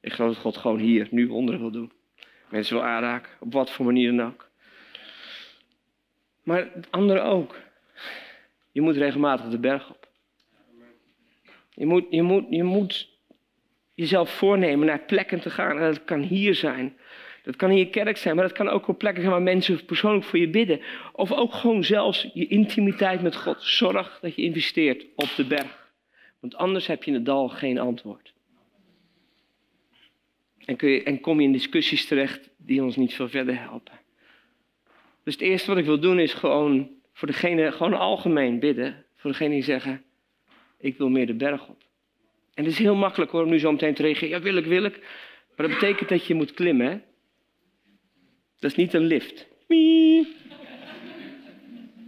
Ik 0.00 0.12
geloof 0.12 0.32
dat 0.32 0.42
God 0.42 0.56
gewoon 0.56 0.78
hier, 0.78 1.08
nu 1.10 1.28
wonderen 1.28 1.60
wil 1.60 1.70
doen. 1.70 1.92
Mensen 2.50 2.76
wil 2.76 2.84
aanraken, 2.84 3.30
op 3.40 3.52
wat 3.52 3.70
voor 3.70 3.84
manier 3.84 4.16
dan 4.16 4.26
ook. 4.26 4.48
Maar 6.42 6.68
het 6.74 6.90
andere 6.90 7.20
ook. 7.20 7.56
Je 8.72 8.80
moet 8.80 8.96
regelmatig 8.96 9.48
de 9.48 9.58
berg 9.58 9.90
op. 9.90 10.08
Je 11.70 11.86
moet, 11.86 12.06
je, 12.10 12.22
moet, 12.22 12.46
je 12.50 12.62
moet 12.62 13.08
jezelf 13.94 14.30
voornemen 14.30 14.86
naar 14.86 15.00
plekken 15.00 15.40
te 15.40 15.50
gaan. 15.50 15.78
En 15.78 15.92
dat 15.92 16.04
kan 16.04 16.20
hier 16.20 16.54
zijn. 16.54 16.96
Dat 17.42 17.56
kan 17.56 17.70
in 17.70 17.76
je 17.76 17.90
kerk 17.90 18.16
zijn, 18.16 18.34
maar 18.34 18.44
dat 18.44 18.56
kan 18.56 18.68
ook 18.68 18.88
op 18.88 18.98
plekken 18.98 19.22
zijn 19.22 19.34
waar 19.34 19.42
mensen 19.42 19.84
persoonlijk 19.84 20.24
voor 20.24 20.38
je 20.38 20.50
bidden. 20.50 20.80
Of 21.12 21.32
ook 21.32 21.54
gewoon 21.54 21.84
zelfs 21.84 22.30
je 22.34 22.46
intimiteit 22.46 23.22
met 23.22 23.36
God. 23.36 23.62
Zorg 23.62 24.18
dat 24.20 24.34
je 24.34 24.42
investeert 24.42 25.04
op 25.14 25.28
de 25.36 25.44
berg. 25.44 25.92
Want 26.40 26.56
anders 26.56 26.86
heb 26.86 27.02
je 27.02 27.10
in 27.10 27.16
het 27.16 27.26
dal 27.26 27.48
geen 27.48 27.78
antwoord. 27.78 28.32
En, 30.64 31.04
en 31.04 31.20
kom 31.20 31.40
je 31.40 31.46
in 31.46 31.52
discussies 31.52 32.06
terecht 32.06 32.50
die 32.56 32.82
ons 32.82 32.96
niet 32.96 33.14
veel 33.14 33.28
verder 33.28 33.60
helpen. 33.60 34.00
Dus 35.24 35.34
het 35.34 35.42
eerste 35.42 35.68
wat 35.68 35.78
ik 35.78 35.84
wil 35.84 36.00
doen 36.00 36.18
is 36.18 36.34
gewoon 36.34 36.90
voor 37.12 37.28
degene, 37.28 37.72
gewoon 37.72 37.94
algemeen 37.94 38.58
bidden. 38.58 39.04
Voor 39.16 39.30
degene 39.30 39.54
die 39.54 39.62
zeggen, 39.62 40.02
ik 40.78 40.98
wil 40.98 41.08
meer 41.08 41.26
de 41.26 41.34
berg 41.34 41.68
op. 41.68 41.82
En 42.54 42.64
het 42.64 42.72
is 42.72 42.78
heel 42.78 42.94
makkelijk 42.94 43.30
hoor, 43.30 43.42
om 43.42 43.50
nu 43.50 43.58
zo 43.58 43.72
meteen 43.72 43.94
te 43.94 44.02
reageren. 44.02 44.28
Ja, 44.28 44.40
wil 44.40 44.56
ik, 44.56 44.64
wil 44.64 44.84
ik. 44.84 44.98
Maar 45.56 45.68
dat 45.68 45.78
betekent 45.78 46.08
dat 46.08 46.26
je 46.26 46.34
moet 46.34 46.54
klimmen. 46.54 47.02
Dat 48.58 48.70
is 48.70 48.76
niet 48.76 48.94
een 48.94 49.06
lift. 49.06 49.48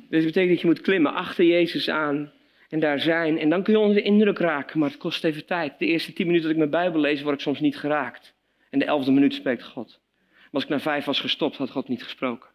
Dus 0.09 0.24
dat 0.24 0.32
betekent 0.32 0.50
dat 0.50 0.61
je 0.61 0.66
moet 0.66 0.80
klimmen 0.80 1.14
achter 1.14 1.44
Jezus 1.44 1.88
aan 1.88 2.32
en 2.68 2.80
daar 2.80 3.00
zijn. 3.00 3.38
En 3.38 3.48
dan 3.48 3.62
kun 3.62 3.72
je 3.72 3.78
onder 3.78 3.94
de 3.96 4.03
indruk 4.03 4.38
raken, 4.38 4.78
maar 4.78 4.88
het 4.88 4.98
kost 4.98 5.24
even 5.24 5.46
tijd. 5.46 5.78
De 5.78 5.86
eerste 5.86 6.12
tien 6.12 6.26
minuten 6.26 6.46
dat 6.46 6.57
ik 6.57 6.70
mijn 6.70 6.82
Bijbel 6.82 7.00
lees, 7.00 7.22
word 7.22 7.34
ik 7.34 7.40
soms 7.40 7.61
niet 7.61 7.76
geraakt. 7.76 8.34
En 8.73 8.79
de 8.79 8.85
elfde 8.85 9.12
minuut 9.12 9.35
spreekt 9.35 9.64
God. 9.64 10.01
Maar 10.27 10.49
als 10.51 10.62
ik 10.62 10.68
na 10.68 10.81
vijf 10.81 11.05
was 11.05 11.20
gestopt, 11.20 11.57
had 11.57 11.70
God 11.70 11.89
niet 11.89 12.03
gesproken. 12.03 12.51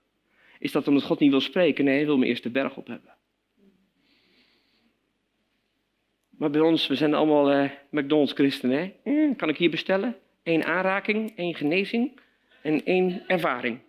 Is 0.60 0.72
dat 0.72 0.88
omdat 0.88 1.04
God 1.04 1.20
niet 1.20 1.32
wil 1.32 1.42
spreken? 1.42 1.86
Nee, 1.86 1.96
hij 1.96 2.06
wil 2.06 2.18
me 2.18 2.26
eerst 2.26 2.44
de 2.44 2.50
berg 2.50 2.76
op 2.76 2.88
hebben. 2.88 3.16
Maar 6.30 6.50
bij 6.50 6.62
ons, 6.62 6.88
we 6.88 6.96
zijn 6.96 7.14
allemaal 7.14 7.54
uh, 7.54 7.70
McDonald's 7.90 8.34
christenen. 8.34 8.94
Hè? 9.04 9.36
kan 9.36 9.50
ik 9.50 9.58
hier 9.58 9.70
bestellen? 9.70 10.16
Eén 10.44 10.64
aanraking, 10.66 11.34
één 11.36 11.56
genezing 11.56 12.20
en 12.62 12.86
één 12.86 13.24
ervaring. 13.28 13.80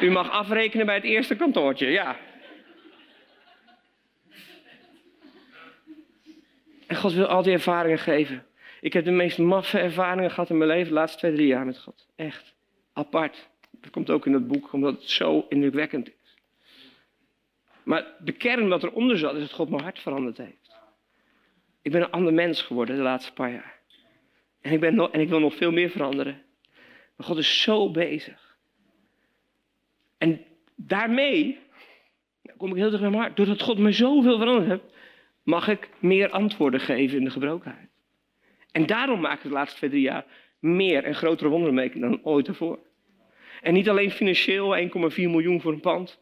U 0.00 0.10
mag 0.10 0.30
afrekenen 0.30 0.86
bij 0.86 0.94
het 0.94 1.04
eerste 1.04 1.36
kantoortje, 1.36 1.86
ja. 1.86 2.16
En 6.86 6.96
God 6.96 7.12
wil 7.12 7.26
al 7.26 7.42
die 7.42 7.52
ervaringen 7.52 7.98
geven. 7.98 8.44
Ik 8.84 8.92
heb 8.92 9.04
de 9.04 9.10
meest 9.10 9.38
maffe 9.38 9.78
ervaringen 9.78 10.30
gehad 10.30 10.50
in 10.50 10.56
mijn 10.56 10.70
leven 10.70 10.88
de 10.88 10.94
laatste 10.94 11.18
twee, 11.18 11.32
drie 11.32 11.46
jaar 11.46 11.66
met 11.66 11.78
God. 11.78 12.06
Echt. 12.16 12.54
Apart. 12.92 13.48
Dat 13.70 13.90
komt 13.90 14.10
ook 14.10 14.26
in 14.26 14.32
het 14.32 14.46
boek, 14.46 14.72
omdat 14.72 14.94
het 14.94 15.10
zo 15.10 15.46
indrukwekkend 15.48 16.08
is. 16.08 16.36
Maar 17.82 18.06
de 18.18 18.32
kern 18.32 18.68
wat 18.68 18.82
eronder 18.82 19.18
zat, 19.18 19.34
is 19.34 19.40
dat 19.40 19.52
God 19.52 19.68
mijn 19.68 19.82
hart 19.82 19.98
veranderd 19.98 20.36
heeft. 20.36 20.76
Ik 21.82 21.92
ben 21.92 22.02
een 22.02 22.10
ander 22.10 22.32
mens 22.32 22.62
geworden 22.62 22.96
de 22.96 23.02
laatste 23.02 23.32
paar 23.32 23.50
jaar. 23.50 23.80
En 24.60 24.72
ik, 24.72 24.80
ben 24.80 24.94
nog, 24.94 25.10
en 25.10 25.20
ik 25.20 25.28
wil 25.28 25.40
nog 25.40 25.54
veel 25.54 25.72
meer 25.72 25.90
veranderen. 25.90 26.42
Maar 27.16 27.26
God 27.26 27.38
is 27.38 27.62
zo 27.62 27.90
bezig. 27.90 28.56
En 30.18 30.44
daarmee, 30.74 31.58
nou 32.42 32.58
kom 32.58 32.70
ik 32.70 32.76
heel 32.76 32.86
terug 32.86 33.00
naar 33.00 33.10
mijn 33.10 33.22
hart, 33.22 33.36
doordat 33.36 33.62
God 33.62 33.78
me 33.78 33.92
zoveel 33.92 34.38
veranderd 34.38 34.68
heeft, 34.68 34.94
mag 35.42 35.68
ik 35.68 35.88
meer 35.98 36.30
antwoorden 36.30 36.80
geven 36.80 37.18
in 37.18 37.24
de 37.24 37.30
gebrokenheid. 37.30 37.92
En 38.74 38.86
daarom 38.86 39.20
maak 39.20 39.36
ik 39.36 39.42
de 39.42 39.48
laatste 39.48 39.76
twee, 39.76 39.90
drie 39.90 40.02
jaar 40.02 40.24
meer 40.58 41.04
en 41.04 41.14
grotere 41.14 41.48
wonderen 41.48 41.74
mee 41.74 41.90
dan 41.94 42.20
ooit 42.22 42.48
ervoor. 42.48 42.78
En 43.62 43.72
niet 43.72 43.88
alleen 43.88 44.10
financieel, 44.10 44.76
1,4 44.76 45.16
miljoen 45.16 45.60
voor 45.60 45.72
een 45.72 45.80
pand. 45.80 46.20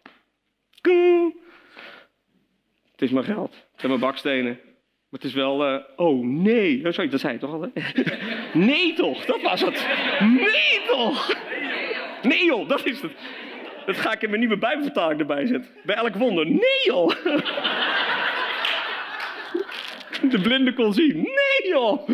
Het 2.92 3.02
is 3.02 3.10
mijn 3.10 3.24
geld. 3.24 3.50
Het 3.50 3.80
zijn 3.80 3.92
mijn 3.92 4.04
bakstenen. 4.04 4.60
Maar 5.08 5.20
het 5.20 5.24
is 5.24 5.32
wel, 5.32 5.72
uh, 5.72 5.80
oh 5.96 6.24
nee, 6.24 6.86
oh, 6.86 6.92
sorry, 6.92 7.10
dat 7.10 7.20
zei 7.20 7.32
je 7.32 7.38
toch 7.38 7.52
al, 7.52 7.70
nee 8.68 8.92
toch, 8.92 9.24
dat 9.24 9.42
was 9.42 9.60
het. 9.60 9.86
Nee 10.20 10.80
toch. 10.86 11.34
Nee 12.22 12.44
joh, 12.44 12.68
dat 12.68 12.86
is 12.86 13.00
het. 13.00 13.12
Dat 13.86 13.96
ga 13.96 14.12
ik 14.12 14.22
in 14.22 14.28
mijn 14.28 14.40
nieuwe 14.40 14.58
bijbelvertaling 14.58 15.20
erbij 15.20 15.46
zetten. 15.46 15.70
Bij 15.84 15.96
elk 15.96 16.14
wonder, 16.14 16.46
nee 16.46 16.82
joh. 16.84 17.10
De 20.30 20.40
blinde 20.40 20.74
kon 20.74 20.92
zien, 20.92 21.16
nee 21.16 21.70
joh. 21.72 22.08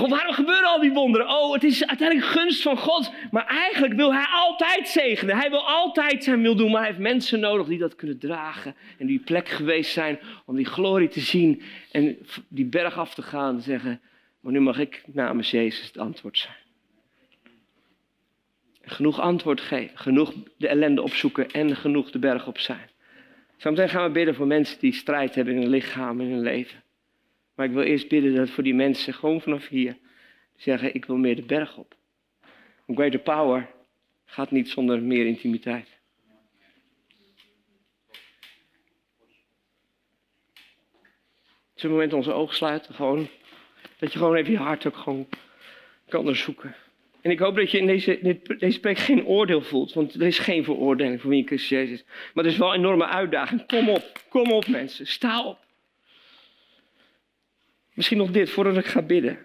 Maar 0.00 0.08
waarom 0.08 0.34
gebeuren 0.34 0.68
al 0.68 0.80
die 0.80 0.92
wonderen? 0.92 1.28
Oh, 1.28 1.52
het 1.52 1.64
is 1.64 1.86
uiteindelijk 1.86 2.28
gunst 2.28 2.62
van 2.62 2.78
God. 2.78 3.12
Maar 3.30 3.46
eigenlijk 3.46 3.94
wil 3.94 4.14
hij 4.14 4.26
altijd 4.30 4.88
zegenen. 4.88 5.36
Hij 5.36 5.50
wil 5.50 5.68
altijd 5.68 6.24
zijn 6.24 6.42
wil 6.42 6.56
doen. 6.56 6.70
Maar 6.70 6.80
hij 6.80 6.88
heeft 6.88 7.02
mensen 7.02 7.40
nodig 7.40 7.66
die 7.66 7.78
dat 7.78 7.94
kunnen 7.94 8.18
dragen. 8.18 8.74
En 8.98 9.06
die 9.06 9.18
plek 9.18 9.48
geweest 9.48 9.92
zijn 9.92 10.18
om 10.46 10.56
die 10.56 10.64
glorie 10.64 11.08
te 11.08 11.20
zien. 11.20 11.62
En 11.90 12.18
die 12.48 12.64
berg 12.64 12.98
af 12.98 13.14
te 13.14 13.22
gaan 13.22 13.54
en 13.54 13.62
zeggen. 13.62 14.00
Maar 14.40 14.52
nu 14.52 14.60
mag 14.60 14.78
ik 14.78 15.02
namens 15.06 15.50
Jezus 15.50 15.86
het 15.86 15.98
antwoord 15.98 16.38
zijn. 16.38 16.56
Genoeg 18.82 19.20
antwoord 19.20 19.60
geven. 19.60 19.98
Genoeg 19.98 20.32
de 20.56 20.68
ellende 20.68 21.02
opzoeken. 21.02 21.50
En 21.50 21.76
genoeg 21.76 22.10
de 22.10 22.18
berg 22.18 22.46
op 22.46 22.58
zijn. 22.58 22.90
Zometeen 23.56 23.88
gaan 23.88 24.06
we 24.06 24.10
bidden 24.10 24.34
voor 24.34 24.46
mensen 24.46 24.78
die 24.78 24.92
strijd 24.92 25.34
hebben 25.34 25.54
in 25.54 25.60
hun 25.60 25.70
lichaam 25.70 26.20
en 26.20 26.26
in 26.26 26.32
hun 26.32 26.42
leven. 26.42 26.82
Maar 27.54 27.66
ik 27.66 27.72
wil 27.72 27.82
eerst 27.82 28.08
bidden 28.08 28.34
dat 28.34 28.50
voor 28.50 28.62
die 28.62 28.74
mensen 28.74 29.14
gewoon 29.14 29.40
vanaf 29.40 29.68
hier 29.68 29.96
zeggen: 30.56 30.94
Ik 30.94 31.04
wil 31.04 31.16
meer 31.16 31.36
de 31.36 31.42
berg 31.42 31.76
op. 31.76 31.94
Een 32.86 32.96
greater 32.96 33.20
power 33.20 33.70
gaat 34.24 34.50
niet 34.50 34.68
zonder 34.68 35.02
meer 35.02 35.26
intimiteit. 35.26 35.88
Zullen 41.74 41.96
we 41.96 42.02
moment 42.02 42.12
onze 42.12 42.32
ogen 42.32 42.56
sluiten? 42.56 42.94
Gewoon, 42.94 43.28
dat 43.98 44.12
je 44.12 44.18
gewoon 44.18 44.34
even 44.34 44.52
je 44.52 44.58
hart 44.58 44.86
ook 44.86 44.96
gewoon 44.96 45.28
kan 46.08 46.20
onderzoeken. 46.20 46.74
En 47.24 47.30
ik 47.30 47.38
hoop 47.38 47.56
dat 47.56 47.70
je 47.70 47.78
in 47.78 47.86
deze, 47.86 48.18
dit, 48.22 48.60
deze 48.60 48.80
preek 48.80 48.98
geen 48.98 49.26
oordeel 49.26 49.62
voelt, 49.62 49.92
want 49.92 50.14
er 50.14 50.22
is 50.22 50.38
geen 50.38 50.64
veroordeling 50.64 51.20
voor 51.20 51.30
wie 51.30 51.40
in 51.40 51.46
Christus 51.46 51.68
Jezus 51.68 52.04
Maar 52.34 52.44
het 52.44 52.52
is 52.52 52.58
wel 52.58 52.68
een 52.68 52.78
enorme 52.78 53.06
uitdaging. 53.06 53.66
Kom 53.66 53.88
op, 53.88 54.20
kom 54.28 54.52
op 54.52 54.66
mensen, 54.66 55.06
sta 55.06 55.44
op. 55.44 55.58
Misschien 57.94 58.18
nog 58.18 58.30
dit, 58.30 58.50
voordat 58.50 58.76
ik 58.76 58.86
ga 58.86 59.02
bidden. 59.02 59.38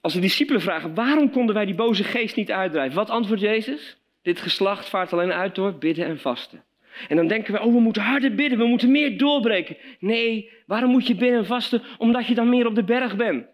Als 0.00 0.12
de 0.12 0.20
discipelen 0.20 0.60
vragen, 0.60 0.94
waarom 0.94 1.30
konden 1.30 1.54
wij 1.54 1.64
die 1.64 1.74
boze 1.74 2.04
geest 2.04 2.36
niet 2.36 2.52
uitdrijven? 2.52 2.96
Wat 2.96 3.10
antwoordt 3.10 3.42
Jezus? 3.42 3.96
Dit 4.22 4.40
geslacht 4.40 4.88
vaart 4.88 5.12
alleen 5.12 5.32
uit 5.32 5.54
door 5.54 5.74
bidden 5.74 6.06
en 6.06 6.18
vasten. 6.18 6.64
En 7.08 7.16
dan 7.16 7.26
denken 7.26 7.52
we, 7.52 7.60
oh 7.60 7.72
we 7.72 7.80
moeten 7.80 8.02
harder 8.02 8.34
bidden, 8.34 8.58
we 8.58 8.66
moeten 8.66 8.90
meer 8.90 9.18
doorbreken. 9.18 9.76
Nee, 9.98 10.50
waarom 10.66 10.90
moet 10.90 11.06
je 11.06 11.14
bidden 11.14 11.38
en 11.38 11.46
vasten? 11.46 11.82
Omdat 11.98 12.26
je 12.26 12.34
dan 12.34 12.48
meer 12.48 12.66
op 12.66 12.74
de 12.74 12.84
berg 12.84 13.16
bent 13.16 13.52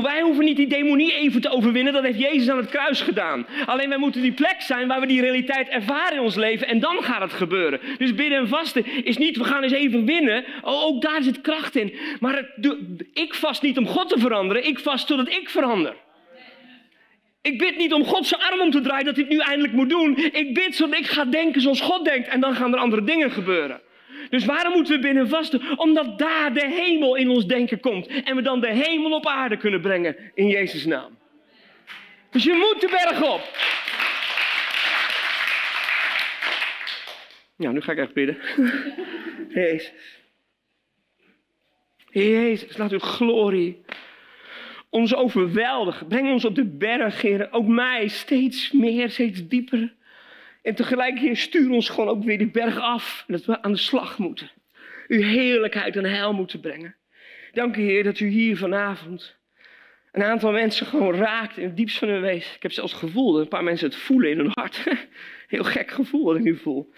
wij 0.00 0.20
hoeven 0.20 0.44
niet 0.44 0.56
die 0.56 0.66
demonie 0.66 1.14
even 1.14 1.40
te 1.40 1.50
overwinnen, 1.50 1.92
dat 1.92 2.02
heeft 2.02 2.18
Jezus 2.18 2.48
aan 2.48 2.56
het 2.56 2.70
kruis 2.70 3.00
gedaan. 3.00 3.46
Alleen 3.66 3.88
wij 3.88 3.98
moeten 3.98 4.22
die 4.22 4.32
plek 4.32 4.56
zijn 4.58 4.88
waar 4.88 5.00
we 5.00 5.06
die 5.06 5.20
realiteit 5.20 5.68
ervaren 5.68 6.16
in 6.16 6.22
ons 6.22 6.34
leven 6.34 6.66
en 6.66 6.80
dan 6.80 7.02
gaat 7.02 7.20
het 7.20 7.32
gebeuren. 7.32 7.80
Dus 7.98 8.14
bidden 8.14 8.38
en 8.38 8.48
vasten 8.48 9.04
is 9.04 9.16
niet, 9.16 9.36
we 9.36 9.44
gaan 9.44 9.62
eens 9.62 9.72
even 9.72 10.04
winnen, 10.04 10.44
oh, 10.62 10.84
ook 10.84 11.02
daar 11.02 11.22
zit 11.22 11.40
kracht 11.40 11.76
in. 11.76 11.92
Maar 12.20 12.36
het, 12.36 12.76
ik 13.12 13.34
vast 13.34 13.62
niet 13.62 13.78
om 13.78 13.86
God 13.86 14.08
te 14.08 14.18
veranderen, 14.18 14.66
ik 14.66 14.78
vast 14.78 15.06
totdat 15.06 15.28
ik 15.28 15.50
verander. 15.50 15.94
Ik 17.42 17.58
bid 17.58 17.76
niet 17.76 17.92
om 17.92 18.04
God 18.04 18.26
zijn 18.26 18.40
arm 18.40 18.60
om 18.60 18.70
te 18.70 18.80
draaien 18.80 19.04
dat 19.04 19.16
hij 19.16 19.24
het 19.24 19.32
nu 19.32 19.38
eindelijk 19.38 19.72
moet 19.72 19.88
doen. 19.88 20.16
Ik 20.16 20.54
bid 20.54 20.74
zodat 20.76 20.98
ik 20.98 21.06
ga 21.06 21.24
denken 21.24 21.60
zoals 21.60 21.80
God 21.80 22.04
denkt 22.04 22.28
en 22.28 22.40
dan 22.40 22.54
gaan 22.54 22.72
er 22.72 22.78
andere 22.78 23.04
dingen 23.04 23.30
gebeuren. 23.30 23.80
Dus 24.30 24.44
waarom 24.44 24.72
moeten 24.72 24.94
we 24.94 25.00
binnen 25.00 25.28
vasten? 25.28 25.78
Omdat 25.78 26.18
daar 26.18 26.54
de 26.54 26.66
hemel 26.66 27.16
in 27.16 27.28
ons 27.28 27.46
denken 27.46 27.80
komt. 27.80 28.06
En 28.06 28.36
we 28.36 28.42
dan 28.42 28.60
de 28.60 28.72
hemel 28.72 29.12
op 29.12 29.26
aarde 29.26 29.56
kunnen 29.56 29.80
brengen 29.80 30.16
in 30.34 30.48
Jezus' 30.48 30.86
naam. 30.86 31.18
Dus 32.30 32.44
je 32.44 32.52
moet 32.52 32.80
de 32.80 32.88
berg 32.88 33.22
op. 33.22 33.40
Nou, 37.56 37.74
nu 37.74 37.80
ga 37.80 37.92
ik 37.92 37.98
echt 37.98 38.12
bidden. 38.12 38.38
Jezus. 39.54 39.92
Jezus, 42.10 42.76
laat 42.76 42.92
uw 42.92 42.98
glorie 42.98 43.82
ons 44.92 45.14
overweldigen. 45.14 46.06
Breng 46.06 46.30
ons 46.30 46.44
op 46.44 46.54
de 46.54 46.64
berg, 46.64 47.22
Heer. 47.22 47.48
Ook 47.50 47.66
mij 47.66 48.08
steeds 48.08 48.72
meer, 48.72 49.10
steeds 49.10 49.48
dieper. 49.48 49.94
En 50.62 50.74
tegelijk, 50.74 51.18
Heer, 51.18 51.36
stuur 51.36 51.70
ons 51.70 51.88
gewoon 51.88 52.08
ook 52.08 52.24
weer 52.24 52.38
die 52.38 52.50
berg 52.50 52.78
af. 52.78 53.24
Dat 53.26 53.44
we 53.44 53.62
aan 53.62 53.72
de 53.72 53.78
slag 53.78 54.18
moeten. 54.18 54.50
uw 55.08 55.22
heerlijkheid 55.22 55.96
en 55.96 56.04
heil 56.04 56.32
moeten 56.32 56.60
brengen. 56.60 56.96
Dank 57.52 57.76
u, 57.76 57.82
Heer, 57.82 58.04
dat 58.04 58.20
u 58.20 58.28
hier 58.28 58.56
vanavond 58.56 59.36
een 60.12 60.22
aantal 60.22 60.52
mensen 60.52 60.86
gewoon 60.86 61.14
raakt 61.14 61.56
in 61.56 61.64
het 61.64 61.76
diepst 61.76 61.98
van 61.98 62.08
hun 62.08 62.20
wezen. 62.20 62.54
Ik 62.54 62.62
heb 62.62 62.72
zelfs 62.72 62.92
het 62.92 63.00
gevoel 63.00 63.32
dat 63.32 63.42
een 63.42 63.48
paar 63.48 63.64
mensen 63.64 63.86
het 63.86 63.96
voelen 63.96 64.30
in 64.30 64.38
hun 64.38 64.50
hart. 64.52 64.84
Heel 65.48 65.64
gek 65.64 65.90
gevoel 65.90 66.24
wat 66.24 66.36
ik 66.36 66.42
nu 66.42 66.56
voel. 66.56 66.92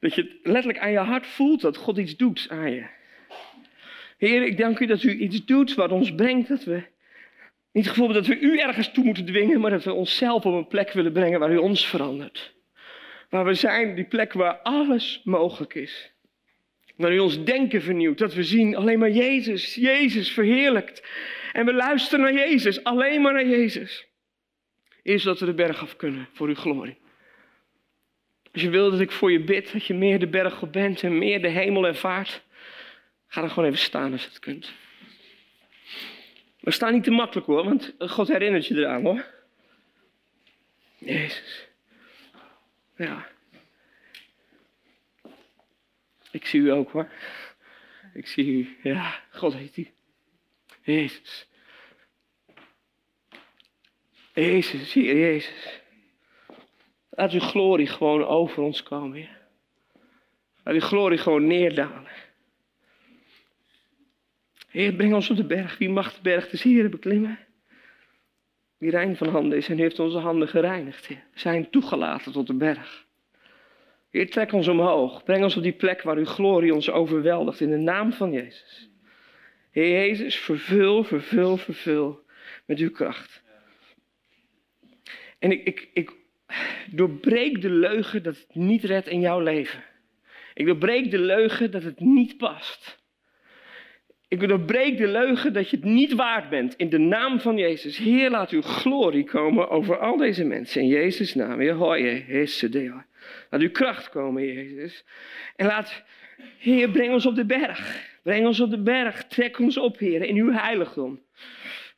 Dat 0.00 0.14
je 0.14 0.22
het 0.22 0.32
letterlijk 0.42 0.78
aan 0.78 0.90
je 0.90 0.98
hart 0.98 1.26
voelt 1.26 1.60
dat 1.60 1.76
God 1.76 1.98
iets 1.98 2.16
doet 2.16 2.46
aan 2.50 2.70
je. 2.70 2.86
Heer, 4.18 4.42
ik 4.42 4.58
dank 4.58 4.78
u 4.78 4.86
dat 4.86 5.02
u 5.02 5.16
iets 5.16 5.44
doet 5.44 5.74
wat 5.74 5.90
ons 5.90 6.14
brengt 6.14 6.48
dat 6.48 6.64
we 6.64 6.82
niet 7.72 7.84
het 7.84 7.94
gevoel 7.94 8.12
dat 8.12 8.26
we 8.26 8.38
u 8.38 8.58
ergens 8.58 8.92
toe 8.92 9.04
moeten 9.04 9.24
dwingen, 9.24 9.60
maar 9.60 9.70
dat 9.70 9.84
we 9.84 9.92
onszelf 9.92 10.44
op 10.44 10.54
een 10.54 10.66
plek 10.66 10.92
willen 10.92 11.12
brengen 11.12 11.40
waar 11.40 11.52
u 11.52 11.56
ons 11.56 11.86
verandert. 11.86 12.54
Waar 13.34 13.44
we 13.44 13.54
zijn, 13.54 13.94
die 13.94 14.04
plek 14.04 14.32
waar 14.32 14.58
alles 14.58 15.20
mogelijk 15.24 15.74
is. 15.74 16.12
Waar 16.96 17.12
u 17.12 17.18
ons 17.18 17.44
denken 17.44 17.82
vernieuwt, 17.82 18.18
dat 18.18 18.34
we 18.34 18.42
zien 18.42 18.76
alleen 18.76 18.98
maar 18.98 19.10
Jezus, 19.10 19.74
Jezus 19.74 20.32
verheerlijkt. 20.32 21.02
En 21.52 21.66
we 21.66 21.72
luisteren 21.72 22.24
naar 22.24 22.34
Jezus, 22.48 22.84
alleen 22.84 23.22
maar 23.22 23.32
naar 23.32 23.46
Jezus. 23.46 24.06
Eerst 25.02 25.24
dat 25.24 25.40
we 25.40 25.46
de 25.46 25.54
berg 25.54 25.82
af 25.82 25.96
kunnen 25.96 26.28
voor 26.32 26.48
uw 26.48 26.54
glorie. 26.54 26.96
Als 28.52 28.62
je 28.62 28.70
wil 28.70 28.90
dat 28.90 29.00
ik 29.00 29.10
voor 29.10 29.32
je 29.32 29.40
bid, 29.40 29.72
dat 29.72 29.86
je 29.86 29.94
meer 29.94 30.18
de 30.18 30.28
berg 30.28 30.62
op 30.62 30.72
bent 30.72 31.02
en 31.02 31.18
meer 31.18 31.42
de 31.42 31.48
hemel 31.48 31.86
ervaart, 31.86 32.42
ga 33.26 33.40
dan 33.40 33.50
gewoon 33.50 33.68
even 33.68 33.80
staan 33.80 34.12
als 34.12 34.24
het 34.24 34.38
kunt. 34.38 34.72
We 36.60 36.70
staan 36.70 36.92
niet 36.92 37.04
te 37.04 37.10
makkelijk 37.10 37.46
hoor, 37.46 37.64
want 37.64 37.94
God 37.98 38.28
herinnert 38.28 38.66
je 38.66 38.74
eraan 38.74 39.02
hoor. 39.02 39.24
Jezus. 40.98 41.72
Ja. 42.96 43.26
Ik 46.30 46.46
zie 46.46 46.60
u 46.60 46.70
ook 46.70 46.90
hoor. 46.90 47.08
Ik 48.14 48.26
zie 48.26 48.46
u. 48.46 48.76
Ja, 48.82 49.20
God 49.30 49.54
heet 49.54 49.76
u. 49.76 49.88
Jezus. 50.82 51.48
Jezus, 54.34 54.92
Heer 54.92 55.18
Jezus. 55.18 55.80
Laat 57.10 57.32
uw 57.32 57.40
glorie 57.40 57.86
gewoon 57.86 58.24
over 58.24 58.62
ons 58.62 58.82
komen. 58.82 59.28
Laat 60.62 60.74
uw 60.74 60.80
glorie 60.80 61.18
gewoon 61.18 61.46
neerdalen. 61.46 62.12
Heer, 64.68 64.92
breng 64.92 65.14
ons 65.14 65.30
op 65.30 65.36
de 65.36 65.46
berg. 65.46 65.78
Wie 65.78 65.88
mag 65.88 66.14
de 66.14 66.22
berg 66.22 66.48
des 66.48 66.62
Heren 66.62 66.90
beklimmen? 66.90 67.38
Wie 68.84 68.92
rein 68.92 69.16
van 69.16 69.28
handen 69.28 69.58
is 69.58 69.68
en 69.68 69.78
heeft 69.78 69.98
onze 69.98 70.18
handen 70.18 70.48
gereinigd. 70.48 71.08
Zijn 71.34 71.70
toegelaten 71.70 72.32
tot 72.32 72.46
de 72.46 72.54
berg. 72.54 73.06
Heer, 74.10 74.30
trek 74.30 74.52
ons 74.52 74.68
omhoog. 74.68 75.24
Breng 75.24 75.42
ons 75.42 75.56
op 75.56 75.62
die 75.62 75.72
plek 75.72 76.02
waar 76.02 76.16
uw 76.16 76.24
glorie 76.24 76.74
ons 76.74 76.90
overweldigt. 76.90 77.60
In 77.60 77.70
de 77.70 77.76
naam 77.76 78.12
van 78.12 78.32
Jezus. 78.32 78.90
Heer 79.70 79.90
Jezus, 79.90 80.36
vervul, 80.36 81.04
vervul, 81.04 81.56
vervul 81.56 82.20
met 82.66 82.78
uw 82.78 82.90
kracht. 82.90 83.42
En 85.38 85.50
ik, 85.50 85.64
ik, 85.64 85.88
ik 85.92 86.12
doorbreek 86.90 87.60
de 87.60 87.70
leugen 87.70 88.22
dat 88.22 88.36
het 88.36 88.54
niet 88.54 88.84
redt 88.84 89.08
in 89.08 89.20
jouw 89.20 89.40
leven. 89.40 89.84
Ik 90.54 90.66
doorbreek 90.66 91.10
de 91.10 91.18
leugen 91.18 91.70
dat 91.70 91.82
het 91.82 92.00
niet 92.00 92.36
past. 92.36 93.03
Ik 94.34 94.48
doorbreek 94.48 94.96
de 94.96 95.08
leugen 95.08 95.52
dat 95.52 95.70
je 95.70 95.76
het 95.76 95.84
niet 95.84 96.12
waard 96.12 96.48
bent. 96.48 96.74
In 96.76 96.88
de 96.88 96.98
naam 96.98 97.40
van 97.40 97.56
Jezus. 97.56 97.96
Heer, 97.96 98.30
laat 98.30 98.50
uw 98.50 98.62
glorie 98.62 99.24
komen 99.24 99.70
over 99.70 99.98
al 99.98 100.16
deze 100.16 100.44
mensen. 100.44 100.80
In 100.80 100.86
Jezus' 100.86 101.34
naam. 101.34 101.62
Laat 103.50 103.60
uw 103.60 103.70
kracht 103.70 104.08
komen, 104.08 104.46
Jezus. 104.46 105.04
En 105.56 105.66
laat, 105.66 106.02
Heer, 106.58 106.88
breng 106.88 107.12
ons 107.12 107.26
op 107.26 107.34
de 107.34 107.44
berg. 107.44 108.08
Breng 108.22 108.46
ons 108.46 108.60
op 108.60 108.70
de 108.70 108.82
berg. 108.82 109.24
Trek 109.24 109.58
ons 109.58 109.76
op, 109.76 109.98
Heer, 109.98 110.22
in 110.22 110.36
uw 110.36 110.52
heiligdom. 110.52 111.20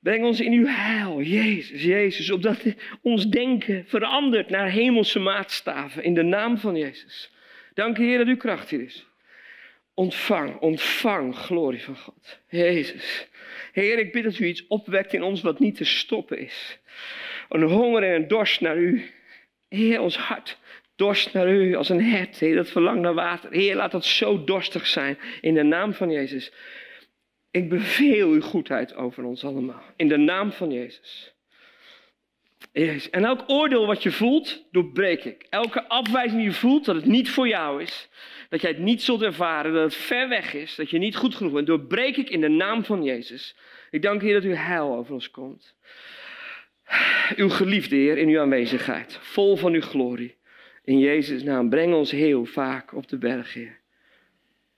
Breng 0.00 0.24
ons 0.24 0.40
in 0.40 0.52
uw 0.52 0.66
heil, 0.66 1.20
Jezus, 1.20 1.82
Jezus, 1.82 2.30
opdat 2.30 2.62
ons 3.02 3.26
denken 3.28 3.84
verandert 3.86 4.50
naar 4.50 4.68
hemelse 4.68 5.18
maatstaven. 5.18 6.02
In 6.02 6.14
de 6.14 6.22
naam 6.22 6.58
van 6.58 6.76
Jezus. 6.76 7.32
Dank 7.74 7.96
Heer 7.96 8.18
dat 8.18 8.26
uw 8.26 8.36
kracht 8.36 8.70
hier 8.70 8.82
is. 8.82 9.06
Ontvang, 9.96 10.56
ontvang 10.60 11.36
glorie 11.36 11.82
van 11.82 11.96
God. 11.96 12.38
Jezus. 12.48 13.28
Heer, 13.72 13.98
ik 13.98 14.12
bid 14.12 14.24
dat 14.24 14.38
u 14.38 14.46
iets 14.46 14.66
opwekt 14.66 15.12
in 15.12 15.22
ons 15.22 15.42
wat 15.42 15.58
niet 15.58 15.76
te 15.76 15.84
stoppen 15.84 16.38
is. 16.38 16.78
Een 17.48 17.62
honger 17.62 18.02
en 18.02 18.14
een 18.14 18.28
dorst 18.28 18.60
naar 18.60 18.76
u. 18.76 19.10
Heer, 19.68 20.00
ons 20.00 20.16
hart 20.16 20.58
dorst 20.96 21.32
naar 21.32 21.52
u 21.52 21.74
als 21.74 21.88
een 21.88 22.02
hert. 22.02 22.38
Heer, 22.38 22.54
dat 22.54 22.70
verlangt 22.70 23.00
naar 23.00 23.14
water. 23.14 23.52
Heer, 23.52 23.74
laat 23.74 23.90
dat 23.90 24.04
zo 24.04 24.44
dorstig 24.44 24.86
zijn. 24.86 25.18
In 25.40 25.54
de 25.54 25.62
naam 25.62 25.94
van 25.94 26.10
Jezus. 26.10 26.52
Ik 27.50 27.68
beveel 27.68 28.28
uw 28.28 28.40
goedheid 28.40 28.94
over 28.94 29.24
ons 29.24 29.44
allemaal. 29.44 29.82
In 29.96 30.08
de 30.08 30.16
naam 30.16 30.52
van 30.52 30.72
Jezus. 30.72 31.34
Jezus. 32.72 33.10
En 33.10 33.24
elk 33.24 33.44
oordeel 33.46 33.86
wat 33.86 34.02
je 34.02 34.10
voelt, 34.10 34.64
doorbreek 34.70 35.24
ik. 35.24 35.46
Elke 35.50 35.88
afwijzing 35.88 36.40
die 36.40 36.50
je 36.50 36.56
voelt 36.56 36.84
dat 36.84 36.94
het 36.94 37.04
niet 37.04 37.30
voor 37.30 37.48
jou 37.48 37.82
is. 37.82 38.08
Dat 38.56 38.64
jij 38.64 38.74
het 38.74 38.84
niet 38.84 39.02
zult 39.02 39.22
ervaren, 39.22 39.72
dat 39.72 39.82
het 39.82 39.94
ver 39.94 40.28
weg 40.28 40.54
is, 40.54 40.74
dat 40.74 40.90
je 40.90 40.98
niet 40.98 41.16
goed 41.16 41.34
genoeg 41.34 41.52
bent. 41.52 41.66
Doorbreek 41.66 42.16
ik 42.16 42.30
in 42.30 42.40
de 42.40 42.48
naam 42.48 42.84
van 42.84 43.02
Jezus. 43.02 43.56
Ik 43.90 44.02
dank 44.02 44.22
Heer 44.22 44.34
dat 44.34 44.42
uw 44.42 44.54
heil 44.54 44.96
over 44.96 45.14
ons 45.14 45.30
komt. 45.30 45.74
Uw 47.36 47.48
geliefde 47.48 47.96
Heer 47.96 48.18
in 48.18 48.28
uw 48.28 48.40
aanwezigheid. 48.40 49.18
Vol 49.20 49.56
van 49.56 49.72
uw 49.72 49.80
glorie. 49.80 50.36
In 50.84 50.98
Jezus' 50.98 51.42
naam 51.42 51.68
breng 51.68 51.94
ons 51.94 52.10
heel 52.10 52.44
vaak 52.44 52.94
op 52.94 53.08
de 53.08 53.18
berg, 53.18 53.52
Heer. 53.52 53.78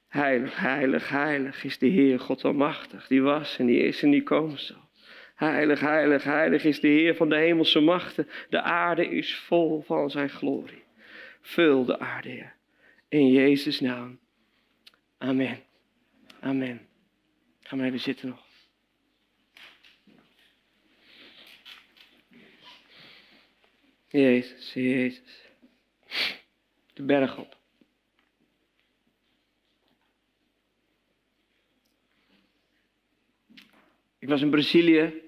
Heilig, 0.08 0.56
heilig, 0.56 1.08
heilig 1.08 1.64
is 1.64 1.78
de 1.78 1.86
Heer 1.86 2.20
God 2.20 2.44
Almachtig. 2.44 3.06
Die 3.06 3.22
was 3.22 3.58
en 3.58 3.66
die 3.66 3.82
is 3.82 4.02
en 4.02 4.10
die 4.10 4.22
komen 4.22 4.58
zal. 4.58 4.88
Heilig, 5.34 5.80
heilig, 5.80 6.24
heilig 6.24 6.64
is 6.64 6.80
de 6.80 6.88
Heer 6.88 7.14
van 7.14 7.28
de 7.28 7.36
hemelse 7.36 7.80
machten. 7.80 8.28
De 8.48 8.60
aarde 8.60 9.08
is 9.08 9.36
vol 9.36 9.80
van 9.80 10.10
zijn 10.10 10.30
glorie. 10.30 10.84
Vul 11.40 11.84
de 11.84 11.98
aarde, 11.98 12.28
Heer. 12.28 12.56
In 13.08 13.28
Jezus' 13.28 13.80
naam. 13.80 14.18
Amen. 15.18 15.64
Amen. 16.40 16.88
Ga 17.60 17.76
maar 17.76 17.86
even 17.86 18.00
zitten 18.00 18.28
nog. 18.28 18.46
Jezus, 24.08 24.72
Jezus. 24.72 25.50
De 26.94 27.02
berg 27.02 27.38
op. 27.38 27.56
Ik 34.18 34.28
was 34.28 34.40
in 34.40 34.50
Brazilië, 34.50 35.22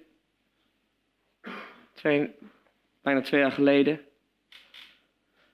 twee, 1.93 2.35
bijna 3.03 3.21
twee 3.21 3.41
jaar 3.41 3.53
geleden, 3.53 4.10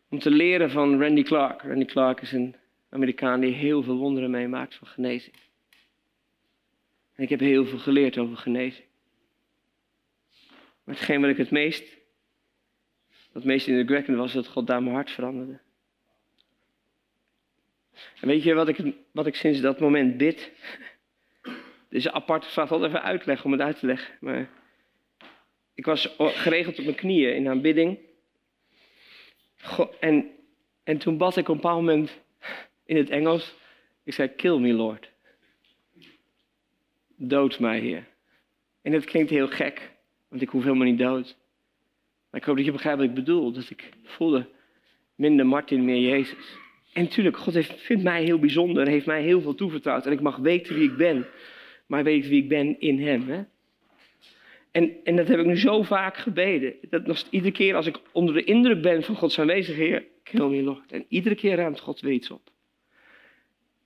om 0.09 0.19
te 0.19 0.31
leren 0.31 0.71
van 0.71 1.01
Randy 1.01 1.23
Clark. 1.23 1.63
Randy 1.63 1.85
Clark 1.85 2.21
is 2.21 2.33
een 2.33 2.57
Amerikaan 2.89 3.41
die 3.41 3.53
heel 3.53 3.83
veel 3.83 3.97
wonderen 3.97 4.31
meemaakt 4.31 4.75
van 4.75 4.89
genezing. 4.89 5.35
En 7.15 7.23
ik 7.23 7.29
heb 7.29 7.41
heel 7.41 7.67
veel 7.67 7.79
geleerd 7.79 8.19
over 8.19 8.37
genezing. 8.37 8.87
Maar 10.85 10.95
hetgeen 10.95 11.21
wat 11.21 11.31
ik 11.31 11.37
het 11.37 11.51
meest, 11.51 11.97
wat 13.09 13.43
het 13.43 13.45
meest 13.45 13.67
indrukwekkend 13.67 14.17
was, 14.17 14.33
dat 14.33 14.47
God 14.47 14.67
daar 14.67 14.83
mijn 14.83 14.95
hart 14.95 15.11
veranderde. 15.11 15.59
En 18.21 18.29
weet 18.29 18.43
je 18.43 18.55
wat 18.55 18.69
ik, 18.69 18.95
wat 19.13 19.27
ik 19.27 19.35
sinds 19.35 19.61
dat 19.61 19.81
moment 19.81 20.17
bid? 20.17 20.39
Het 21.89 22.05
is 22.05 22.09
apart, 22.09 22.45
ik 22.45 22.51
zal 22.51 22.69
het 22.69 22.83
even 22.83 23.03
uitleggen 23.03 23.45
om 23.45 23.53
het 23.53 23.61
uit 23.61 23.79
te 23.79 23.87
leggen. 23.87 24.15
Maar 24.21 24.49
ik 25.75 25.85
was 25.85 26.15
geregeld 26.19 26.79
op 26.79 26.85
mijn 26.85 26.97
knieën 26.97 27.35
in 27.35 27.49
aanbidding. 27.49 27.99
En, 30.01 30.31
en 30.85 30.99
toen 30.99 31.17
bad 31.17 31.37
ik 31.37 31.49
op 31.49 31.55
een 31.55 31.61
bepaald 31.61 31.81
moment 31.81 32.21
in 32.85 32.97
het 32.97 33.11
Engels. 33.11 33.55
Ik 34.05 34.13
zei, 34.13 34.29
kill 34.29 34.59
me 34.59 34.73
Lord. 34.73 35.11
Dood 37.17 37.59
mij, 37.59 37.79
Heer. 37.79 38.07
En 38.83 38.93
het 38.93 39.05
klinkt 39.05 39.31
heel 39.31 39.49
gek, 39.49 39.91
want 40.29 40.43
ik 40.43 40.49
hoef 40.49 40.63
helemaal 40.63 40.87
niet 40.87 40.99
dood. 40.99 41.37
Maar 42.31 42.41
ik 42.41 42.47
hoop 42.47 42.57
dat 42.57 42.65
je 42.65 42.73
begrijpt 42.73 42.99
wat 42.99 43.09
ik 43.09 43.15
bedoel. 43.15 43.53
Dat 43.53 43.71
ik 43.71 43.89
voelde, 44.03 44.49
minder 45.15 45.47
Martin, 45.47 45.85
meer 45.85 46.01
Jezus. 46.01 46.57
En 46.93 47.03
natuurlijk, 47.03 47.37
God 47.37 47.55
heeft, 47.55 47.81
vindt 47.81 48.03
mij 48.03 48.25
heel 48.25 48.39
bijzonder, 48.39 48.87
heeft 48.87 49.07
mij 49.07 49.23
heel 49.23 49.41
veel 49.41 49.55
toevertrouwd. 49.55 50.07
En 50.07 50.13
ik 50.13 50.21
mag 50.21 50.37
weten 50.37 50.75
wie 50.75 50.91
ik 50.91 50.97
ben 50.97 51.27
maar 51.87 52.05
weet 52.05 52.29
wie 52.29 52.43
ik 52.43 52.49
ben 52.49 52.81
in 52.81 53.01
Hem. 53.01 53.29
Hè? 53.29 53.43
En, 54.77 54.97
en 55.05 55.17
dat 55.17 55.29
heb 55.29 55.39
ik 55.39 55.47
nu 55.47 55.57
zo 55.57 55.83
vaak 55.83 56.17
gebeden. 56.17 56.75
Dat 56.91 57.07
nog, 57.07 57.25
iedere 57.31 57.53
keer 57.53 57.75
als 57.75 57.87
ik 57.87 57.99
onder 58.13 58.35
de 58.35 58.45
indruk 58.45 58.83
ben 58.83 59.03
van 59.03 59.17
Gods 59.17 59.39
aanwezigheid, 59.39 60.05
kill 60.23 60.49
me 60.49 60.63
Lord. 60.63 60.93
En 60.93 61.05
iedere 61.09 61.35
keer 61.35 61.57
ruimt 61.57 61.81
God 61.81 62.01
weer 62.01 62.13
iets 62.13 62.31
op. 62.31 62.51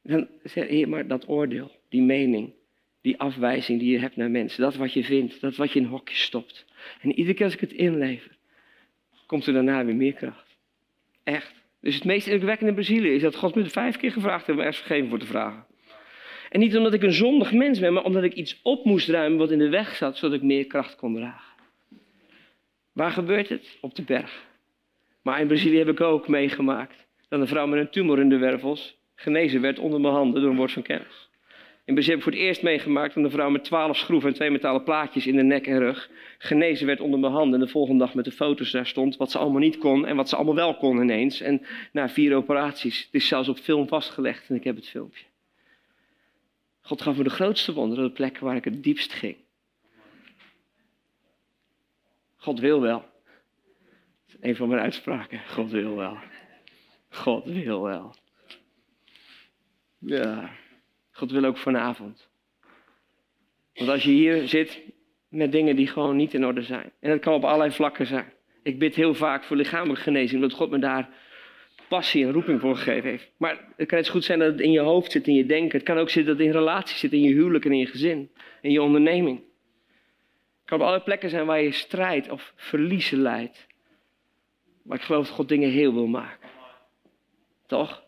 Dan 0.03 0.29
zeg 0.43 0.69
Heer, 0.69 0.89
maar 0.89 1.07
dat 1.07 1.29
oordeel, 1.29 1.71
die 1.89 2.03
mening, 2.03 2.53
die 3.01 3.19
afwijzing 3.19 3.81
die 3.81 3.93
je 3.93 3.99
hebt 3.99 4.17
naar 4.17 4.31
mensen, 4.31 4.63
dat 4.63 4.77
wat 4.77 4.93
je 4.93 5.05
vindt, 5.05 5.41
dat 5.41 5.57
wat 5.57 5.73
je 5.73 5.79
in 5.79 5.85
een 5.85 5.91
hokje 5.91 6.17
stopt. 6.17 6.67
En 7.01 7.13
iedere 7.13 7.35
keer 7.35 7.45
als 7.45 7.55
ik 7.55 7.61
het 7.61 7.73
inlever, 7.73 8.37
komt 9.27 9.47
er 9.47 9.53
daarna 9.53 9.85
weer 9.85 9.97
meer 9.97 10.13
kracht. 10.13 10.57
Echt. 11.25 11.55
Dus 11.81 11.95
het 11.95 12.05
meest 12.05 12.27
indrukwekkende 12.27 12.71
in 12.71 12.85
Brazilië 12.85 13.15
is 13.15 13.23
dat 13.23 13.37
God 13.37 13.55
me 13.55 13.65
vijf 13.65 13.97
keer 13.97 14.13
gevraagd 14.13 14.47
heeft 14.47 14.59
om 14.59 14.65
ergens 14.65 14.85
vergeving 14.85 15.09
voor 15.09 15.19
te 15.19 15.27
vragen. 15.27 15.67
En 16.51 16.61
niet 16.61 16.77
omdat 16.77 16.93
ik 16.95 17.03
een 17.03 17.13
zondig 17.13 17.53
mens 17.53 17.79
ben, 17.79 17.93
maar 17.93 18.05
omdat 18.05 18.23
ik 18.23 18.33
iets 18.33 18.61
op 18.63 18.85
moest 18.85 19.09
ruimen 19.09 19.39
wat 19.39 19.51
in 19.51 19.59
de 19.59 19.69
weg 19.69 19.95
zat, 19.95 20.17
zodat 20.17 20.37
ik 20.37 20.43
meer 20.43 20.67
kracht 20.67 20.97
kon 20.97 21.15
dragen. 21.15 21.55
Waar 22.93 23.11
gebeurt 23.11 23.49
het? 23.49 23.79
Op 23.81 23.95
de 23.95 24.03
berg. 24.03 24.49
Maar 25.23 25.41
in 25.41 25.47
Brazilië 25.47 25.79
heb 25.79 25.89
ik 25.89 26.01
ook 26.01 26.29
meegemaakt 26.29 27.07
dat 27.29 27.41
een 27.41 27.47
vrouw 27.47 27.67
met 27.67 27.81
een 27.81 27.91
tumor 27.91 28.19
in 28.19 28.29
de 28.29 28.39
wervels 28.39 28.99
genezen 29.15 29.61
werd 29.61 29.79
onder 29.79 30.01
mijn 30.01 30.15
handen 30.15 30.41
door 30.41 30.51
een 30.51 30.57
woord 30.57 30.73
van 30.73 30.83
kennis. 30.83 31.29
In 31.85 31.95
Brazilië 31.95 32.17
heb 32.17 32.27
ik 32.27 32.33
voor 32.33 32.33
het 32.33 32.49
eerst 32.49 32.63
meegemaakt 32.63 33.15
dat 33.15 33.25
een 33.25 33.31
vrouw 33.31 33.51
met 33.51 33.65
twaalf 33.65 33.97
schroeven 33.97 34.29
en 34.29 34.35
twee 34.35 34.51
metalen 34.51 34.85
plaatjes 34.85 35.27
in 35.27 35.37
de 35.37 35.43
nek 35.43 35.67
en 35.67 35.79
rug 35.79 36.11
genezen 36.39 36.87
werd 36.87 37.01
onder 37.01 37.21
mijn 37.21 37.33
handen. 37.33 37.61
En 37.61 37.67
de 37.67 37.73
volgende 37.73 38.05
dag 38.05 38.15
met 38.15 38.25
de 38.25 38.33
foto's 38.33 38.71
daar 38.71 38.87
stond 38.87 39.17
wat 39.17 39.31
ze 39.31 39.39
allemaal 39.39 39.61
niet 39.61 39.79
kon 39.79 40.07
en 40.07 40.17
wat 40.17 40.29
ze 40.29 40.37
allemaal 40.37 40.55
wel 40.55 40.77
kon 40.77 41.01
ineens. 41.01 41.41
En 41.41 41.67
na 41.93 42.09
vier 42.09 42.35
operaties. 42.35 43.05
Het 43.05 43.15
is 43.15 43.29
zelfs 43.29 43.49
op 43.49 43.59
film 43.59 43.89
vastgelegd 43.89 44.49
en 44.49 44.55
ik 44.57 44.65
heb 44.65 44.77
het 44.77 44.89
filmpje. 44.89 45.30
God 46.91 47.03
gaf 47.03 47.17
me 47.17 47.23
de 47.23 47.31
grootste 47.31 47.73
wonderen 47.73 48.05
de 48.05 48.11
plekken 48.11 48.45
waar 48.45 48.57
ik 48.57 48.65
het 48.65 48.83
diepst 48.83 49.13
ging. 49.13 49.37
God 52.37 52.61
wil 52.61 52.81
wel. 52.81 52.99
Dat 52.99 53.09
is 54.27 54.37
een 54.41 54.57
van 54.57 54.69
mijn 54.69 54.81
uitspraken. 54.81 55.41
God 55.49 55.71
wil 55.71 55.97
wel. 55.97 56.19
God 57.09 57.45
wil 57.45 57.83
wel. 57.83 58.15
Ja. 59.99 60.51
God 61.11 61.31
wil 61.31 61.45
ook 61.45 61.57
vanavond. 61.57 62.29
Want 63.75 63.91
als 63.91 64.03
je 64.03 64.11
hier 64.11 64.49
zit 64.49 64.83
met 65.29 65.53
dingen 65.53 65.77
die 65.77 65.87
gewoon 65.87 66.17
niet 66.17 66.35
in 66.35 66.47
orde 66.47 66.63
zijn. 66.63 66.93
En 67.01 67.11
dat 67.11 67.21
kan 67.21 67.35
op 67.35 67.45
allerlei 67.45 67.71
vlakken 67.71 68.07
zijn. 68.07 68.33
Ik 68.63 68.79
bid 68.79 68.95
heel 68.95 69.15
vaak 69.15 69.45
voor 69.45 69.57
lichamelijke 69.57 70.03
genezing, 70.03 70.43
omdat 70.43 70.59
God 70.59 70.71
me 70.71 70.79
daar 70.79 71.09
passie 71.91 72.25
en 72.25 72.33
roeping 72.33 72.61
voor 72.61 72.77
gegeven 72.77 73.11
heeft. 73.11 73.31
Maar 73.37 73.65
het 73.77 73.89
kan 73.89 73.99
eens 73.99 74.09
goed 74.09 74.25
zijn 74.25 74.39
dat 74.39 74.53
het 74.53 74.61
in 74.61 74.71
je 74.71 74.81
hoofd 74.81 75.13
zit, 75.13 75.27
in 75.27 75.35
je 75.35 75.47
denken. 75.47 75.79
Het 75.79 75.87
kan 75.87 75.99
ook 75.99 76.11
zitten 76.11 76.33
dat 76.37 76.47
het 76.47 76.55
in 76.55 76.61
relaties 76.61 76.99
zit, 76.99 77.13
in 77.13 77.21
je 77.21 77.33
huwelijk 77.33 77.65
en 77.65 77.73
in 77.73 77.79
je 77.79 77.87
gezin, 77.87 78.31
in 78.61 78.71
je 78.71 78.83
onderneming. 78.83 79.39
Het 79.39 80.65
kan 80.65 80.81
op 80.81 80.87
alle 80.87 81.03
plekken 81.03 81.31
zijn 81.31 81.47
waar 81.47 81.63
je 81.63 81.73
strijd 81.73 82.31
of 82.31 82.53
verliezen 82.57 83.19
leidt. 83.19 83.67
Maar 84.83 84.97
ik 84.97 85.05
geloof 85.05 85.27
dat 85.27 85.35
God 85.35 85.49
dingen 85.49 85.71
heel 85.71 85.95
wil 85.95 86.07
maken. 86.07 86.49
Toch? 87.67 88.05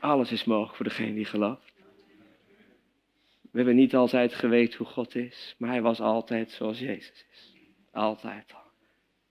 Alles 0.00 0.32
is 0.32 0.44
mogelijk 0.44 0.76
voor 0.76 0.84
degene 0.84 1.14
die 1.14 1.24
gelooft. 1.24 1.74
We 3.50 3.62
hebben 3.62 3.76
niet 3.76 3.94
altijd 3.94 4.34
geweten 4.34 4.78
hoe 4.78 4.86
God 4.86 5.14
is, 5.14 5.54
maar 5.58 5.70
Hij 5.70 5.82
was 5.82 6.00
altijd 6.00 6.50
zoals 6.50 6.78
Jezus 6.78 7.26
is. 7.32 7.54
Altijd 7.92 8.52
al. 8.54 8.70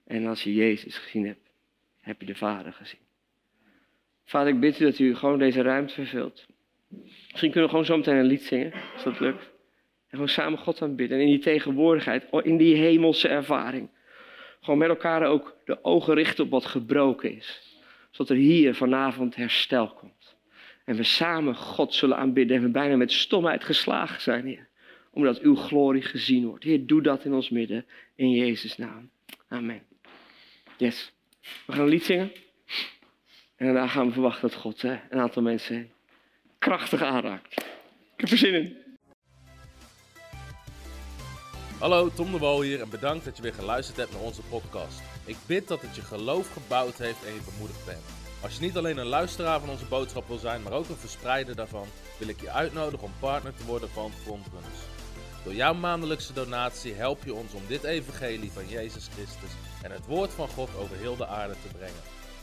En 0.06 0.26
als 0.26 0.44
je 0.44 0.54
Jezus 0.54 0.98
gezien 0.98 1.26
hebt, 1.26 1.52
heb 2.00 2.20
je 2.20 2.26
de 2.26 2.36
Vader 2.36 2.74
gezien. 2.74 3.05
Vader, 4.26 4.54
ik 4.54 4.60
bid 4.60 4.80
u 4.80 4.86
dat 4.86 5.00
u 5.00 5.16
gewoon 5.16 5.40
deze 5.40 5.62
ruimte 5.62 5.94
vervult. 5.94 6.46
Misschien 7.30 7.52
kunnen 7.52 7.64
we 7.64 7.70
gewoon 7.70 7.86
zo 7.86 7.98
meteen 7.98 8.16
een 8.16 8.26
lied 8.26 8.44
zingen, 8.44 8.74
als 8.94 9.04
dat 9.04 9.20
lukt. 9.20 9.44
En 9.44 10.12
gewoon 10.12 10.30
samen 10.30 10.60
God 10.60 10.82
aanbidden. 10.82 11.18
En 11.18 11.24
in 11.24 11.30
die 11.30 11.40
tegenwoordigheid, 11.40 12.26
in 12.44 12.58
die 12.58 12.76
hemelse 12.76 13.28
ervaring. 13.28 13.90
Gewoon 14.62 14.80
met 14.80 14.90
elkaar 14.90 15.24
ook 15.24 15.58
de 15.66 15.84
ogen 15.84 16.14
richten 16.14 16.44
op 16.44 16.50
wat 16.50 16.66
gebroken 16.66 17.36
is. 17.36 17.78
Zodat 18.12 18.32
er 18.32 18.42
hier 18.42 18.76
vanavond 18.76 19.36
herstel 19.36 19.88
komt. 19.88 20.36
En 20.86 20.96
we 20.96 21.04
samen 21.04 21.56
God 21.56 21.94
zullen 21.94 22.18
aanbidden 22.18 22.58
en 22.58 22.64
we 22.64 22.70
bijna 22.70 22.96
met 22.96 23.12
stomheid 23.12 23.64
geslagen 23.64 24.22
zijn, 24.22 24.46
Heer. 24.46 24.68
Omdat 25.12 25.40
uw 25.40 25.56
glorie 25.56 26.02
gezien 26.02 26.46
wordt. 26.46 26.64
Heer, 26.64 26.86
doe 26.86 27.02
dat 27.02 27.26
in 27.26 27.34
ons 27.34 27.50
midden. 27.50 27.86
In 28.16 28.30
Jezus' 28.30 28.78
naam. 28.78 29.10
Amen. 29.48 29.84
Yes. 30.78 31.14
We 31.66 31.74
gaan 31.74 31.82
een 31.82 31.90
lied 31.90 32.04
zingen. 32.04 32.32
En 33.56 33.66
daarna 33.66 33.88
gaan 33.88 34.08
we 34.08 34.14
verwachten 34.14 34.50
dat 34.50 34.60
God 34.60 34.82
hè, 34.82 35.00
een 35.10 35.20
aantal 35.20 35.42
mensen 35.42 35.92
krachtig 36.60 37.02
aanraakt. 37.02 37.54
Ik 38.16 38.22
heb 38.22 38.30
er 38.30 38.38
zin 38.38 38.54
in. 38.54 38.78
Hallo, 41.80 42.10
Tom 42.10 42.32
de 42.32 42.38
Wol 42.38 42.62
hier 42.62 42.82
en 42.82 42.90
bedankt 42.90 43.26
dat 43.26 43.36
je 43.38 43.42
weer 43.42 43.54
geluisterd 43.54 43.98
hebt 43.98 44.12
naar 44.12 44.22
onze 44.22 44.42
podcast. 44.42 45.02
Ik 45.26 45.36
bid 45.46 45.68
dat 45.68 45.82
het 45.82 45.96
je 45.96 46.02
geloof 46.02 46.54
gebouwd 46.54 46.98
heeft 46.98 47.26
en 47.26 47.34
je 47.34 47.52
bemoedigd 47.52 47.86
bent. 47.86 48.04
Als 48.42 48.56
je 48.56 48.62
niet 48.62 48.78
alleen 48.78 48.98
een 48.98 49.06
luisteraar 49.06 49.60
van 49.60 49.70
onze 49.70 49.86
boodschap 49.86 50.28
wil 50.28 50.38
zijn, 50.38 50.62
maar 50.62 50.74
ook 50.74 50.90
een 50.90 50.96
verspreider 50.96 51.56
daarvan, 51.56 51.88
wil 52.20 52.28
ik 52.28 52.42
je 52.42 52.52
uitnodigen 52.52 53.06
om 53.06 53.14
partner 53.20 53.56
te 53.56 53.66
worden 53.66 53.90
van 53.90 54.12
Frontrunners. 54.12 54.80
Door 55.44 55.54
jouw 55.54 55.74
maandelijkse 55.74 56.34
donatie 56.34 56.94
help 56.94 57.24
je 57.24 57.34
ons 57.34 57.54
om 57.54 57.62
dit 57.68 57.84
evangelie 57.84 58.52
van 58.52 58.68
Jezus 58.68 59.08
Christus 59.14 59.52
en 59.82 59.92
het 59.92 60.06
woord 60.06 60.34
van 60.34 60.48
God 60.48 60.70
over 60.78 60.98
heel 60.98 61.16
de 61.16 61.28
aarde 61.28 61.54
te 61.54 61.78
brengen. 61.78 62.15